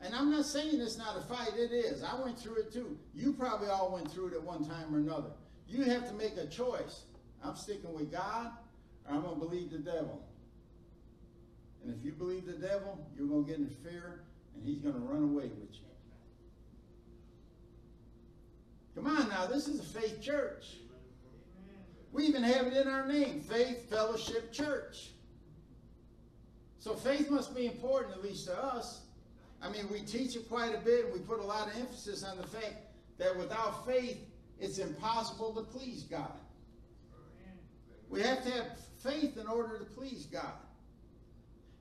And 0.00 0.14
I'm 0.14 0.30
not 0.30 0.46
saying 0.46 0.80
it's 0.80 0.96
not 0.96 1.16
a 1.16 1.20
fight. 1.22 1.50
It 1.56 1.72
is. 1.72 2.02
I 2.02 2.20
went 2.20 2.38
through 2.38 2.56
it 2.56 2.72
too. 2.72 2.98
You 3.14 3.32
probably 3.32 3.68
all 3.68 3.92
went 3.92 4.10
through 4.10 4.28
it 4.28 4.34
at 4.34 4.42
one 4.42 4.64
time 4.64 4.92
or 4.94 4.98
another. 4.98 5.30
You 5.72 5.84
have 5.84 6.06
to 6.08 6.14
make 6.14 6.36
a 6.36 6.46
choice. 6.46 7.04
I'm 7.42 7.56
sticking 7.56 7.94
with 7.94 8.12
God 8.12 8.50
or 9.08 9.14
I'm 9.14 9.22
going 9.22 9.40
to 9.40 9.46
believe 9.46 9.70
the 9.70 9.78
devil. 9.78 10.22
And 11.82 11.94
if 11.94 12.04
you 12.04 12.12
believe 12.12 12.44
the 12.44 12.52
devil, 12.52 12.98
you're 13.16 13.26
going 13.26 13.44
to 13.44 13.50
get 13.50 13.58
in 13.58 13.68
fear 13.68 14.20
and 14.54 14.62
he's 14.64 14.80
going 14.80 14.94
to 14.94 15.00
run 15.00 15.22
away 15.22 15.44
with 15.44 15.72
you. 15.72 15.78
Come 18.94 19.06
on 19.06 19.30
now, 19.30 19.46
this 19.46 19.66
is 19.66 19.80
a 19.80 19.98
faith 19.98 20.20
church. 20.20 20.76
We 22.12 22.24
even 22.24 22.42
have 22.42 22.66
it 22.66 22.74
in 22.74 22.86
our 22.86 23.06
name, 23.06 23.40
Faith 23.40 23.88
Fellowship 23.88 24.52
Church. 24.52 25.12
So 26.78 26.94
faith 26.94 27.30
must 27.30 27.56
be 27.56 27.64
important, 27.64 28.14
at 28.14 28.22
least 28.22 28.48
to 28.48 28.62
us. 28.62 29.00
I 29.62 29.70
mean, 29.70 29.88
we 29.90 30.00
teach 30.00 30.36
it 30.36 30.46
quite 30.50 30.74
a 30.74 30.78
bit, 30.78 31.06
and 31.06 31.14
we 31.14 31.20
put 31.20 31.40
a 31.40 31.44
lot 31.44 31.68
of 31.68 31.76
emphasis 31.78 32.22
on 32.22 32.36
the 32.36 32.46
fact 32.46 32.74
that 33.16 33.34
without 33.38 33.86
faith, 33.86 34.18
it's 34.62 34.78
impossible 34.78 35.52
to 35.54 35.62
please 35.62 36.04
God. 36.04 36.38
We 38.08 38.22
have 38.22 38.44
to 38.44 38.50
have 38.50 38.78
faith 39.02 39.36
in 39.36 39.48
order 39.48 39.76
to 39.78 39.84
please 39.84 40.26
God. 40.26 40.54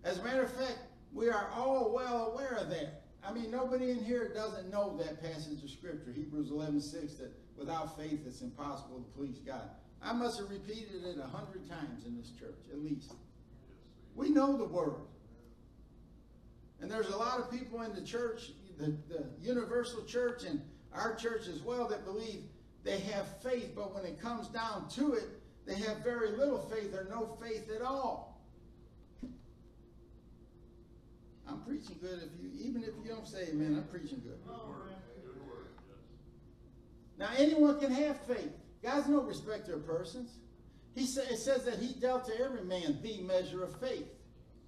As 0.03 0.17
a 0.17 0.23
matter 0.23 0.41
of 0.41 0.51
fact, 0.51 0.79
we 1.13 1.29
are 1.29 1.51
all 1.55 1.93
well 1.93 2.31
aware 2.33 2.57
of 2.59 2.69
that. 2.69 3.03
I 3.23 3.31
mean, 3.31 3.51
nobody 3.51 3.91
in 3.91 4.03
here 4.03 4.33
doesn't 4.33 4.71
know 4.71 4.97
that 4.97 5.21
passage 5.21 5.63
of 5.63 5.69
Scripture, 5.69 6.11
Hebrews 6.11 6.49
11, 6.49 6.81
6, 6.81 7.13
that 7.15 7.31
without 7.55 7.95
faith 7.95 8.21
it's 8.25 8.41
impossible 8.41 8.99
to 9.01 9.17
please 9.17 9.37
God. 9.45 9.69
I 10.01 10.13
must 10.13 10.39
have 10.39 10.49
repeated 10.49 11.03
it 11.05 11.19
a 11.19 11.27
hundred 11.27 11.69
times 11.69 12.05
in 12.07 12.17
this 12.17 12.31
church, 12.31 12.65
at 12.71 12.79
least. 12.79 13.13
We 14.15 14.29
know 14.29 14.57
the 14.57 14.65
Word. 14.65 14.95
And 16.81 16.89
there's 16.89 17.09
a 17.09 17.17
lot 17.17 17.39
of 17.39 17.51
people 17.51 17.83
in 17.83 17.93
the 17.93 18.01
church, 18.01 18.53
the, 18.79 18.95
the 19.07 19.25
universal 19.39 20.03
church 20.03 20.45
and 20.45 20.61
our 20.91 21.13
church 21.13 21.47
as 21.47 21.61
well, 21.61 21.87
that 21.89 22.05
believe 22.05 22.41
they 22.83 22.99
have 22.99 23.41
faith, 23.41 23.73
but 23.75 23.93
when 23.93 24.05
it 24.05 24.19
comes 24.19 24.47
down 24.47 24.87
to 24.89 25.13
it, 25.13 25.29
they 25.65 25.75
have 25.75 25.97
very 25.97 26.31
little 26.31 26.59
faith 26.59 26.93
or 26.93 27.07
no 27.09 27.37
faith 27.41 27.69
at 27.73 27.81
all. 27.81 28.41
I'm 31.47 31.61
preaching 31.61 31.97
good 32.01 32.19
if 32.23 32.41
you, 32.41 32.49
even 32.69 32.83
if 32.83 32.91
you 33.03 33.09
don't 33.09 33.27
say 33.27 33.47
amen, 33.49 33.75
I'm 33.75 33.83
preaching 33.83 34.21
good. 34.23 34.39
Now, 37.17 37.29
anyone 37.37 37.79
can 37.79 37.91
have 37.91 38.19
faith. 38.21 38.51
God's 38.81 39.07
no 39.07 39.21
respecter 39.21 39.75
of 39.75 39.85
persons. 39.85 40.31
He 40.95 41.05
sa- 41.05 41.21
it 41.21 41.37
says 41.37 41.65
that 41.65 41.77
he 41.77 41.93
dealt 41.93 42.25
to 42.25 42.39
every 42.39 42.63
man 42.63 42.99
the 43.01 43.21
measure 43.21 43.63
of 43.63 43.79
faith. 43.79 44.07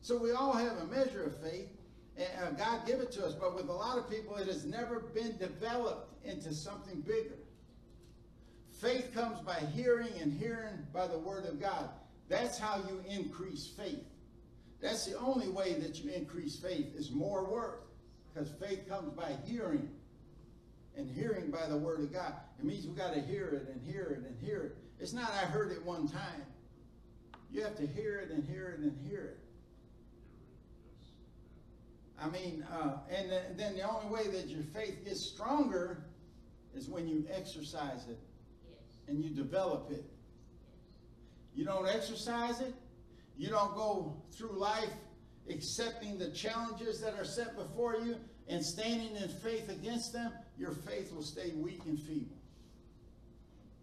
So 0.02 0.18
we 0.18 0.32
all 0.32 0.54
have 0.54 0.78
a 0.78 0.86
measure 0.86 1.24
of 1.24 1.42
faith, 1.42 1.70
and 2.18 2.28
uh, 2.44 2.52
God 2.52 2.86
give 2.86 3.00
it 3.00 3.12
to 3.14 3.26
us. 3.26 3.34
But 3.34 3.56
with 3.56 3.70
a 3.70 3.74
lot 3.74 3.98
of 3.98 4.10
people, 4.10 4.36
it 4.36 4.48
has 4.48 4.66
never 4.66 5.00
been 5.00 5.38
developed 5.38 6.14
into 6.26 6.54
something 6.54 7.02
bigger. 7.02 7.38
Faith 8.84 9.14
comes 9.14 9.40
by 9.40 9.60
hearing 9.74 10.12
and 10.22 10.34
hearing 10.34 10.78
by 10.92 11.08
the 11.08 11.18
word 11.18 11.46
of 11.46 11.62
God. 11.62 11.90
That's 12.28 12.60
how 12.60 12.84
you 12.90 13.02
increase 13.10 13.66
faith. 13.66 14.04
That's 14.82 15.06
the 15.06 15.18
only 15.18 15.48
way 15.48 15.76
that 15.76 16.04
you 16.04 16.12
increase 16.12 16.60
faith 16.60 16.94
is 16.94 17.10
more 17.10 17.46
work. 17.46 17.88
Because 18.34 18.50
faith 18.60 18.90
comes 18.90 19.14
by 19.14 19.38
hearing 19.46 19.90
and 20.98 21.10
hearing 21.10 21.50
by 21.50 21.66
the 21.68 21.78
word 21.78 22.02
of 22.02 22.12
God. 22.12 22.34
It 22.60 22.66
means 22.66 22.86
we 22.86 22.94
got 22.94 23.14
to 23.14 23.22
hear 23.22 23.48
it 23.48 23.70
and 23.74 23.82
hear 23.82 24.18
it 24.20 24.28
and 24.28 24.36
hear 24.44 24.64
it. 24.64 24.78
It's 25.00 25.14
not 25.14 25.32
I 25.32 25.46
heard 25.46 25.72
it 25.72 25.86
one 25.86 26.10
time. 26.10 26.44
You 27.52 27.64
have 27.64 27.78
to 27.78 27.88
hear 27.88 28.20
it 28.20 28.32
and 28.32 28.44
hear 28.44 28.76
it 28.78 28.80
and 28.80 28.98
hear 29.08 29.22
it. 29.22 29.40
I 32.20 32.28
mean, 32.30 32.66
uh, 32.70 32.98
and 33.10 33.32
then 33.58 33.76
the 33.76 33.90
only 33.90 34.10
way 34.14 34.28
that 34.28 34.48
your 34.50 34.64
faith 34.74 35.06
gets 35.06 35.22
stronger 35.22 36.04
is 36.76 36.90
when 36.90 37.08
you 37.08 37.26
exercise 37.34 38.08
it. 38.10 38.20
And 39.08 39.24
you 39.24 39.30
develop 39.30 39.92
it. 39.92 40.04
You 41.54 41.66
don't 41.66 41.88
exercise 41.88 42.60
it, 42.62 42.74
you 43.38 43.50
don't 43.50 43.76
go 43.76 44.16
through 44.32 44.58
life 44.58 44.90
accepting 45.50 46.18
the 46.18 46.30
challenges 46.30 47.02
that 47.02 47.16
are 47.16 47.26
set 47.26 47.56
before 47.56 47.96
you 47.96 48.16
and 48.48 48.64
standing 48.64 49.16
in 49.16 49.30
faith 49.30 49.70
against 49.70 50.14
them, 50.14 50.32
your 50.58 50.72
faith 50.72 51.14
will 51.14 51.24
stay 51.24 51.52
weak 51.52 51.82
and 51.86 52.00
feeble. 52.00 52.38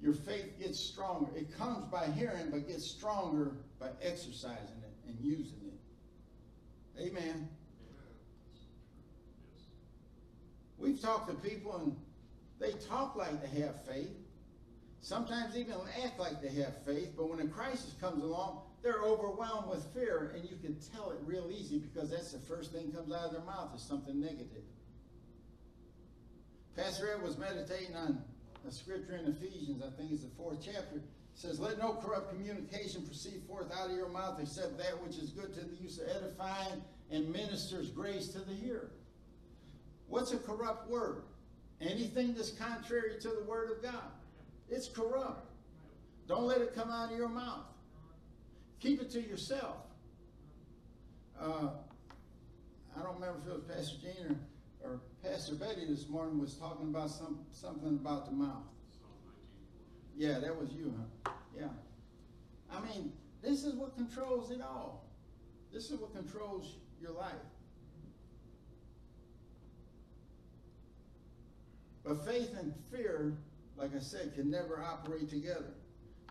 Your 0.01 0.15
faith 0.15 0.59
gets 0.59 0.81
stronger. 0.81 1.31
It 1.37 1.57
comes 1.59 1.85
by 1.91 2.07
hearing, 2.07 2.51
but 2.51 2.69
gets 2.69 2.87
stronger 2.87 3.53
by 3.79 3.89
exercising 4.03 4.83
it 4.83 5.09
and 5.09 5.17
using 5.21 5.61
it. 5.67 7.03
Amen. 7.03 7.49
We've 10.79 11.01
talked 11.01 11.29
to 11.29 11.35
people 11.49 11.77
and 11.77 11.97
they 12.59 12.73
talk 12.89 13.17
like 13.17 13.43
they 13.43 13.61
have 13.61 13.85
faith. 13.85 14.09
Sometimes 15.03 15.57
even 15.57 15.75
act 16.05 16.19
like 16.19 16.43
they 16.43 16.51
have 16.61 16.85
faith, 16.85 17.15
but 17.17 17.31
when 17.31 17.41
a 17.41 17.47
crisis 17.49 17.95
comes 18.01 18.23
along, 18.23 18.61
they're 18.83 19.03
overwhelmed 19.03 19.69
with 19.69 19.85
fear, 19.95 20.33
and 20.35 20.45
you 20.49 20.57
can 20.57 20.77
tell 20.95 21.11
it 21.11 21.19
real 21.25 21.51
easy 21.51 21.79
because 21.79 22.11
that's 22.11 22.33
the 22.33 22.39
first 22.39 22.73
thing 22.73 22.93
comes 22.93 23.13
out 23.13 23.27
of 23.27 23.33
their 23.33 23.43
mouth 23.43 23.75
is 23.75 23.83
something 23.83 24.21
negative. 24.21 24.65
Pastor 26.77 27.13
Ed 27.13 27.23
was 27.23 27.39
meditating 27.39 27.97
on 27.97 28.23
a 28.67 28.73
scripture 28.73 29.17
in 29.17 29.27
Ephesians, 29.27 29.83
I 29.83 29.91
think 29.97 30.13
it's 30.13 30.23
the 30.23 30.31
fourth 30.37 30.59
chapter. 30.65 30.97
It 30.97 31.03
says, 31.35 31.59
Let 31.59 31.79
no 31.79 31.95
corrupt 31.95 32.31
communication 32.31 33.03
proceed 33.03 33.43
forth 33.49 33.73
out 33.73 33.91
of 33.91 33.97
your 33.97 34.09
mouth 34.09 34.39
except 34.41 34.77
that 34.79 35.03
which 35.03 35.17
is 35.17 35.31
good 35.31 35.55
to 35.55 35.61
the 35.61 35.77
use 35.77 35.99
of 35.99 36.09
edifying 36.09 36.83
and 37.11 37.31
ministers 37.33 37.91
grace 37.91 38.29
to 38.29 38.41
the 38.41 38.53
hearer. 38.53 38.91
What's 40.09 40.33
a 40.33 40.39
corrupt 40.39 40.91
word? 40.91 41.23
Anything 41.81 42.35
that's 42.35 42.51
contrary 42.51 43.15
to 43.21 43.29
the 43.29 43.45
word 43.47 43.71
of 43.71 43.83
God. 43.83 44.11
It's 44.71 44.89
corrupt. 44.89 45.51
Don't 46.29 46.45
let 46.45 46.61
it 46.61 46.75
come 46.75 46.91
out 46.91 47.11
of 47.11 47.19
your 47.19 47.29
mouth. 47.29 47.65
Keep 48.79 49.03
it 49.03 49.11
to 49.11 49.21
yourself. 49.21 49.77
Uh, 51.39 51.71
I 52.97 53.03
don't 53.03 53.15
remember 53.15 53.41
if 53.45 53.49
it 53.49 53.55
was 53.55 53.63
Pastor 53.65 53.97
Gene 54.01 54.39
or, 54.83 54.91
or 54.91 55.01
Pastor 55.25 55.55
Betty 55.55 55.87
this 55.87 56.09
morning 56.09 56.39
was 56.39 56.55
talking 56.55 56.89
about 56.89 57.11
some 57.11 57.41
something 57.51 57.99
about 58.01 58.27
the 58.27 58.33
mouth. 58.33 58.63
Yeah, 60.17 60.39
that 60.39 60.55
was 60.55 60.71
you, 60.73 60.95
huh? 61.25 61.33
Yeah. 61.59 61.69
I 62.71 62.81
mean, 62.81 63.13
this 63.43 63.65
is 63.65 63.75
what 63.75 63.97
controls 63.97 64.51
it 64.51 64.61
all. 64.61 65.05
This 65.73 65.91
is 65.91 65.99
what 65.99 66.15
controls 66.15 66.77
your 67.01 67.13
life. 67.13 67.33
But 72.05 72.25
faith 72.27 72.55
and 72.59 72.75
fear, 72.91 73.35
like 73.81 73.97
I 73.97 74.01
said, 74.01 74.35
can 74.35 74.51
never 74.51 74.79
operate 74.79 75.31
together. 75.31 75.73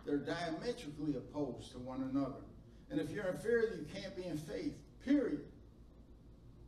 They're 0.06 0.18
diametrically 0.18 1.16
opposed 1.16 1.72
to 1.72 1.78
one 1.78 2.08
another. 2.10 2.44
And 2.90 3.00
if 3.00 3.10
you're 3.10 3.26
in 3.26 3.36
fear, 3.38 3.74
you 3.76 3.86
can't 3.92 4.14
be 4.16 4.24
in 4.24 4.38
faith, 4.38 4.74
period. 5.04 5.40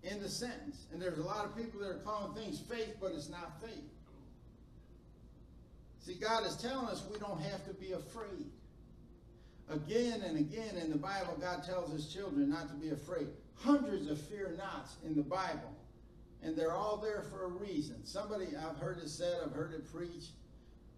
In 0.02 0.20
the 0.20 0.28
sentence. 0.28 0.86
And 0.92 1.00
there's 1.00 1.18
a 1.18 1.22
lot 1.22 1.44
of 1.44 1.56
people 1.56 1.80
that 1.80 1.88
are 1.88 2.02
calling 2.04 2.34
things 2.34 2.60
faith, 2.60 2.96
but 3.00 3.12
it's 3.12 3.28
not 3.28 3.60
faith. 3.60 3.84
See, 6.00 6.14
God 6.14 6.44
is 6.44 6.56
telling 6.56 6.88
us 6.88 7.04
we 7.12 7.18
don't 7.20 7.40
have 7.40 7.64
to 7.66 7.74
be 7.74 7.92
afraid. 7.92 8.50
Again 9.70 10.22
and 10.22 10.36
again 10.36 10.76
in 10.76 10.90
the 10.90 10.98
Bible, 10.98 11.38
God 11.40 11.62
tells 11.62 11.92
his 11.92 12.12
children 12.12 12.50
not 12.50 12.68
to 12.68 12.74
be 12.74 12.90
afraid. 12.90 13.28
Hundreds 13.54 14.10
of 14.10 14.20
fear 14.20 14.56
nots 14.58 14.96
in 15.06 15.14
the 15.14 15.22
Bible. 15.22 15.76
And 16.42 16.56
they're 16.56 16.72
all 16.72 16.96
there 16.96 17.22
for 17.30 17.44
a 17.44 17.48
reason. 17.48 18.04
Somebody, 18.04 18.48
I've 18.56 18.76
heard 18.78 18.98
it 18.98 19.08
said, 19.08 19.36
I've 19.46 19.52
heard 19.52 19.72
it 19.72 19.90
preached, 19.92 20.32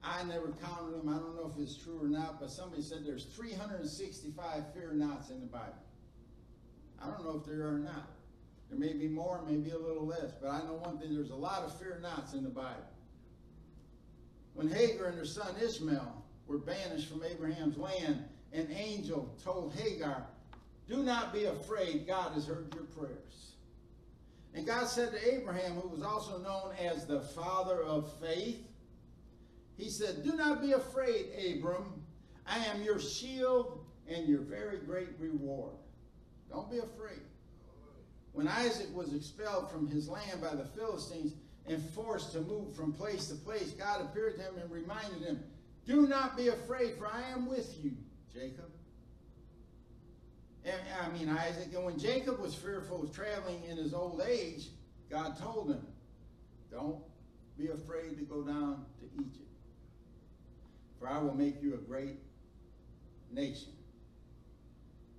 I 0.04 0.22
never 0.24 0.48
counted 0.62 0.92
them. 0.92 1.08
I 1.08 1.18
don't 1.18 1.34
know 1.36 1.50
if 1.54 1.60
it's 1.60 1.76
true 1.76 1.98
or 2.00 2.08
not, 2.08 2.40
but 2.40 2.50
somebody 2.50 2.82
said 2.82 3.04
there's 3.04 3.24
365 3.24 4.74
fear 4.74 4.92
nots 4.92 5.30
in 5.30 5.40
the 5.40 5.46
Bible. 5.46 5.74
I 7.02 7.06
don't 7.06 7.24
know 7.24 7.40
if 7.40 7.46
there 7.46 7.66
are 7.66 7.74
or 7.74 7.78
not. 7.78 8.10
There 8.70 8.78
may 8.78 8.92
be 8.92 9.08
more, 9.08 9.40
maybe 9.48 9.70
a 9.70 9.78
little 9.78 10.06
less, 10.06 10.32
but 10.40 10.50
I 10.50 10.58
know 10.60 10.74
one 10.74 10.98
thing, 10.98 11.14
there's 11.14 11.30
a 11.30 11.36
lot 11.36 11.62
of 11.62 11.78
fear 11.78 11.98
nots 12.02 12.34
in 12.34 12.42
the 12.42 12.50
Bible. 12.50 12.88
When 14.54 14.68
Hagar 14.68 15.06
and 15.06 15.18
her 15.18 15.24
son 15.24 15.54
Ishmael 15.62 16.24
were 16.46 16.58
banished 16.58 17.08
from 17.08 17.22
Abraham's 17.24 17.76
land, 17.76 18.24
an 18.52 18.68
angel 18.72 19.34
told 19.42 19.74
Hagar, 19.74 20.26
do 20.88 21.02
not 21.02 21.32
be 21.32 21.44
afraid, 21.44 22.06
God 22.06 22.32
has 22.34 22.46
heard 22.46 22.72
your 22.74 22.84
prayers. 22.84 23.52
And 24.54 24.66
God 24.66 24.86
said 24.86 25.12
to 25.12 25.34
Abraham, 25.34 25.72
who 25.72 25.88
was 25.88 26.02
also 26.02 26.38
known 26.38 26.72
as 26.80 27.06
the 27.06 27.20
father 27.20 27.82
of 27.82 28.12
faith, 28.20 28.64
he 29.76 29.90
said, 29.90 30.22
Do 30.22 30.34
not 30.34 30.62
be 30.62 30.72
afraid, 30.72 31.26
Abram. 31.56 32.02
I 32.46 32.58
am 32.58 32.82
your 32.82 33.00
shield 33.00 33.84
and 34.08 34.28
your 34.28 34.40
very 34.40 34.78
great 34.78 35.08
reward. 35.18 35.74
Don't 36.50 36.70
be 36.70 36.78
afraid. 36.78 37.20
When 38.32 38.48
Isaac 38.48 38.94
was 38.94 39.14
expelled 39.14 39.70
from 39.70 39.88
his 39.88 40.08
land 40.08 40.40
by 40.40 40.54
the 40.54 40.64
Philistines 40.64 41.34
and 41.66 41.82
forced 41.90 42.32
to 42.32 42.40
move 42.40 42.74
from 42.74 42.92
place 42.92 43.28
to 43.28 43.34
place, 43.36 43.70
God 43.70 44.02
appeared 44.02 44.36
to 44.36 44.42
him 44.42 44.54
and 44.60 44.70
reminded 44.70 45.22
him, 45.22 45.42
Do 45.86 46.06
not 46.06 46.36
be 46.36 46.48
afraid, 46.48 46.96
for 46.98 47.06
I 47.06 47.22
am 47.30 47.46
with 47.46 47.76
you, 47.82 47.92
Jacob. 48.32 48.70
And, 50.64 50.80
I 51.02 51.08
mean, 51.16 51.28
Isaac. 51.28 51.74
And 51.74 51.84
when 51.84 51.98
Jacob 51.98 52.38
was 52.38 52.54
fearful 52.54 53.02
of 53.02 53.12
traveling 53.12 53.62
in 53.68 53.76
his 53.76 53.94
old 53.94 54.22
age, 54.26 54.68
God 55.10 55.38
told 55.38 55.70
him, 55.70 55.86
Don't 56.70 57.02
be 57.58 57.68
afraid 57.68 58.16
to 58.18 58.24
go 58.24 58.42
down 58.42 58.84
to 59.00 59.22
Egypt 59.22 59.43
for 61.04 61.10
I 61.10 61.18
will 61.18 61.34
make 61.34 61.62
you 61.62 61.74
a 61.74 61.78
great 61.78 62.16
nation. 63.30 63.72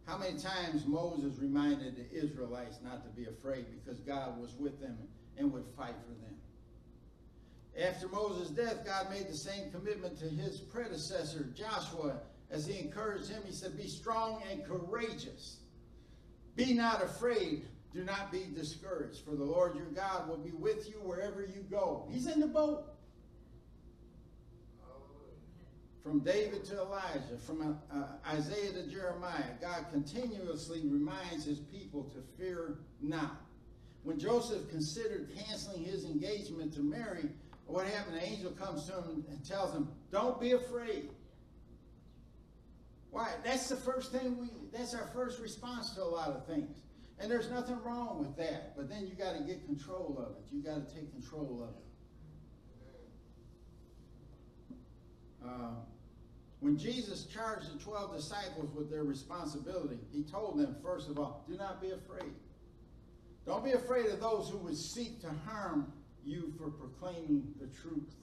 How 0.08 0.18
many 0.18 0.40
times 0.40 0.86
Moses 0.88 1.38
reminded 1.40 1.96
the 1.96 2.12
Israelites 2.12 2.80
not 2.84 3.04
to 3.04 3.10
be 3.10 3.28
afraid 3.28 3.66
because 3.84 4.00
God 4.00 4.40
was 4.40 4.56
with 4.56 4.82
them 4.82 4.98
and 5.38 5.52
would 5.54 5.66
fight 5.78 5.94
for 6.08 6.14
them. 6.26 7.88
After 7.88 8.08
Moses' 8.08 8.50
death, 8.50 8.86
God 8.86 9.10
made 9.12 9.28
the 9.28 9.36
same 9.36 9.70
commitment 9.70 10.18
to 10.20 10.30
his 10.30 10.60
predecessor, 10.60 11.50
Joshua, 11.56 12.20
as 12.50 12.66
he 12.66 12.80
encouraged 12.80 13.30
him. 13.30 13.44
He 13.46 13.52
said, 13.52 13.78
Be 13.78 13.88
strong 13.88 14.42
and 14.50 14.66
courageous. 14.66 15.58
Be 16.56 16.74
not 16.74 17.04
afraid. 17.04 17.68
Do 17.94 18.04
not 18.04 18.32
be 18.32 18.46
discouraged, 18.56 19.24
for 19.24 19.36
the 19.36 19.44
Lord 19.44 19.76
your 19.76 19.86
God 19.86 20.30
will 20.30 20.38
be 20.38 20.52
with 20.52 20.88
you 20.90 20.96
wherever 20.96 21.42
you 21.42 21.66
go. 21.70 22.08
He's 22.12 22.28
in 22.28 22.40
the 22.40 22.48
boat. 22.48 22.95
From 26.06 26.20
David 26.20 26.64
to 26.66 26.78
Elijah, 26.78 27.36
from 27.48 27.80
uh, 27.92 28.04
Isaiah 28.32 28.72
to 28.74 28.88
Jeremiah, 28.88 29.56
God 29.60 29.88
continuously 29.92 30.82
reminds 30.86 31.46
his 31.46 31.58
people 31.58 32.04
to 32.04 32.22
fear 32.38 32.78
not. 33.02 33.42
When 34.04 34.20
Joseph 34.20 34.70
considered 34.70 35.32
canceling 35.36 35.84
his 35.84 36.06
engagement 36.06 36.76
to 36.76 36.82
Mary, 36.82 37.32
what 37.66 37.88
happened? 37.88 38.18
An 38.18 38.24
angel 38.24 38.52
comes 38.52 38.86
to 38.86 38.94
him 38.98 39.26
and 39.28 39.44
tells 39.44 39.74
him, 39.74 39.88
Don't 40.12 40.40
be 40.40 40.52
afraid. 40.52 41.10
Why? 43.10 43.32
That's 43.44 43.68
the 43.68 43.76
first 43.76 44.12
thing 44.12 44.38
we, 44.38 44.50
that's 44.72 44.94
our 44.94 45.08
first 45.08 45.42
response 45.42 45.96
to 45.96 46.04
a 46.04 46.06
lot 46.06 46.28
of 46.28 46.46
things. 46.46 46.70
And 47.18 47.32
there's 47.32 47.50
nothing 47.50 47.82
wrong 47.84 48.20
with 48.20 48.38
that. 48.38 48.78
But 48.78 48.90
then 48.90 49.08
you 49.08 49.16
got 49.16 49.38
to 49.38 49.44
get 49.44 49.66
control 49.66 50.16
of 50.20 50.36
it. 50.36 50.54
You 50.54 50.62
got 50.62 50.88
to 50.88 50.96
take 50.96 51.12
control 51.12 51.68
of 51.68 51.70
it. 51.70 51.82
Uh, 55.48 55.76
when 56.60 56.78
Jesus 56.78 57.26
charged 57.26 57.74
the 57.74 57.84
12 57.84 58.16
disciples 58.16 58.74
with 58.74 58.90
their 58.90 59.04
responsibility, 59.04 60.00
he 60.12 60.24
told 60.24 60.58
them, 60.58 60.76
first 60.84 61.10
of 61.10 61.20
all, 61.20 61.44
do 61.48 61.58
not 61.58 61.82
be 61.82 61.92
afraid. 61.92 62.32
Don't 63.46 63.64
be 63.64 63.74
afraid 63.74 64.08
of 64.08 64.20
those 64.20 64.50
who 64.50 64.58
would 64.60 64.78
seek 64.78 65.22
to 65.22 65.30
harm 65.46 65.92
you 66.24 66.52
for 66.58 66.70
proclaiming 66.70 67.54
the 67.60 67.68
truth. 67.68 68.16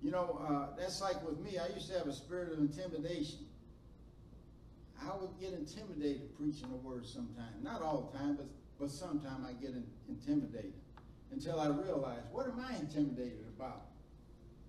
You 0.00 0.10
know, 0.10 0.40
uh, 0.48 0.76
that's 0.78 1.02
like 1.02 1.22
with 1.26 1.38
me. 1.40 1.58
I 1.58 1.68
used 1.74 1.88
to 1.90 1.98
have 1.98 2.06
a 2.06 2.12
spirit 2.12 2.52
of 2.52 2.58
intimidation. 2.58 3.40
I 5.02 5.14
would 5.16 5.38
get 5.38 5.52
intimidated 5.52 6.34
preaching 6.38 6.70
the 6.70 6.76
word 6.76 7.06
sometimes. 7.06 7.62
Not 7.62 7.82
all 7.82 8.10
the 8.10 8.18
time, 8.18 8.36
but, 8.36 8.46
but 8.78 8.90
sometimes 8.90 9.44
I 9.46 9.52
get 9.60 9.70
in, 9.70 9.84
intimidated 10.08 10.72
until 11.32 11.60
I 11.60 11.68
realize, 11.68 12.22
what 12.32 12.46
am 12.46 12.60
I 12.60 12.76
intimidated 12.76 13.44
about? 13.56 13.82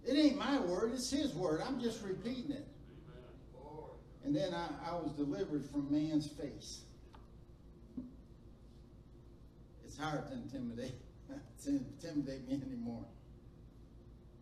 It 0.05 0.17
ain't 0.17 0.37
my 0.37 0.59
word, 0.59 0.91
it's 0.93 1.11
his 1.11 1.33
word. 1.33 1.61
I'm 1.65 1.79
just 1.79 2.03
repeating 2.03 2.51
it. 2.51 2.67
And 4.23 4.35
then 4.35 4.53
I, 4.53 4.91
I 4.91 4.93
was 4.95 5.11
delivered 5.13 5.65
from 5.71 5.91
man's 5.91 6.27
face. 6.27 6.81
It's 9.85 9.97
hard 9.97 10.27
to 10.27 10.33
intimidate, 10.33 10.95
to 11.63 11.69
intimidate 11.69 12.47
me 12.47 12.61
anymore. 12.65 13.05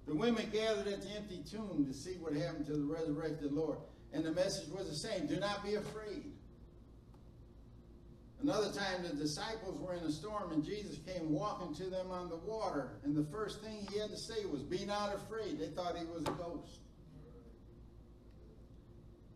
The 0.07 0.15
women 0.15 0.49
gathered 0.51 0.87
at 0.87 1.01
the 1.01 1.09
empty 1.09 1.43
tomb 1.49 1.85
to 1.87 1.93
see 1.93 2.17
what 2.19 2.33
happened 2.33 2.65
to 2.67 2.73
the 2.73 2.83
resurrected 2.83 3.51
Lord. 3.51 3.77
And 4.11 4.25
the 4.25 4.31
message 4.31 4.69
was 4.69 4.89
the 4.89 4.95
same 4.95 5.27
do 5.27 5.39
not 5.39 5.63
be 5.63 5.75
afraid. 5.75 6.31
Another 8.41 8.71
time, 8.71 9.03
the 9.03 9.15
disciples 9.15 9.77
were 9.79 9.95
in 9.95 10.03
a 10.03 10.11
storm, 10.11 10.53
and 10.53 10.63
Jesus 10.63 10.97
came 11.05 11.29
walking 11.29 11.75
to 11.75 11.89
them 11.89 12.09
on 12.09 12.29
the 12.29 12.37
water. 12.37 12.91
And 13.03 13.13
the 13.13 13.29
first 13.31 13.61
thing 13.61 13.85
he 13.91 13.99
had 13.99 14.09
to 14.11 14.17
say 14.17 14.45
was, 14.45 14.63
Be 14.63 14.85
not 14.85 15.13
afraid. 15.13 15.59
They 15.59 15.67
thought 15.67 15.97
he 15.97 16.05
was 16.05 16.21
a 16.21 16.31
ghost. 16.31 16.79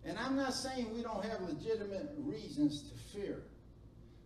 And 0.06 0.18
I'm 0.18 0.36
not 0.36 0.54
saying 0.54 0.93
we 0.93 1.01
don't 1.01 1.24
have 1.24 1.41
legitimate 1.41 2.14
reasons 2.18 2.89
to 2.89 3.18
fear. 3.18 3.43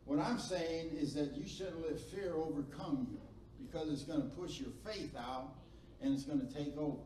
What 0.05 0.19
I'm 0.19 0.39
saying 0.39 0.91
is 0.97 1.13
that 1.15 1.35
you 1.35 1.47
shouldn't 1.47 1.81
let 1.81 1.99
fear 1.99 2.33
overcome 2.35 3.07
you 3.11 3.19
because 3.65 3.91
it's 3.91 4.03
going 4.03 4.21
to 4.21 4.35
push 4.35 4.59
your 4.59 4.71
faith 4.85 5.15
out 5.17 5.53
and 6.01 6.13
it's 6.13 6.23
going 6.23 6.39
to 6.39 6.53
take 6.53 6.77
over. 6.77 6.97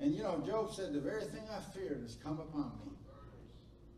And 0.00 0.14
you 0.14 0.22
know, 0.22 0.42
Job 0.46 0.72
said, 0.72 0.92
The 0.92 1.00
very 1.00 1.24
thing 1.24 1.44
I 1.50 1.60
feared 1.76 2.02
has 2.02 2.16
come 2.22 2.40
upon 2.40 2.72
me. 2.84 2.92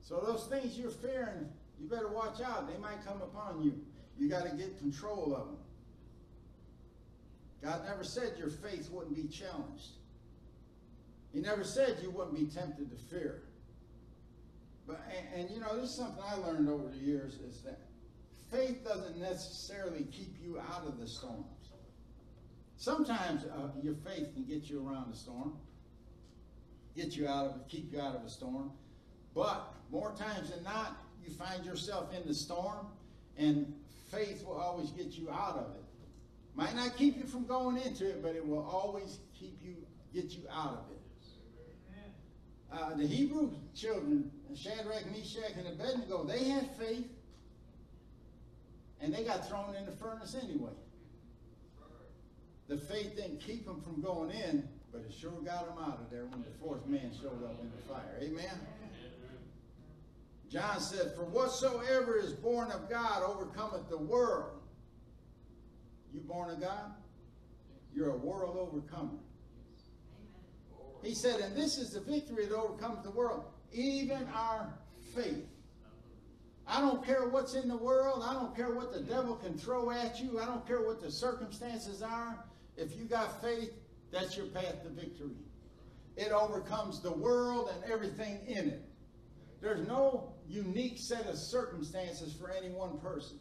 So 0.00 0.22
those 0.24 0.46
things 0.46 0.78
you're 0.78 0.90
fearing, 0.90 1.48
you 1.80 1.88
better 1.88 2.08
watch 2.08 2.40
out. 2.40 2.70
They 2.70 2.78
might 2.78 3.04
come 3.04 3.20
upon 3.22 3.62
you. 3.62 3.74
You 4.18 4.28
got 4.28 4.44
to 4.48 4.56
get 4.56 4.78
control 4.78 5.34
of 5.34 5.46
them. 5.46 5.56
God 7.62 7.84
never 7.88 8.04
said 8.04 8.34
your 8.38 8.50
faith 8.50 8.90
wouldn't 8.90 9.16
be 9.16 9.28
challenged. 9.28 9.96
He 11.32 11.40
never 11.40 11.64
said 11.64 11.98
you 12.02 12.10
wouldn't 12.10 12.36
be 12.36 12.46
tempted 12.46 12.90
to 12.90 12.96
fear. 12.96 13.42
But 14.88 15.02
and, 15.14 15.42
and, 15.42 15.50
you 15.50 15.60
know, 15.60 15.78
this 15.78 15.90
is 15.90 15.96
something 15.96 16.24
I 16.26 16.36
learned 16.36 16.68
over 16.68 16.88
the 16.88 16.96
years 16.96 17.34
is 17.34 17.60
that 17.60 17.78
faith 18.50 18.82
doesn't 18.82 19.20
necessarily 19.20 20.04
keep 20.10 20.34
you 20.42 20.58
out 20.58 20.86
of 20.86 20.98
the 20.98 21.06
storms. 21.06 21.44
Sometimes 22.78 23.44
uh, 23.44 23.68
your 23.82 23.94
faith 23.96 24.32
can 24.32 24.44
get 24.44 24.70
you 24.70 24.88
around 24.88 25.12
the 25.12 25.16
storm, 25.16 25.52
get 26.96 27.16
you 27.16 27.28
out 27.28 27.46
of 27.46 27.56
it, 27.56 27.62
keep 27.68 27.92
you 27.92 28.00
out 28.00 28.16
of 28.16 28.24
a 28.24 28.30
storm. 28.30 28.70
But 29.34 29.74
more 29.90 30.14
times 30.14 30.50
than 30.52 30.62
not, 30.62 30.96
you 31.22 31.34
find 31.34 31.66
yourself 31.66 32.14
in 32.14 32.26
the 32.26 32.34
storm, 32.34 32.86
and 33.36 33.74
faith 34.10 34.46
will 34.46 34.56
always 34.56 34.90
get 34.90 35.18
you 35.18 35.28
out 35.28 35.56
of 35.56 35.74
it. 35.74 35.84
Might 36.54 36.74
not 36.74 36.96
keep 36.96 37.18
you 37.18 37.24
from 37.24 37.46
going 37.46 37.76
into 37.76 38.08
it, 38.08 38.22
but 38.22 38.34
it 38.34 38.46
will 38.46 38.64
always 38.64 39.18
keep 39.38 39.58
you, 39.60 39.74
get 40.14 40.30
you 40.30 40.44
out 40.50 40.72
of 40.72 40.90
it. 40.92 40.97
Uh, 42.70 42.94
the 42.94 43.06
Hebrew 43.06 43.52
children, 43.74 44.30
Shadrach, 44.54 45.06
Meshach, 45.10 45.52
and 45.56 45.66
Abednego, 45.68 46.24
they 46.24 46.44
had 46.44 46.68
faith, 46.76 47.06
and 49.00 49.14
they 49.14 49.24
got 49.24 49.48
thrown 49.48 49.74
in 49.74 49.86
the 49.86 49.92
furnace 49.92 50.36
anyway. 50.42 50.72
The 52.68 52.76
faith 52.76 53.16
didn't 53.16 53.40
keep 53.40 53.64
them 53.64 53.80
from 53.80 54.02
going 54.02 54.30
in, 54.30 54.68
but 54.92 55.00
it 55.00 55.14
sure 55.18 55.30
got 55.30 55.66
them 55.66 55.82
out 55.82 56.00
of 56.00 56.10
there 56.10 56.26
when 56.26 56.42
the 56.42 56.50
fourth 56.60 56.86
man 56.86 57.10
showed 57.22 57.42
up 57.44 57.58
in 57.60 57.70
the 57.74 57.82
fire. 57.88 58.18
Amen? 58.20 58.60
John 60.50 60.80
said, 60.80 61.14
For 61.14 61.24
whatsoever 61.24 62.18
is 62.18 62.32
born 62.32 62.70
of 62.70 62.88
God 62.88 63.22
overcometh 63.22 63.88
the 63.88 63.98
world. 63.98 64.60
You 66.12 66.20
born 66.20 66.50
of 66.50 66.60
God? 66.60 66.92
You're 67.94 68.10
a 68.10 68.16
world 68.16 68.56
overcomer. 68.56 69.18
He 71.02 71.14
said, 71.14 71.40
and 71.40 71.56
this 71.56 71.78
is 71.78 71.90
the 71.90 72.00
victory 72.00 72.46
that 72.46 72.56
overcomes 72.56 73.04
the 73.04 73.10
world, 73.10 73.44
even 73.72 74.26
our 74.34 74.74
faith. 75.14 75.46
I 76.66 76.80
don't 76.80 77.04
care 77.04 77.28
what's 77.28 77.54
in 77.54 77.68
the 77.68 77.76
world. 77.76 78.22
I 78.26 78.34
don't 78.34 78.54
care 78.54 78.74
what 78.74 78.92
the 78.92 79.00
devil 79.00 79.36
can 79.36 79.56
throw 79.56 79.90
at 79.90 80.20
you. 80.20 80.38
I 80.38 80.44
don't 80.44 80.66
care 80.66 80.82
what 80.82 81.00
the 81.00 81.10
circumstances 81.10 82.02
are. 82.02 82.44
If 82.76 82.96
you 82.96 83.04
got 83.04 83.40
faith, 83.40 83.72
that's 84.12 84.36
your 84.36 84.46
path 84.46 84.82
to 84.82 84.90
victory. 84.90 85.36
It 86.16 86.30
overcomes 86.30 87.00
the 87.00 87.12
world 87.12 87.70
and 87.72 87.90
everything 87.90 88.40
in 88.46 88.68
it. 88.68 88.82
There's 89.60 89.86
no 89.86 90.34
unique 90.46 90.98
set 90.98 91.26
of 91.26 91.36
circumstances 91.36 92.34
for 92.34 92.50
any 92.50 92.70
one 92.70 92.98
person. 92.98 93.38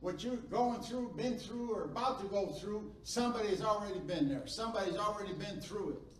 What 0.00 0.24
you're 0.24 0.36
going 0.36 0.82
through, 0.82 1.14
been 1.16 1.38
through, 1.38 1.72
or 1.72 1.84
about 1.84 2.20
to 2.20 2.26
go 2.26 2.48
through, 2.52 2.92
somebody's 3.04 3.62
already 3.62 4.00
been 4.00 4.28
there. 4.28 4.46
Somebody's 4.46 4.96
already 4.96 5.32
been 5.32 5.60
through 5.60 5.90
it. 5.90 6.11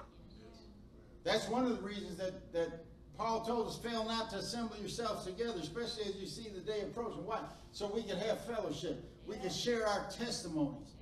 That's 1.24 1.48
one 1.48 1.64
of 1.64 1.76
the 1.76 1.82
reasons 1.82 2.16
that, 2.18 2.52
that 2.52 2.84
Paul 3.16 3.44
told 3.44 3.68
us, 3.68 3.78
fail 3.78 4.04
not 4.04 4.30
to 4.30 4.36
assemble 4.36 4.76
yourselves 4.78 5.24
together, 5.24 5.58
especially 5.60 6.04
as 6.04 6.16
you 6.16 6.26
see 6.26 6.48
the 6.48 6.60
day 6.60 6.80
approaching. 6.80 7.24
Why? 7.24 7.40
So 7.72 7.92
we 7.94 8.02
can 8.02 8.18
have 8.18 8.44
fellowship. 8.44 9.04
We 9.26 9.36
can 9.36 9.50
share 9.50 9.86
our 9.86 10.08
testimonies. 10.10 10.94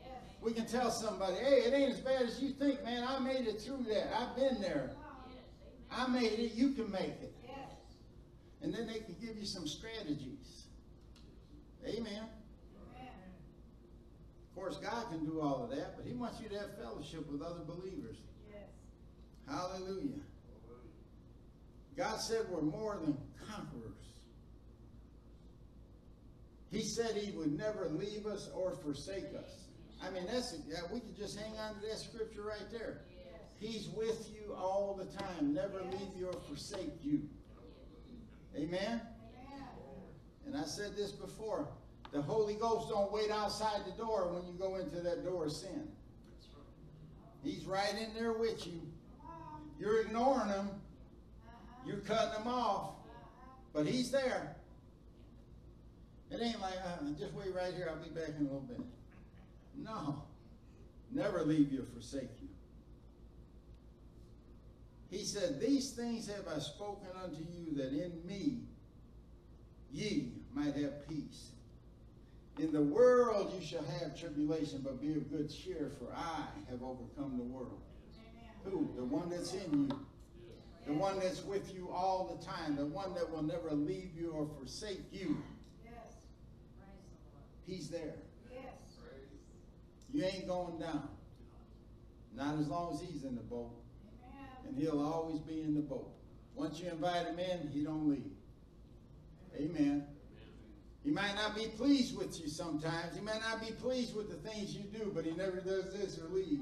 We 0.42 0.52
can 0.52 0.66
tell 0.66 0.90
somebody, 0.90 1.36
hey, 1.36 1.62
it 1.66 1.74
ain't 1.74 1.92
as 1.92 2.00
bad 2.00 2.22
as 2.22 2.40
you 2.40 2.50
think, 2.50 2.82
man. 2.84 3.04
I 3.06 3.18
made 3.18 3.46
it 3.46 3.60
through 3.60 3.84
that. 3.88 4.14
I've 4.16 4.34
been 4.36 4.60
there. 4.60 4.90
I 5.90 6.06
made 6.08 6.32
it. 6.38 6.54
You 6.54 6.72
can 6.72 6.90
make 6.90 7.20
it. 7.22 7.34
And 8.62 8.74
then 8.74 8.86
they 8.86 9.00
can 9.00 9.16
give 9.20 9.36
you 9.36 9.46
some 9.46 9.66
strategies. 9.66 10.64
Amen. 11.86 12.24
Of 14.50 14.54
course, 14.54 14.76
God 14.76 15.06
can 15.10 15.24
do 15.24 15.40
all 15.40 15.64
of 15.64 15.70
that, 15.70 15.96
but 15.96 16.04
He 16.04 16.12
wants 16.12 16.40
you 16.40 16.48
to 16.50 16.58
have 16.58 16.76
fellowship 16.76 17.30
with 17.30 17.40
other 17.40 17.60
believers. 17.66 18.16
Hallelujah. 19.50 20.20
God 21.96 22.20
said 22.20 22.46
we're 22.50 22.62
more 22.62 22.98
than 23.02 23.16
conquerors. 23.48 23.90
He 26.70 26.82
said 26.82 27.16
he 27.16 27.32
would 27.32 27.58
never 27.58 27.88
leave 27.88 28.26
us 28.26 28.48
or 28.54 28.76
forsake 28.76 29.34
us. 29.36 29.66
I 30.02 30.10
mean, 30.10 30.24
that's 30.26 30.54
we 30.92 31.00
could 31.00 31.16
just 31.16 31.38
hang 31.38 31.58
on 31.58 31.74
to 31.74 31.80
that 31.88 31.98
scripture 31.98 32.42
right 32.42 32.70
there. 32.70 33.02
He's 33.58 33.88
with 33.88 34.30
you 34.32 34.54
all 34.54 34.98
the 34.98 35.04
time, 35.18 35.52
never 35.52 35.82
leave 35.82 36.16
you 36.16 36.28
or 36.28 36.40
forsake 36.48 36.94
you. 37.02 37.28
Amen. 38.56 39.02
And 40.46 40.56
I 40.56 40.64
said 40.64 40.96
this 40.96 41.12
before. 41.12 41.68
The 42.12 42.22
Holy 42.22 42.54
Ghost 42.54 42.88
don't 42.88 43.12
wait 43.12 43.30
outside 43.30 43.82
the 43.84 43.92
door 44.02 44.32
when 44.32 44.46
you 44.46 44.58
go 44.58 44.76
into 44.76 45.00
that 45.00 45.24
door 45.24 45.46
of 45.46 45.52
sin. 45.52 45.88
He's 47.44 47.66
right 47.66 47.94
in 47.94 48.14
there 48.14 48.32
with 48.32 48.66
you. 48.66 48.80
You're 49.80 50.02
ignoring 50.02 50.50
him. 50.50 50.68
You're 51.86 52.00
cutting 52.00 52.42
him 52.42 52.48
off. 52.48 52.96
But 53.72 53.86
he's 53.86 54.10
there. 54.10 54.54
It 56.30 56.40
ain't 56.40 56.60
like, 56.60 56.74
uh, 56.84 57.04
just 57.18 57.32
wait 57.32 57.54
right 57.54 57.72
here. 57.74 57.90
I'll 57.90 58.02
be 58.02 58.10
back 58.10 58.28
in 58.38 58.42
a 58.42 58.44
little 58.44 58.60
bit. 58.60 58.80
No. 59.76 60.22
Never 61.10 61.42
leave 61.42 61.72
you 61.72 61.80
or 61.80 61.86
forsake 61.94 62.28
you. 62.40 62.48
He 65.10 65.24
said, 65.24 65.60
These 65.60 65.92
things 65.92 66.28
have 66.28 66.46
I 66.54 66.60
spoken 66.60 67.08
unto 67.24 67.38
you, 67.38 67.74
that 67.76 67.88
in 67.88 68.12
me 68.24 68.60
ye 69.90 70.32
might 70.54 70.76
have 70.76 71.08
peace. 71.08 71.50
In 72.58 72.72
the 72.72 72.82
world 72.82 73.52
you 73.58 73.66
shall 73.66 73.84
have 74.00 74.18
tribulation, 74.18 74.82
but 74.84 75.00
be 75.00 75.12
of 75.14 75.30
good 75.30 75.50
cheer, 75.50 75.90
for 75.98 76.14
I 76.14 76.44
have 76.70 76.82
overcome 76.82 77.38
the 77.38 77.44
world. 77.44 77.80
Who? 78.64 78.90
The 78.96 79.04
one 79.04 79.30
that's 79.30 79.52
in 79.54 79.72
you. 79.72 80.00
The 80.86 80.92
one 80.94 81.20
that's 81.20 81.42
with 81.44 81.72
you 81.74 81.90
all 81.90 82.36
the 82.36 82.44
time. 82.44 82.76
The 82.76 82.86
one 82.86 83.14
that 83.14 83.30
will 83.30 83.42
never 83.42 83.70
leave 83.72 84.10
you 84.18 84.30
or 84.32 84.48
forsake 84.58 85.02
you. 85.12 85.42
Yes. 85.84 86.14
He's 87.66 87.88
there. 87.88 88.14
Yes. 88.52 88.74
You 90.12 90.24
ain't 90.24 90.48
going 90.48 90.78
down. 90.78 91.08
Not 92.34 92.58
as 92.58 92.68
long 92.68 92.94
as 92.94 93.00
he's 93.00 93.24
in 93.24 93.34
the 93.34 93.42
boat. 93.42 93.72
Amen. 94.24 94.48
And 94.68 94.76
he'll 94.76 95.02
always 95.02 95.40
be 95.40 95.60
in 95.60 95.74
the 95.74 95.80
boat. 95.80 96.10
Once 96.54 96.80
you 96.80 96.88
invite 96.88 97.26
him 97.26 97.38
in, 97.38 97.68
he 97.72 97.84
don't 97.84 98.08
leave. 98.08 98.32
Amen. 99.56 100.06
He 101.04 101.10
might 101.10 101.34
not 101.34 101.54
be 101.54 101.66
pleased 101.76 102.16
with 102.16 102.38
you 102.40 102.48
sometimes. 102.48 103.16
He 103.16 103.22
might 103.22 103.40
not 103.40 103.60
be 103.66 103.72
pleased 103.72 104.14
with 104.14 104.28
the 104.28 104.48
things 104.48 104.74
you 104.74 104.82
do, 104.82 105.10
but 105.14 105.24
he 105.24 105.32
never 105.32 105.60
does 105.60 105.92
this 105.92 106.18
or 106.18 106.28
leave. 106.28 106.60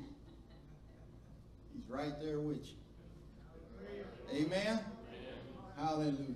He's 1.79 1.89
right 1.89 2.13
there 2.21 2.41
with 2.41 2.67
you. 2.67 4.45
Amen? 4.45 4.81
Hallelujah. 5.77 6.35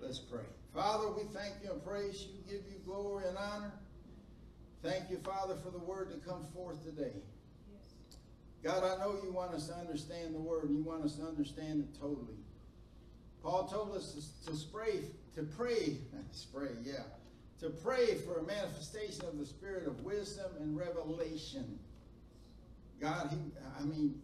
Let's 0.00 0.18
pray. 0.18 0.44
Father, 0.72 1.08
we 1.08 1.24
thank 1.32 1.54
you 1.62 1.72
and 1.72 1.84
praise 1.84 2.26
you, 2.26 2.52
give 2.52 2.64
you 2.68 2.78
glory 2.84 3.26
and 3.26 3.36
honor. 3.36 3.72
Thank 4.82 5.10
you, 5.10 5.18
Father, 5.18 5.56
for 5.64 5.70
the 5.70 5.78
word 5.78 6.10
to 6.12 6.28
come 6.28 6.46
forth 6.54 6.84
today. 6.84 7.12
God, 8.62 8.84
I 8.84 8.98
know 9.00 9.18
you 9.22 9.32
want 9.32 9.52
us 9.52 9.68
to 9.68 9.74
understand 9.74 10.34
the 10.34 10.40
word 10.40 10.64
and 10.64 10.76
you 10.76 10.84
want 10.84 11.04
us 11.04 11.16
to 11.16 11.22
understand 11.22 11.80
it 11.80 11.98
totally. 11.98 12.38
Paul 13.42 13.66
told 13.66 13.96
us 13.96 14.12
to, 14.12 14.50
to 14.50 14.56
spray, 14.56 15.06
to 15.34 15.42
pray, 15.42 15.98
spray, 16.32 16.70
yeah, 16.82 17.02
to 17.60 17.70
pray 17.70 18.14
for 18.18 18.38
a 18.38 18.42
manifestation 18.44 19.24
of 19.26 19.38
the 19.38 19.46
spirit 19.46 19.86
of 19.86 20.02
wisdom 20.02 20.50
and 20.60 20.76
revelation. 20.76 21.78
God, 23.04 23.28
he, 23.30 23.36
I 23.78 23.84
mean, 23.84 24.18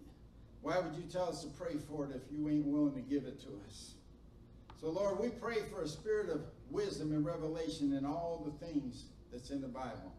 why 0.62 0.78
would 0.78 0.94
you 0.94 1.02
tell 1.02 1.28
us 1.28 1.42
to 1.42 1.48
pray 1.48 1.74
for 1.86 2.06
it 2.06 2.12
if 2.16 2.22
you 2.32 2.48
ain't 2.48 2.64
willing 2.64 2.94
to 2.94 3.02
give 3.02 3.24
it 3.24 3.38
to 3.40 3.48
us? 3.68 3.92
So, 4.80 4.88
Lord, 4.88 5.20
we 5.20 5.28
pray 5.28 5.58
for 5.70 5.82
a 5.82 5.88
spirit 5.88 6.30
of 6.30 6.40
wisdom 6.70 7.12
and 7.12 7.22
revelation 7.22 7.92
in 7.92 8.06
all 8.06 8.42
the 8.42 8.66
things 8.66 9.04
that's 9.30 9.50
in 9.50 9.60
the 9.60 9.68
Bible. 9.68 10.14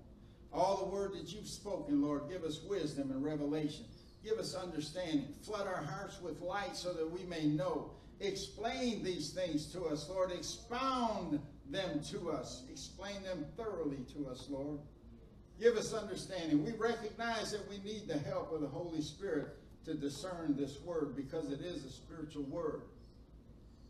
All 0.54 0.78
the 0.78 0.96
word 0.96 1.14
that 1.14 1.34
you've 1.34 1.48
spoken, 1.48 2.04
Lord, 2.04 2.30
give 2.30 2.44
us 2.44 2.62
wisdom 2.62 3.10
and 3.10 3.24
revelation. 3.24 3.86
Give 4.24 4.38
us 4.38 4.54
understanding. 4.54 5.34
Flood 5.42 5.66
our 5.66 5.84
hearts 5.84 6.22
with 6.22 6.40
light 6.42 6.76
so 6.76 6.94
that 6.94 7.10
we 7.10 7.24
may 7.24 7.46
know. 7.46 7.90
Explain 8.20 9.04
these 9.04 9.32
things 9.32 9.72
to 9.74 9.86
us, 9.86 10.08
Lord. 10.08 10.32
Expound 10.32 11.40
them 11.72 12.00
to 12.12 12.30
us. 12.30 12.62
Explain 12.70 13.24
them 13.24 13.44
thoroughly 13.58 14.06
to 14.14 14.30
us, 14.30 14.46
Lord. 14.52 14.78
Give 15.62 15.78
us 15.78 15.94
understanding. 15.94 16.66
We 16.66 16.72
recognize 16.72 17.52
that 17.52 17.70
we 17.70 17.78
need 17.78 18.08
the 18.08 18.18
help 18.18 18.52
of 18.52 18.62
the 18.62 18.68
Holy 18.68 19.02
Spirit 19.02 19.50
to 19.86 19.94
discern 19.94 20.56
this 20.58 20.82
word 20.82 21.16
because 21.16 21.52
it 21.52 21.62
is 21.62 21.86
a 21.86 21.90
spiritual 21.92 22.44
word. 22.44 22.82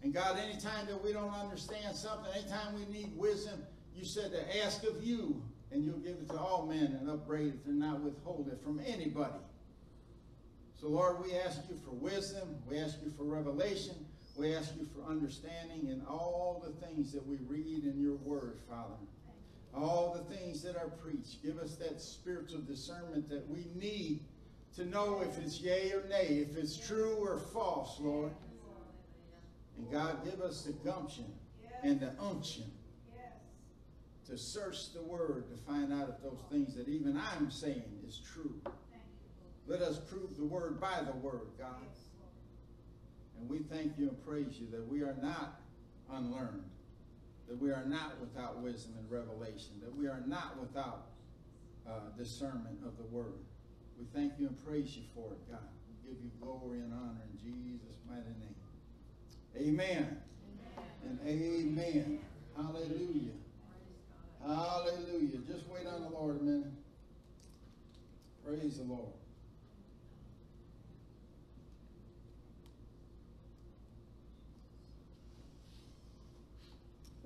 And 0.03 0.13
God, 0.13 0.37
anytime 0.37 0.85
that 0.87 1.01
we 1.01 1.13
don't 1.13 1.33
understand 1.33 1.95
something, 1.95 2.29
anytime 2.35 2.75
we 2.75 2.85
need 2.93 3.15
wisdom, 3.15 3.63
you 3.95 4.03
said 4.03 4.31
to 4.31 4.63
ask 4.63 4.83
of 4.83 5.01
you, 5.01 5.41
and 5.71 5.85
you'll 5.85 5.99
give 5.99 6.17
it 6.17 6.27
to 6.29 6.37
all 6.37 6.65
men 6.65 6.97
and 6.99 7.09
upbraid 7.09 7.53
it 7.53 7.65
and 7.65 7.79
not 7.79 8.01
withhold 8.01 8.49
it 8.51 8.61
from 8.61 8.81
anybody. 8.85 9.39
So, 10.81 10.89
Lord, 10.89 11.23
we 11.23 11.35
ask 11.37 11.61
you 11.69 11.77
for 11.85 11.91
wisdom. 11.91 12.57
We 12.69 12.79
ask 12.79 12.97
you 13.01 13.11
for 13.11 13.23
revelation. 13.23 13.95
We 14.35 14.53
ask 14.55 14.73
you 14.77 14.87
for 14.93 15.09
understanding 15.09 15.87
in 15.87 16.01
all 16.05 16.61
the 16.65 16.85
things 16.85 17.13
that 17.13 17.25
we 17.25 17.37
read 17.47 17.85
in 17.85 18.01
your 18.01 18.15
word, 18.15 18.59
Father. 18.69 18.95
All 19.73 20.13
the 20.13 20.35
things 20.35 20.61
that 20.63 20.75
are 20.75 20.89
preached. 20.89 21.41
Give 21.43 21.57
us 21.57 21.75
that 21.75 22.01
spiritual 22.01 22.61
discernment 22.61 23.29
that 23.29 23.47
we 23.47 23.67
need 23.75 24.25
to 24.75 24.85
know 24.85 25.21
if 25.21 25.37
it's 25.37 25.59
yea 25.59 25.91
or 25.93 26.03
nay, 26.09 26.45
if 26.49 26.57
it's 26.57 26.77
true 26.77 27.15
or 27.19 27.37
false, 27.37 27.99
Lord. 27.99 28.31
And 29.77 29.91
God, 29.91 30.23
give 30.25 30.41
us 30.41 30.63
the 30.63 30.73
gumption 30.73 31.25
and 31.83 31.99
the 31.99 32.13
unction 32.21 32.65
to 34.27 34.37
search 34.37 34.93
the 34.93 35.01
word 35.01 35.45
to 35.49 35.57
find 35.57 35.91
out 35.91 36.07
if 36.07 36.23
those 36.23 36.39
things 36.49 36.75
that 36.75 36.87
even 36.87 37.17
I'm 37.17 37.51
saying 37.51 37.83
is 38.07 38.21
true. 38.33 38.61
Let 39.67 39.81
us 39.81 39.99
prove 39.99 40.37
the 40.37 40.45
word 40.45 40.79
by 40.79 41.01
the 41.05 41.11
word, 41.17 41.47
God. 41.57 41.75
And 43.39 43.49
we 43.49 43.59
thank 43.59 43.97
you 43.97 44.07
and 44.09 44.25
praise 44.25 44.59
you 44.59 44.67
that 44.71 44.87
we 44.87 45.01
are 45.01 45.17
not 45.21 45.61
unlearned, 46.11 46.63
that 47.51 47.61
we 47.61 47.69
are 47.69 47.83
not 47.85 48.17
without 48.21 48.61
wisdom 48.61 48.93
and 48.97 49.11
revelation, 49.11 49.73
that 49.81 49.93
we 49.93 50.07
are 50.07 50.23
not 50.25 50.57
without 50.57 51.07
uh, 51.85 52.07
discernment 52.17 52.79
of 52.85 52.95
the 52.95 53.03
word. 53.13 53.43
We 53.99 54.05
thank 54.15 54.39
you 54.39 54.47
and 54.47 54.65
praise 54.65 54.95
you 54.95 55.03
for 55.13 55.33
it, 55.33 55.51
God. 55.51 55.59
We 55.89 56.09
give 56.09 56.23
you 56.23 56.31
glory 56.41 56.79
and 56.79 56.93
honor 56.93 57.19
in 57.29 57.37
Jesus' 57.37 57.97
mighty 58.07 58.23
name. 58.39 58.55
Amen. 59.57 60.17
amen. 61.03 61.19
And 61.19 61.19
amen. 61.27 62.19
Hallelujah. 62.55 63.35
Hallelujah. 64.41 65.39
Just 65.45 65.67
wait 65.67 65.85
on 65.87 66.03
the 66.03 66.09
Lord 66.09 66.39
a 66.39 66.43
minute. 66.43 66.71
Praise 68.45 68.77
the 68.77 68.83
Lord. 68.83 69.11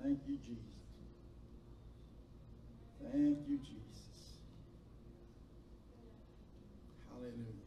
Thank 0.06 0.22
you, 0.28 0.38
Jesus. 0.38 0.78
Thank 3.02 3.40
you, 3.50 3.58
Jesus. 3.58 4.38
Hallelujah. 7.10 7.66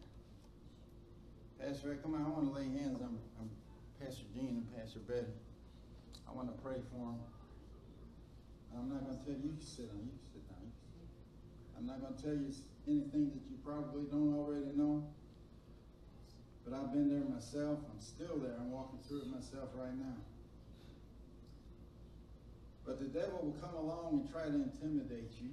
Pastor, 1.58 1.90
Ed, 1.90 1.98
come 2.00 2.14
on. 2.14 2.22
I 2.22 2.28
want 2.28 2.46
to 2.46 2.54
lay 2.54 2.70
hands 2.78 3.02
on, 3.02 3.18
on 3.42 3.50
Pastor 3.98 4.22
Dean 4.36 4.62
and 4.62 4.70
Pastor 4.70 5.00
Betty. 5.00 5.34
I 6.30 6.32
want 6.32 6.46
to 6.54 6.62
pray 6.62 6.78
for 6.94 7.10
them. 7.10 7.18
I'm 8.70 8.88
not 8.88 9.02
going 9.02 9.18
to 9.18 9.24
tell 9.26 9.34
you, 9.34 9.58
you 9.58 9.66
sit 9.66 9.90
down, 9.90 10.06
you 10.06 10.14
sit 10.30 10.46
down. 10.46 10.70
I'm 11.74 11.90
not 11.90 11.98
going 11.98 12.14
to 12.14 12.22
tell 12.22 12.38
you 12.38 12.54
anything 12.86 13.34
that 13.34 13.42
you 13.50 13.58
probably 13.66 14.06
don't 14.14 14.38
already 14.38 14.70
know. 14.78 15.02
But 16.62 16.78
I've 16.78 16.92
been 16.92 17.10
there 17.10 17.26
myself. 17.26 17.82
I'm 17.90 17.98
still 17.98 18.38
there. 18.38 18.54
I'm 18.60 18.70
walking 18.70 19.00
through 19.08 19.22
it 19.22 19.26
myself 19.26 19.74
right 19.74 19.98
now. 19.98 20.14
But 22.88 23.04
the 23.04 23.12
devil 23.12 23.44
will 23.44 23.60
come 23.60 23.76
along 23.76 24.16
and 24.16 24.24
try 24.32 24.48
to 24.48 24.56
intimidate 24.56 25.36
you. 25.36 25.52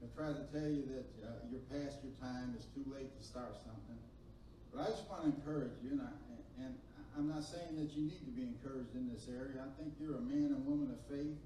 He'll 0.00 0.16
try 0.16 0.32
to 0.32 0.48
tell 0.48 0.64
you 0.64 0.88
that 0.96 1.08
uh, 1.20 1.44
you're 1.52 1.60
past 1.68 2.00
your 2.00 2.16
time. 2.24 2.56
It's 2.56 2.64
too 2.72 2.88
late 2.88 3.12
to 3.12 3.20
start 3.20 3.52
something. 3.68 4.00
But 4.72 4.88
I 4.88 4.96
just 4.96 5.04
want 5.12 5.28
to 5.28 5.36
encourage 5.36 5.76
you, 5.84 6.00
and, 6.00 6.00
I, 6.00 6.16
and 6.64 6.72
I'm 7.20 7.28
not 7.28 7.44
saying 7.44 7.76
that 7.76 7.92
you 7.92 8.08
need 8.08 8.24
to 8.24 8.32
be 8.32 8.48
encouraged 8.48 8.96
in 8.96 9.12
this 9.12 9.28
area. 9.28 9.60
I 9.60 9.68
think 9.76 9.92
you're 10.00 10.16
a 10.16 10.24
man 10.24 10.56
and 10.56 10.64
woman 10.64 10.88
of 10.88 11.04
faith 11.04 11.36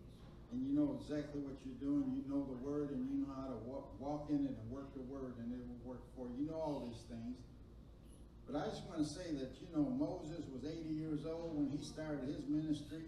and 0.54 0.62
you 0.62 0.70
know 0.70 0.94
exactly 0.96 1.42
what 1.42 1.58
you're 1.66 1.82
doing. 1.82 2.14
You 2.14 2.22
know 2.30 2.46
the 2.46 2.56
word 2.62 2.94
and 2.94 3.02
you 3.10 3.26
know 3.26 3.34
how 3.34 3.50
to 3.50 3.58
walk, 3.66 3.98
walk 3.98 4.30
in 4.30 4.46
it 4.46 4.54
and 4.54 4.66
work 4.70 4.88
the 4.94 5.04
word 5.04 5.34
and 5.42 5.50
it 5.50 5.60
will 5.66 5.98
work 5.98 6.06
for 6.14 6.30
you. 6.30 6.46
You 6.46 6.54
know 6.54 6.62
all 6.62 6.86
these 6.86 7.02
things. 7.10 7.36
But 8.46 8.56
I 8.56 8.70
just 8.70 8.86
want 8.88 9.02
to 9.02 9.08
say 9.10 9.34
that, 9.42 9.52
you 9.60 9.68
know, 9.76 9.84
Moses 9.84 10.46
was 10.48 10.64
80 10.64 10.88
years 10.88 11.26
old 11.26 11.52
when 11.52 11.68
he 11.68 11.84
started 11.84 12.24
his 12.32 12.48
ministry. 12.48 13.04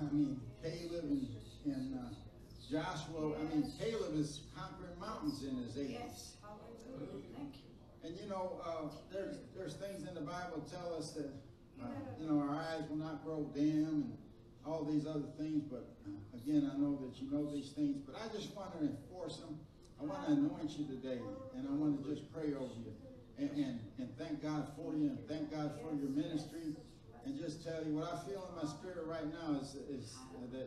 I 0.00 0.14
mean, 0.14 0.40
Caleb 0.62 1.04
and, 1.04 1.28
and 1.66 1.98
uh, 1.98 2.08
Joshua, 2.70 3.36
I 3.36 3.54
mean, 3.54 3.70
Caleb 3.78 4.16
is 4.16 4.42
conquering 4.56 4.98
mountains 4.98 5.42
in 5.42 5.56
his 5.56 5.76
80s. 5.76 5.92
Yes, 5.92 6.36
hallelujah. 6.40 7.20
Thank 7.36 7.56
you. 7.56 7.68
And 8.02 8.16
you 8.18 8.28
know, 8.28 8.60
uh, 8.64 8.88
there's 9.12 9.36
there's 9.54 9.74
things 9.74 10.08
in 10.08 10.14
the 10.14 10.22
Bible 10.22 10.64
tell 10.70 10.94
us 10.96 11.12
that, 11.12 11.30
uh, 11.82 11.86
you 12.18 12.28
know, 12.28 12.40
our 12.40 12.56
eyes 12.56 12.88
will 12.88 12.96
not 12.96 13.24
grow 13.24 13.50
dim 13.54 13.86
and 13.86 14.16
all 14.64 14.84
these 14.84 15.06
other 15.06 15.28
things, 15.38 15.64
but 15.64 15.96
uh, 16.06 16.36
again, 16.36 16.70
I 16.72 16.78
know 16.78 16.96
that 17.02 17.20
you 17.20 17.30
know 17.30 17.52
these 17.52 17.70
things, 17.70 17.98
but 18.06 18.16
I 18.16 18.28
just 18.34 18.56
want 18.56 18.72
to 18.78 18.86
enforce 18.86 19.38
them. 19.38 19.58
I 20.00 20.04
want 20.04 20.26
to 20.26 20.32
anoint 20.32 20.70
you 20.78 20.86
today, 20.86 21.20
and 21.56 21.68
I 21.68 21.72
want 21.72 22.02
to 22.02 22.08
just 22.08 22.32
pray 22.32 22.54
over 22.54 22.72
you. 22.80 22.92
And, 23.36 23.50
and, 23.52 23.80
and 23.98 24.08
thank 24.16 24.42
God 24.42 24.68
for 24.76 24.94
you, 24.94 25.12
and 25.12 25.18
thank 25.28 25.50
God 25.50 25.72
for 25.80 25.94
your 25.94 26.08
ministry, 26.08 26.72
and 27.30 27.38
just 27.38 27.62
tell 27.62 27.78
you 27.86 27.94
what 27.94 28.10
I 28.10 28.18
feel 28.26 28.42
in 28.50 28.54
my 28.58 28.66
spirit 28.66 29.06
right 29.06 29.26
now 29.30 29.54
is, 29.62 29.78
is 29.86 30.18
that 30.50 30.66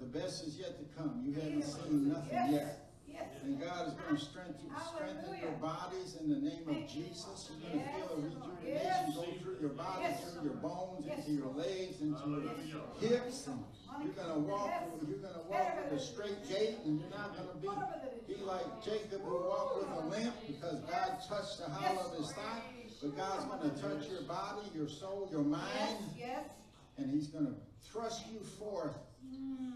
the 0.00 0.08
best 0.08 0.46
is 0.48 0.56
yet 0.56 0.80
to 0.80 0.84
come. 0.96 1.20
You 1.20 1.34
haven't 1.36 1.62
seen 1.62 2.08
nothing 2.08 2.56
yet. 2.56 2.88
Yes. 3.06 3.28
And 3.44 3.60
God 3.60 3.88
is 3.88 3.94
going 4.00 4.16
to 4.16 4.24
strengthen, 4.24 4.72
strengthen 4.96 5.38
your 5.38 5.52
bodies 5.60 6.16
in 6.18 6.30
the 6.32 6.40
name 6.40 6.64
of 6.66 6.88
Jesus. 6.88 7.52
You're 7.52 7.68
going 7.68 7.84
to 7.84 7.92
feel 7.92 8.08
a 8.10 8.16
rejuvenation 8.16 9.12
go 9.12 9.28
through 9.44 9.60
your 9.60 9.76
body, 9.76 10.08
through 10.24 10.44
your 10.48 10.58
bones, 10.58 11.04
into 11.06 11.32
your 11.32 11.52
legs, 11.52 12.00
into 12.00 12.48
your 12.64 12.88
hips. 12.98 13.46
And 13.46 13.60
you're 14.02 14.16
going 14.16 14.32
to 14.32 14.40
walk 14.40 14.72
you're 15.06 15.20
going 15.20 15.34
to 15.36 15.46
walk 15.46 15.68
with 15.84 16.00
a 16.00 16.02
straight 16.02 16.48
gait 16.48 16.80
and 16.84 16.98
you're 16.98 17.12
not 17.12 17.36
going 17.36 17.48
to 17.52 17.60
be, 17.60 18.34
be 18.34 18.40
like 18.42 18.82
Jacob 18.82 19.20
who 19.22 19.36
walked 19.36 19.84
with 19.84 19.92
a 19.92 20.06
limp 20.08 20.34
because 20.48 20.80
God 20.88 21.20
touched 21.28 21.60
the 21.60 21.68
hollow 21.70 22.10
of 22.10 22.18
his 22.18 22.32
thigh. 22.32 22.62
But 23.04 23.16
God's 23.18 23.44
going 23.44 23.70
to 23.70 23.76
touch 23.76 24.10
your 24.10 24.22
body, 24.22 24.64
your 24.74 24.88
soul, 24.88 25.28
your 25.30 25.42
mind. 25.42 25.98
And 26.96 27.10
he's 27.12 27.26
going 27.26 27.44
to 27.44 27.54
thrust 27.92 28.24
you 28.32 28.40
forth 28.58 28.96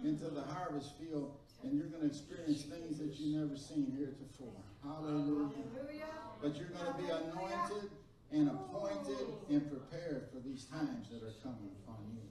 into 0.02 0.30
the 0.30 0.40
harvest 0.40 0.96
field 0.96 1.36
and 1.62 1.76
you're 1.76 1.88
going 1.88 2.02
to 2.02 2.06
experience 2.06 2.62
things 2.62 2.98
that 2.98 3.12
you've 3.18 3.36
never 3.36 3.56
seen 3.56 3.92
heretofore. 3.98 4.62
Hallelujah. 4.82 5.50
Hallelujah. 5.52 6.06
But 6.40 6.56
you're 6.56 6.70
going 6.70 6.86
to 6.86 6.98
be 7.02 7.10
anointed 7.10 7.90
and 8.32 8.48
appointed 8.48 9.26
and 9.50 9.68
prepared 9.68 10.28
for 10.32 10.40
these 10.40 10.64
times 10.64 11.10
that 11.10 11.20
are 11.20 11.36
coming 11.42 11.68
upon 11.82 11.98
you. 12.14 12.22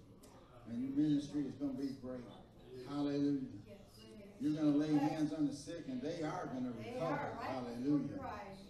And 0.72 0.82
your 0.82 0.98
ministry 0.98 1.42
is 1.42 1.54
going 1.56 1.76
to 1.76 1.82
be 1.82 1.94
great. 2.02 2.24
Hallelujah. 2.90 3.54
You're 4.40 4.54
going 4.54 4.74
to 4.74 4.80
lay 4.80 4.98
hands 4.98 5.34
on 5.34 5.46
the 5.46 5.54
sick 5.54 5.84
and 5.88 6.02
they 6.02 6.24
are 6.24 6.50
going 6.54 6.66
to 6.66 6.74
recover. 6.80 7.38
Hallelujah. 7.42 8.18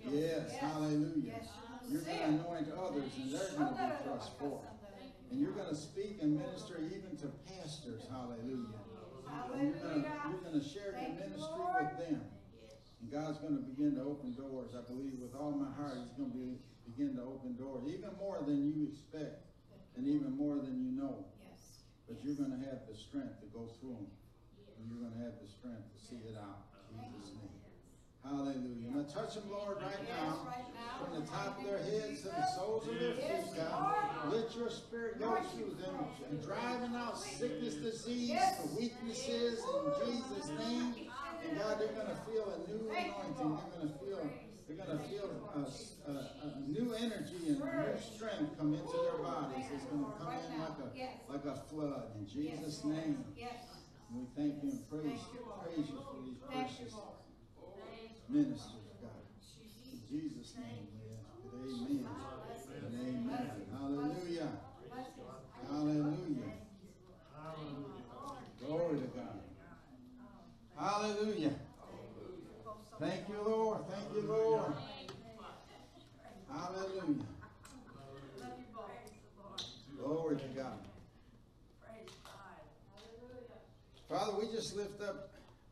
Yes, 0.09 0.55
hallelujah. 0.55 1.41
You're 1.87 2.01
going 2.01 2.19
to 2.19 2.25
anoint 2.25 2.67
others 2.75 3.11
and 3.15 3.31
they're 3.31 3.55
going 3.55 3.71
to 3.71 3.79
be 3.79 4.03
thrust 4.03 4.37
forth. 4.39 4.67
And 5.31 5.39
you're 5.39 5.51
going 5.51 5.69
to 5.69 5.75
speak 5.75 6.19
and 6.21 6.39
minister 6.39 6.79
even 6.83 7.15
to 7.23 7.27
pastors. 7.47 8.03
Hallelujah. 8.11 8.79
Hallelujah. 9.27 10.03
You're 10.27 10.43
going 10.43 10.59
to 10.59 10.67
share 10.67 10.95
your 10.95 11.15
ministry 11.15 11.63
with 11.63 11.95
them. 11.99 12.21
And 13.01 13.11
God's 13.11 13.37
going 13.39 13.55
to 13.55 13.63
begin 13.63 13.95
to 13.95 14.03
open 14.03 14.33
doors. 14.33 14.71
I 14.75 14.83
believe 14.87 15.19
with 15.19 15.35
all 15.35 15.51
my 15.51 15.71
heart, 15.75 15.99
He's 15.99 16.15
going 16.15 16.31
to 16.31 16.37
be, 16.37 16.57
begin 16.91 17.15
to 17.15 17.23
open 17.23 17.55
doors, 17.55 17.83
even 17.87 18.09
more 18.17 18.39
than 18.41 18.73
you 18.73 18.87
expect, 18.89 19.47
and 19.95 20.07
even 20.07 20.35
more 20.35 20.55
than 20.55 20.79
you 20.81 20.91
know. 20.91 21.25
Yes. 21.43 21.85
But 22.07 22.23
you're 22.23 22.35
going 22.35 22.51
to 22.51 22.63
have 22.67 22.87
the 22.89 22.95
strength 22.95 23.39
to 23.41 23.47
go 23.53 23.69
through 23.79 24.01
them, 24.01 24.11
and 24.75 24.81
you're 24.89 25.03
going 25.03 25.13
to 25.13 25.23
have 25.23 25.37
the 25.39 25.47
strength 25.47 25.85
to 25.93 25.99
see 26.01 26.23
it 26.25 26.35
out. 26.39 26.67
In 26.89 27.03
Jesus' 27.03 27.35
name. 27.37 27.56
Hallelujah. 28.29 28.91
Now 28.91 29.03
touch 29.03 29.35
them, 29.35 29.43
Lord, 29.49 29.77
right 29.81 30.03
now. 30.09 30.47
From 30.99 31.21
the 31.21 31.27
top 31.27 31.59
of 31.59 31.65
their 31.65 31.77
heads 31.77 32.21
to 32.21 32.29
the 32.29 32.45
soles 32.55 32.87
of 32.87 32.99
their 32.99 33.13
feet, 33.13 33.55
God. 33.55 33.95
Let 34.33 34.55
your 34.55 34.69
spirit 34.69 35.19
go 35.19 35.35
through 35.53 35.75
them. 35.79 36.05
And 36.29 36.43
driving 36.43 36.95
out 36.95 37.17
sickness, 37.17 37.75
disease, 37.75 38.39
weaknesses 38.77 39.59
in 39.59 40.05
Jesus' 40.05 40.49
name. 40.59 40.95
And 41.47 41.57
God, 41.57 41.79
they're 41.79 41.93
going 41.93 42.07
to 42.07 42.19
feel 42.25 42.51
a 42.51 42.69
new 42.69 42.89
anointing. 42.89 43.13
They're 43.37 43.45
going 43.45 43.93
to 43.93 43.99
feel 43.99 44.29
they're 44.67 44.85
going 44.85 44.97
to 44.97 45.03
feel 45.05 45.31
a, 45.55 46.11
a, 46.11 46.13
a, 46.43 46.59
new 46.67 46.93
energy 46.93 47.47
and 47.47 47.61
a 47.61 47.87
new 47.87 47.97
strength 48.01 48.57
come 48.57 48.73
into 48.73 48.97
their 48.99 49.23
bodies. 49.23 49.63
It's 49.73 49.85
going 49.85 50.03
to 50.03 50.11
come 50.19 50.33
in 50.33 50.59
like 50.59 50.75
a 50.83 51.31
like 51.31 51.45
a 51.45 51.55
flood. 51.69 52.11
In 52.19 52.27
Jesus' 52.27 52.83
name. 52.83 53.23
And 54.09 54.19
we 54.19 54.27
thank 54.35 54.63
you 54.63 54.71
and 54.71 54.89
praise 54.89 55.19
you, 55.31 55.39
praise 55.63 55.87
you 55.87 55.99
for 56.03 56.19
these 56.25 56.37
precious 56.49 56.93
ministers, 58.29 58.71
God. 59.01 59.11
In 59.91 59.99
Jesus' 60.09 60.53
name. 60.55 60.87
Amen. 61.53 62.05
Amen. 62.85 63.51
Hallelujah. 63.73 64.49
Hallelujah. 65.69 66.53
Glory 68.59 68.99
to 68.99 69.07
God. 69.07 69.39
Hallelujah. 70.77 71.55
Thank 72.99 73.29
you, 73.29 73.41
Lord. 73.45 73.79
Thank 73.89 74.13
you, 74.15 74.21
Lord. 74.29 74.73
Hallelujah. 76.51 77.23
Glory 79.97 80.35
to 80.35 80.47
God. 80.55 80.79
Father, 84.09 84.33
we 84.39 84.45
just 84.55 84.75
lift 84.75 85.01
up 85.01 85.26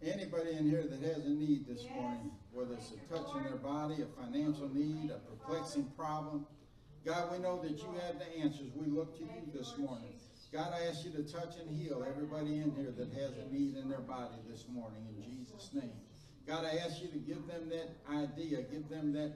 anybody 0.05 0.51
in 0.51 0.69
here 0.69 0.83
that 0.83 1.01
has 1.01 1.25
a 1.25 1.29
need 1.29 1.67
this 1.67 1.85
morning, 1.95 2.31
whether 2.51 2.73
it's 2.73 2.91
a 2.91 3.13
touch 3.13 3.35
in 3.37 3.43
their 3.43 3.57
body, 3.57 3.95
a 4.01 4.21
financial 4.21 4.69
need, 4.73 5.11
a 5.11 5.17
perplexing 5.17 5.85
problem. 5.97 6.45
God, 7.05 7.31
we 7.31 7.39
know 7.39 7.61
that 7.61 7.77
you 7.77 7.89
have 8.05 8.17
the 8.19 8.39
answers. 8.39 8.71
We 8.75 8.87
look 8.87 9.17
to 9.17 9.23
you 9.23 9.51
this 9.53 9.77
morning. 9.77 10.13
God, 10.51 10.73
I 10.73 10.87
ask 10.87 11.03
you 11.03 11.11
to 11.11 11.23
touch 11.23 11.55
and 11.59 11.69
heal 11.77 12.05
everybody 12.07 12.57
in 12.57 12.71
here 12.75 12.93
that 12.97 13.11
has 13.13 13.31
a 13.37 13.53
need 13.53 13.75
in 13.75 13.89
their 13.89 13.99
body 13.99 14.35
this 14.49 14.65
morning 14.71 15.01
in 15.09 15.23
Jesus' 15.23 15.71
name. 15.73 15.91
God, 16.47 16.63
I 16.63 16.77
ask 16.77 17.01
you 17.01 17.09
to 17.09 17.17
give 17.17 17.45
them 17.47 17.69
that 17.69 17.89
idea, 18.09 18.61
give 18.61 18.87
them 18.87 19.11
that 19.13 19.33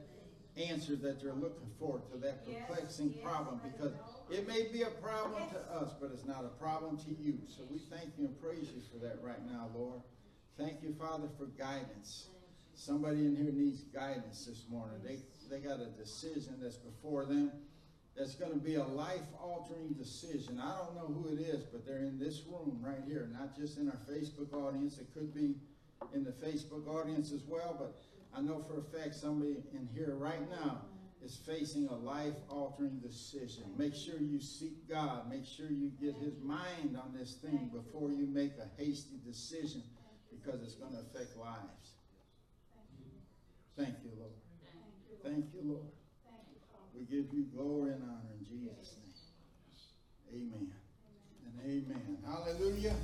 answer 0.56 0.96
that 0.96 1.22
they're 1.22 1.34
looking 1.34 1.70
for 1.80 2.02
to 2.12 2.18
that 2.18 2.46
perplexing 2.46 3.14
problem 3.24 3.60
because 3.64 3.94
it 4.30 4.48
may 4.48 4.68
be 4.72 4.84
a 4.84 4.92
problem 5.02 5.42
to 5.50 5.60
us, 5.76 5.94
but 6.00 6.12
it's 6.14 6.26
not 6.26 6.46
a 6.46 6.62
problem 6.62 6.98
to 6.98 7.12
you. 7.22 7.40
So 7.48 7.64
we 7.72 7.80
thank 7.90 8.12
you 8.18 8.26
and 8.26 8.42
praise 8.42 8.70
you 8.74 8.82
for 8.92 9.04
that 9.06 9.20
right 9.24 9.44
now, 9.46 9.70
Lord. 9.76 10.02
Thank 10.60 10.84
you, 10.84 10.94
Father, 11.00 11.30
for 11.38 11.46
guidance. 11.46 12.28
Somebody 12.76 13.26
in 13.26 13.34
here 13.34 13.54
needs 13.54 13.84
guidance 13.84 14.46
this 14.46 14.66
morning. 14.70 14.98
They, 15.02 15.20
they 15.50 15.66
got 15.66 15.80
a 15.80 15.86
decision 15.86 16.56
that's 16.62 16.76
before 16.76 17.24
them 17.24 17.54
that's 18.18 18.36
going 18.36 18.52
to 18.52 18.60
be 18.60 18.76
a 18.76 18.84
life 18.84 19.24
altering 19.42 19.94
decision. 19.98 20.60
I 20.60 20.78
don't 20.80 20.96
know 20.96 21.08
who 21.08 21.30
it 21.34 21.40
is, 21.40 21.64
but 21.64 21.86
they're 21.86 22.00
in 22.00 22.20
this 22.20 22.42
room 22.46 22.78
right 22.82 23.00
here, 23.08 23.30
not 23.32 23.58
just 23.58 23.78
in 23.78 23.88
our 23.88 24.00
Facebook 24.12 24.54
audience. 24.54 25.00
It 25.00 25.08
could 25.14 25.34
be 25.34 25.56
in 26.14 26.26
the 26.26 26.32
Facebook 26.32 26.86
audience 26.90 27.32
as 27.32 27.44
well, 27.48 27.78
but 27.80 27.96
I 28.38 28.42
know 28.42 28.62
for 28.68 28.80
a 28.80 29.00
fact 29.00 29.16
somebody 29.16 29.56
in 29.72 29.88
here 29.96 30.16
right 30.18 30.50
now 30.62 30.82
is 31.24 31.38
facing 31.38 31.88
a 31.88 31.96
life 31.96 32.36
altering 32.50 33.00
decision. 33.00 33.64
Make 33.78 33.96
sure 33.96 34.20
you 34.20 34.42
seek 34.42 34.90
God. 34.90 35.30
Make 35.30 35.46
sure 35.46 35.68
you 35.70 35.90
get 36.02 36.16
his 36.16 36.34
mind 36.44 36.98
on 37.02 37.16
this 37.18 37.36
thing 37.36 37.72
before 37.74 38.12
you 38.12 38.28
make 38.28 38.52
a 38.58 38.82
hasty 38.82 39.20
decision 39.26 39.84
because 40.42 40.62
it's 40.64 40.76
going 40.76 40.94
to 40.94 41.00
affect 41.00 41.38
lives. 41.38 41.92
Thank 43.78 43.96
you, 44.04 44.12
Lord. 44.18 44.32
Thank 45.24 45.46
you, 45.54 45.62
Lord. 45.64 45.86
We 46.96 47.06
give 47.06 47.34
you 47.34 47.46
glory 47.56 47.92
and 47.92 48.04
honor 48.04 48.34
in 48.38 48.46
Jesus' 48.46 48.96
name. 50.32 50.52
Amen. 50.52 50.72
And 51.46 51.56
amen. 51.66 52.18
Hallelujah. 52.26 52.96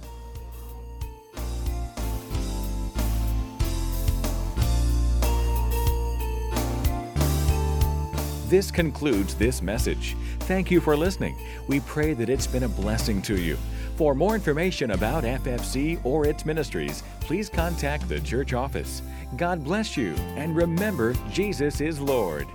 This 8.49 8.69
concludes 8.69 9.35
this 9.35 9.61
message. 9.61 10.15
Thank 10.41 10.69
you 10.69 10.79
for 10.79 10.95
listening. 10.95 11.35
We 11.67 11.79
pray 11.81 12.13
that 12.13 12.29
it's 12.29 12.45
been 12.45 12.63
a 12.63 12.69
blessing 12.69 13.21
to 13.23 13.41
you. 13.41 13.57
For 13.95 14.13
more 14.13 14.35
information 14.35 14.91
about 14.91 15.23
FFC 15.23 16.03
or 16.03 16.25
its 16.25 16.45
ministries, 16.45 17.01
please 17.21 17.47
contact 17.47 18.09
the 18.09 18.19
church 18.19 18.53
office. 18.53 19.01
God 19.37 19.63
bless 19.63 19.95
you, 19.95 20.13
and 20.35 20.53
remember, 20.53 21.15
Jesus 21.31 21.79
is 21.79 22.01
Lord. 22.01 22.45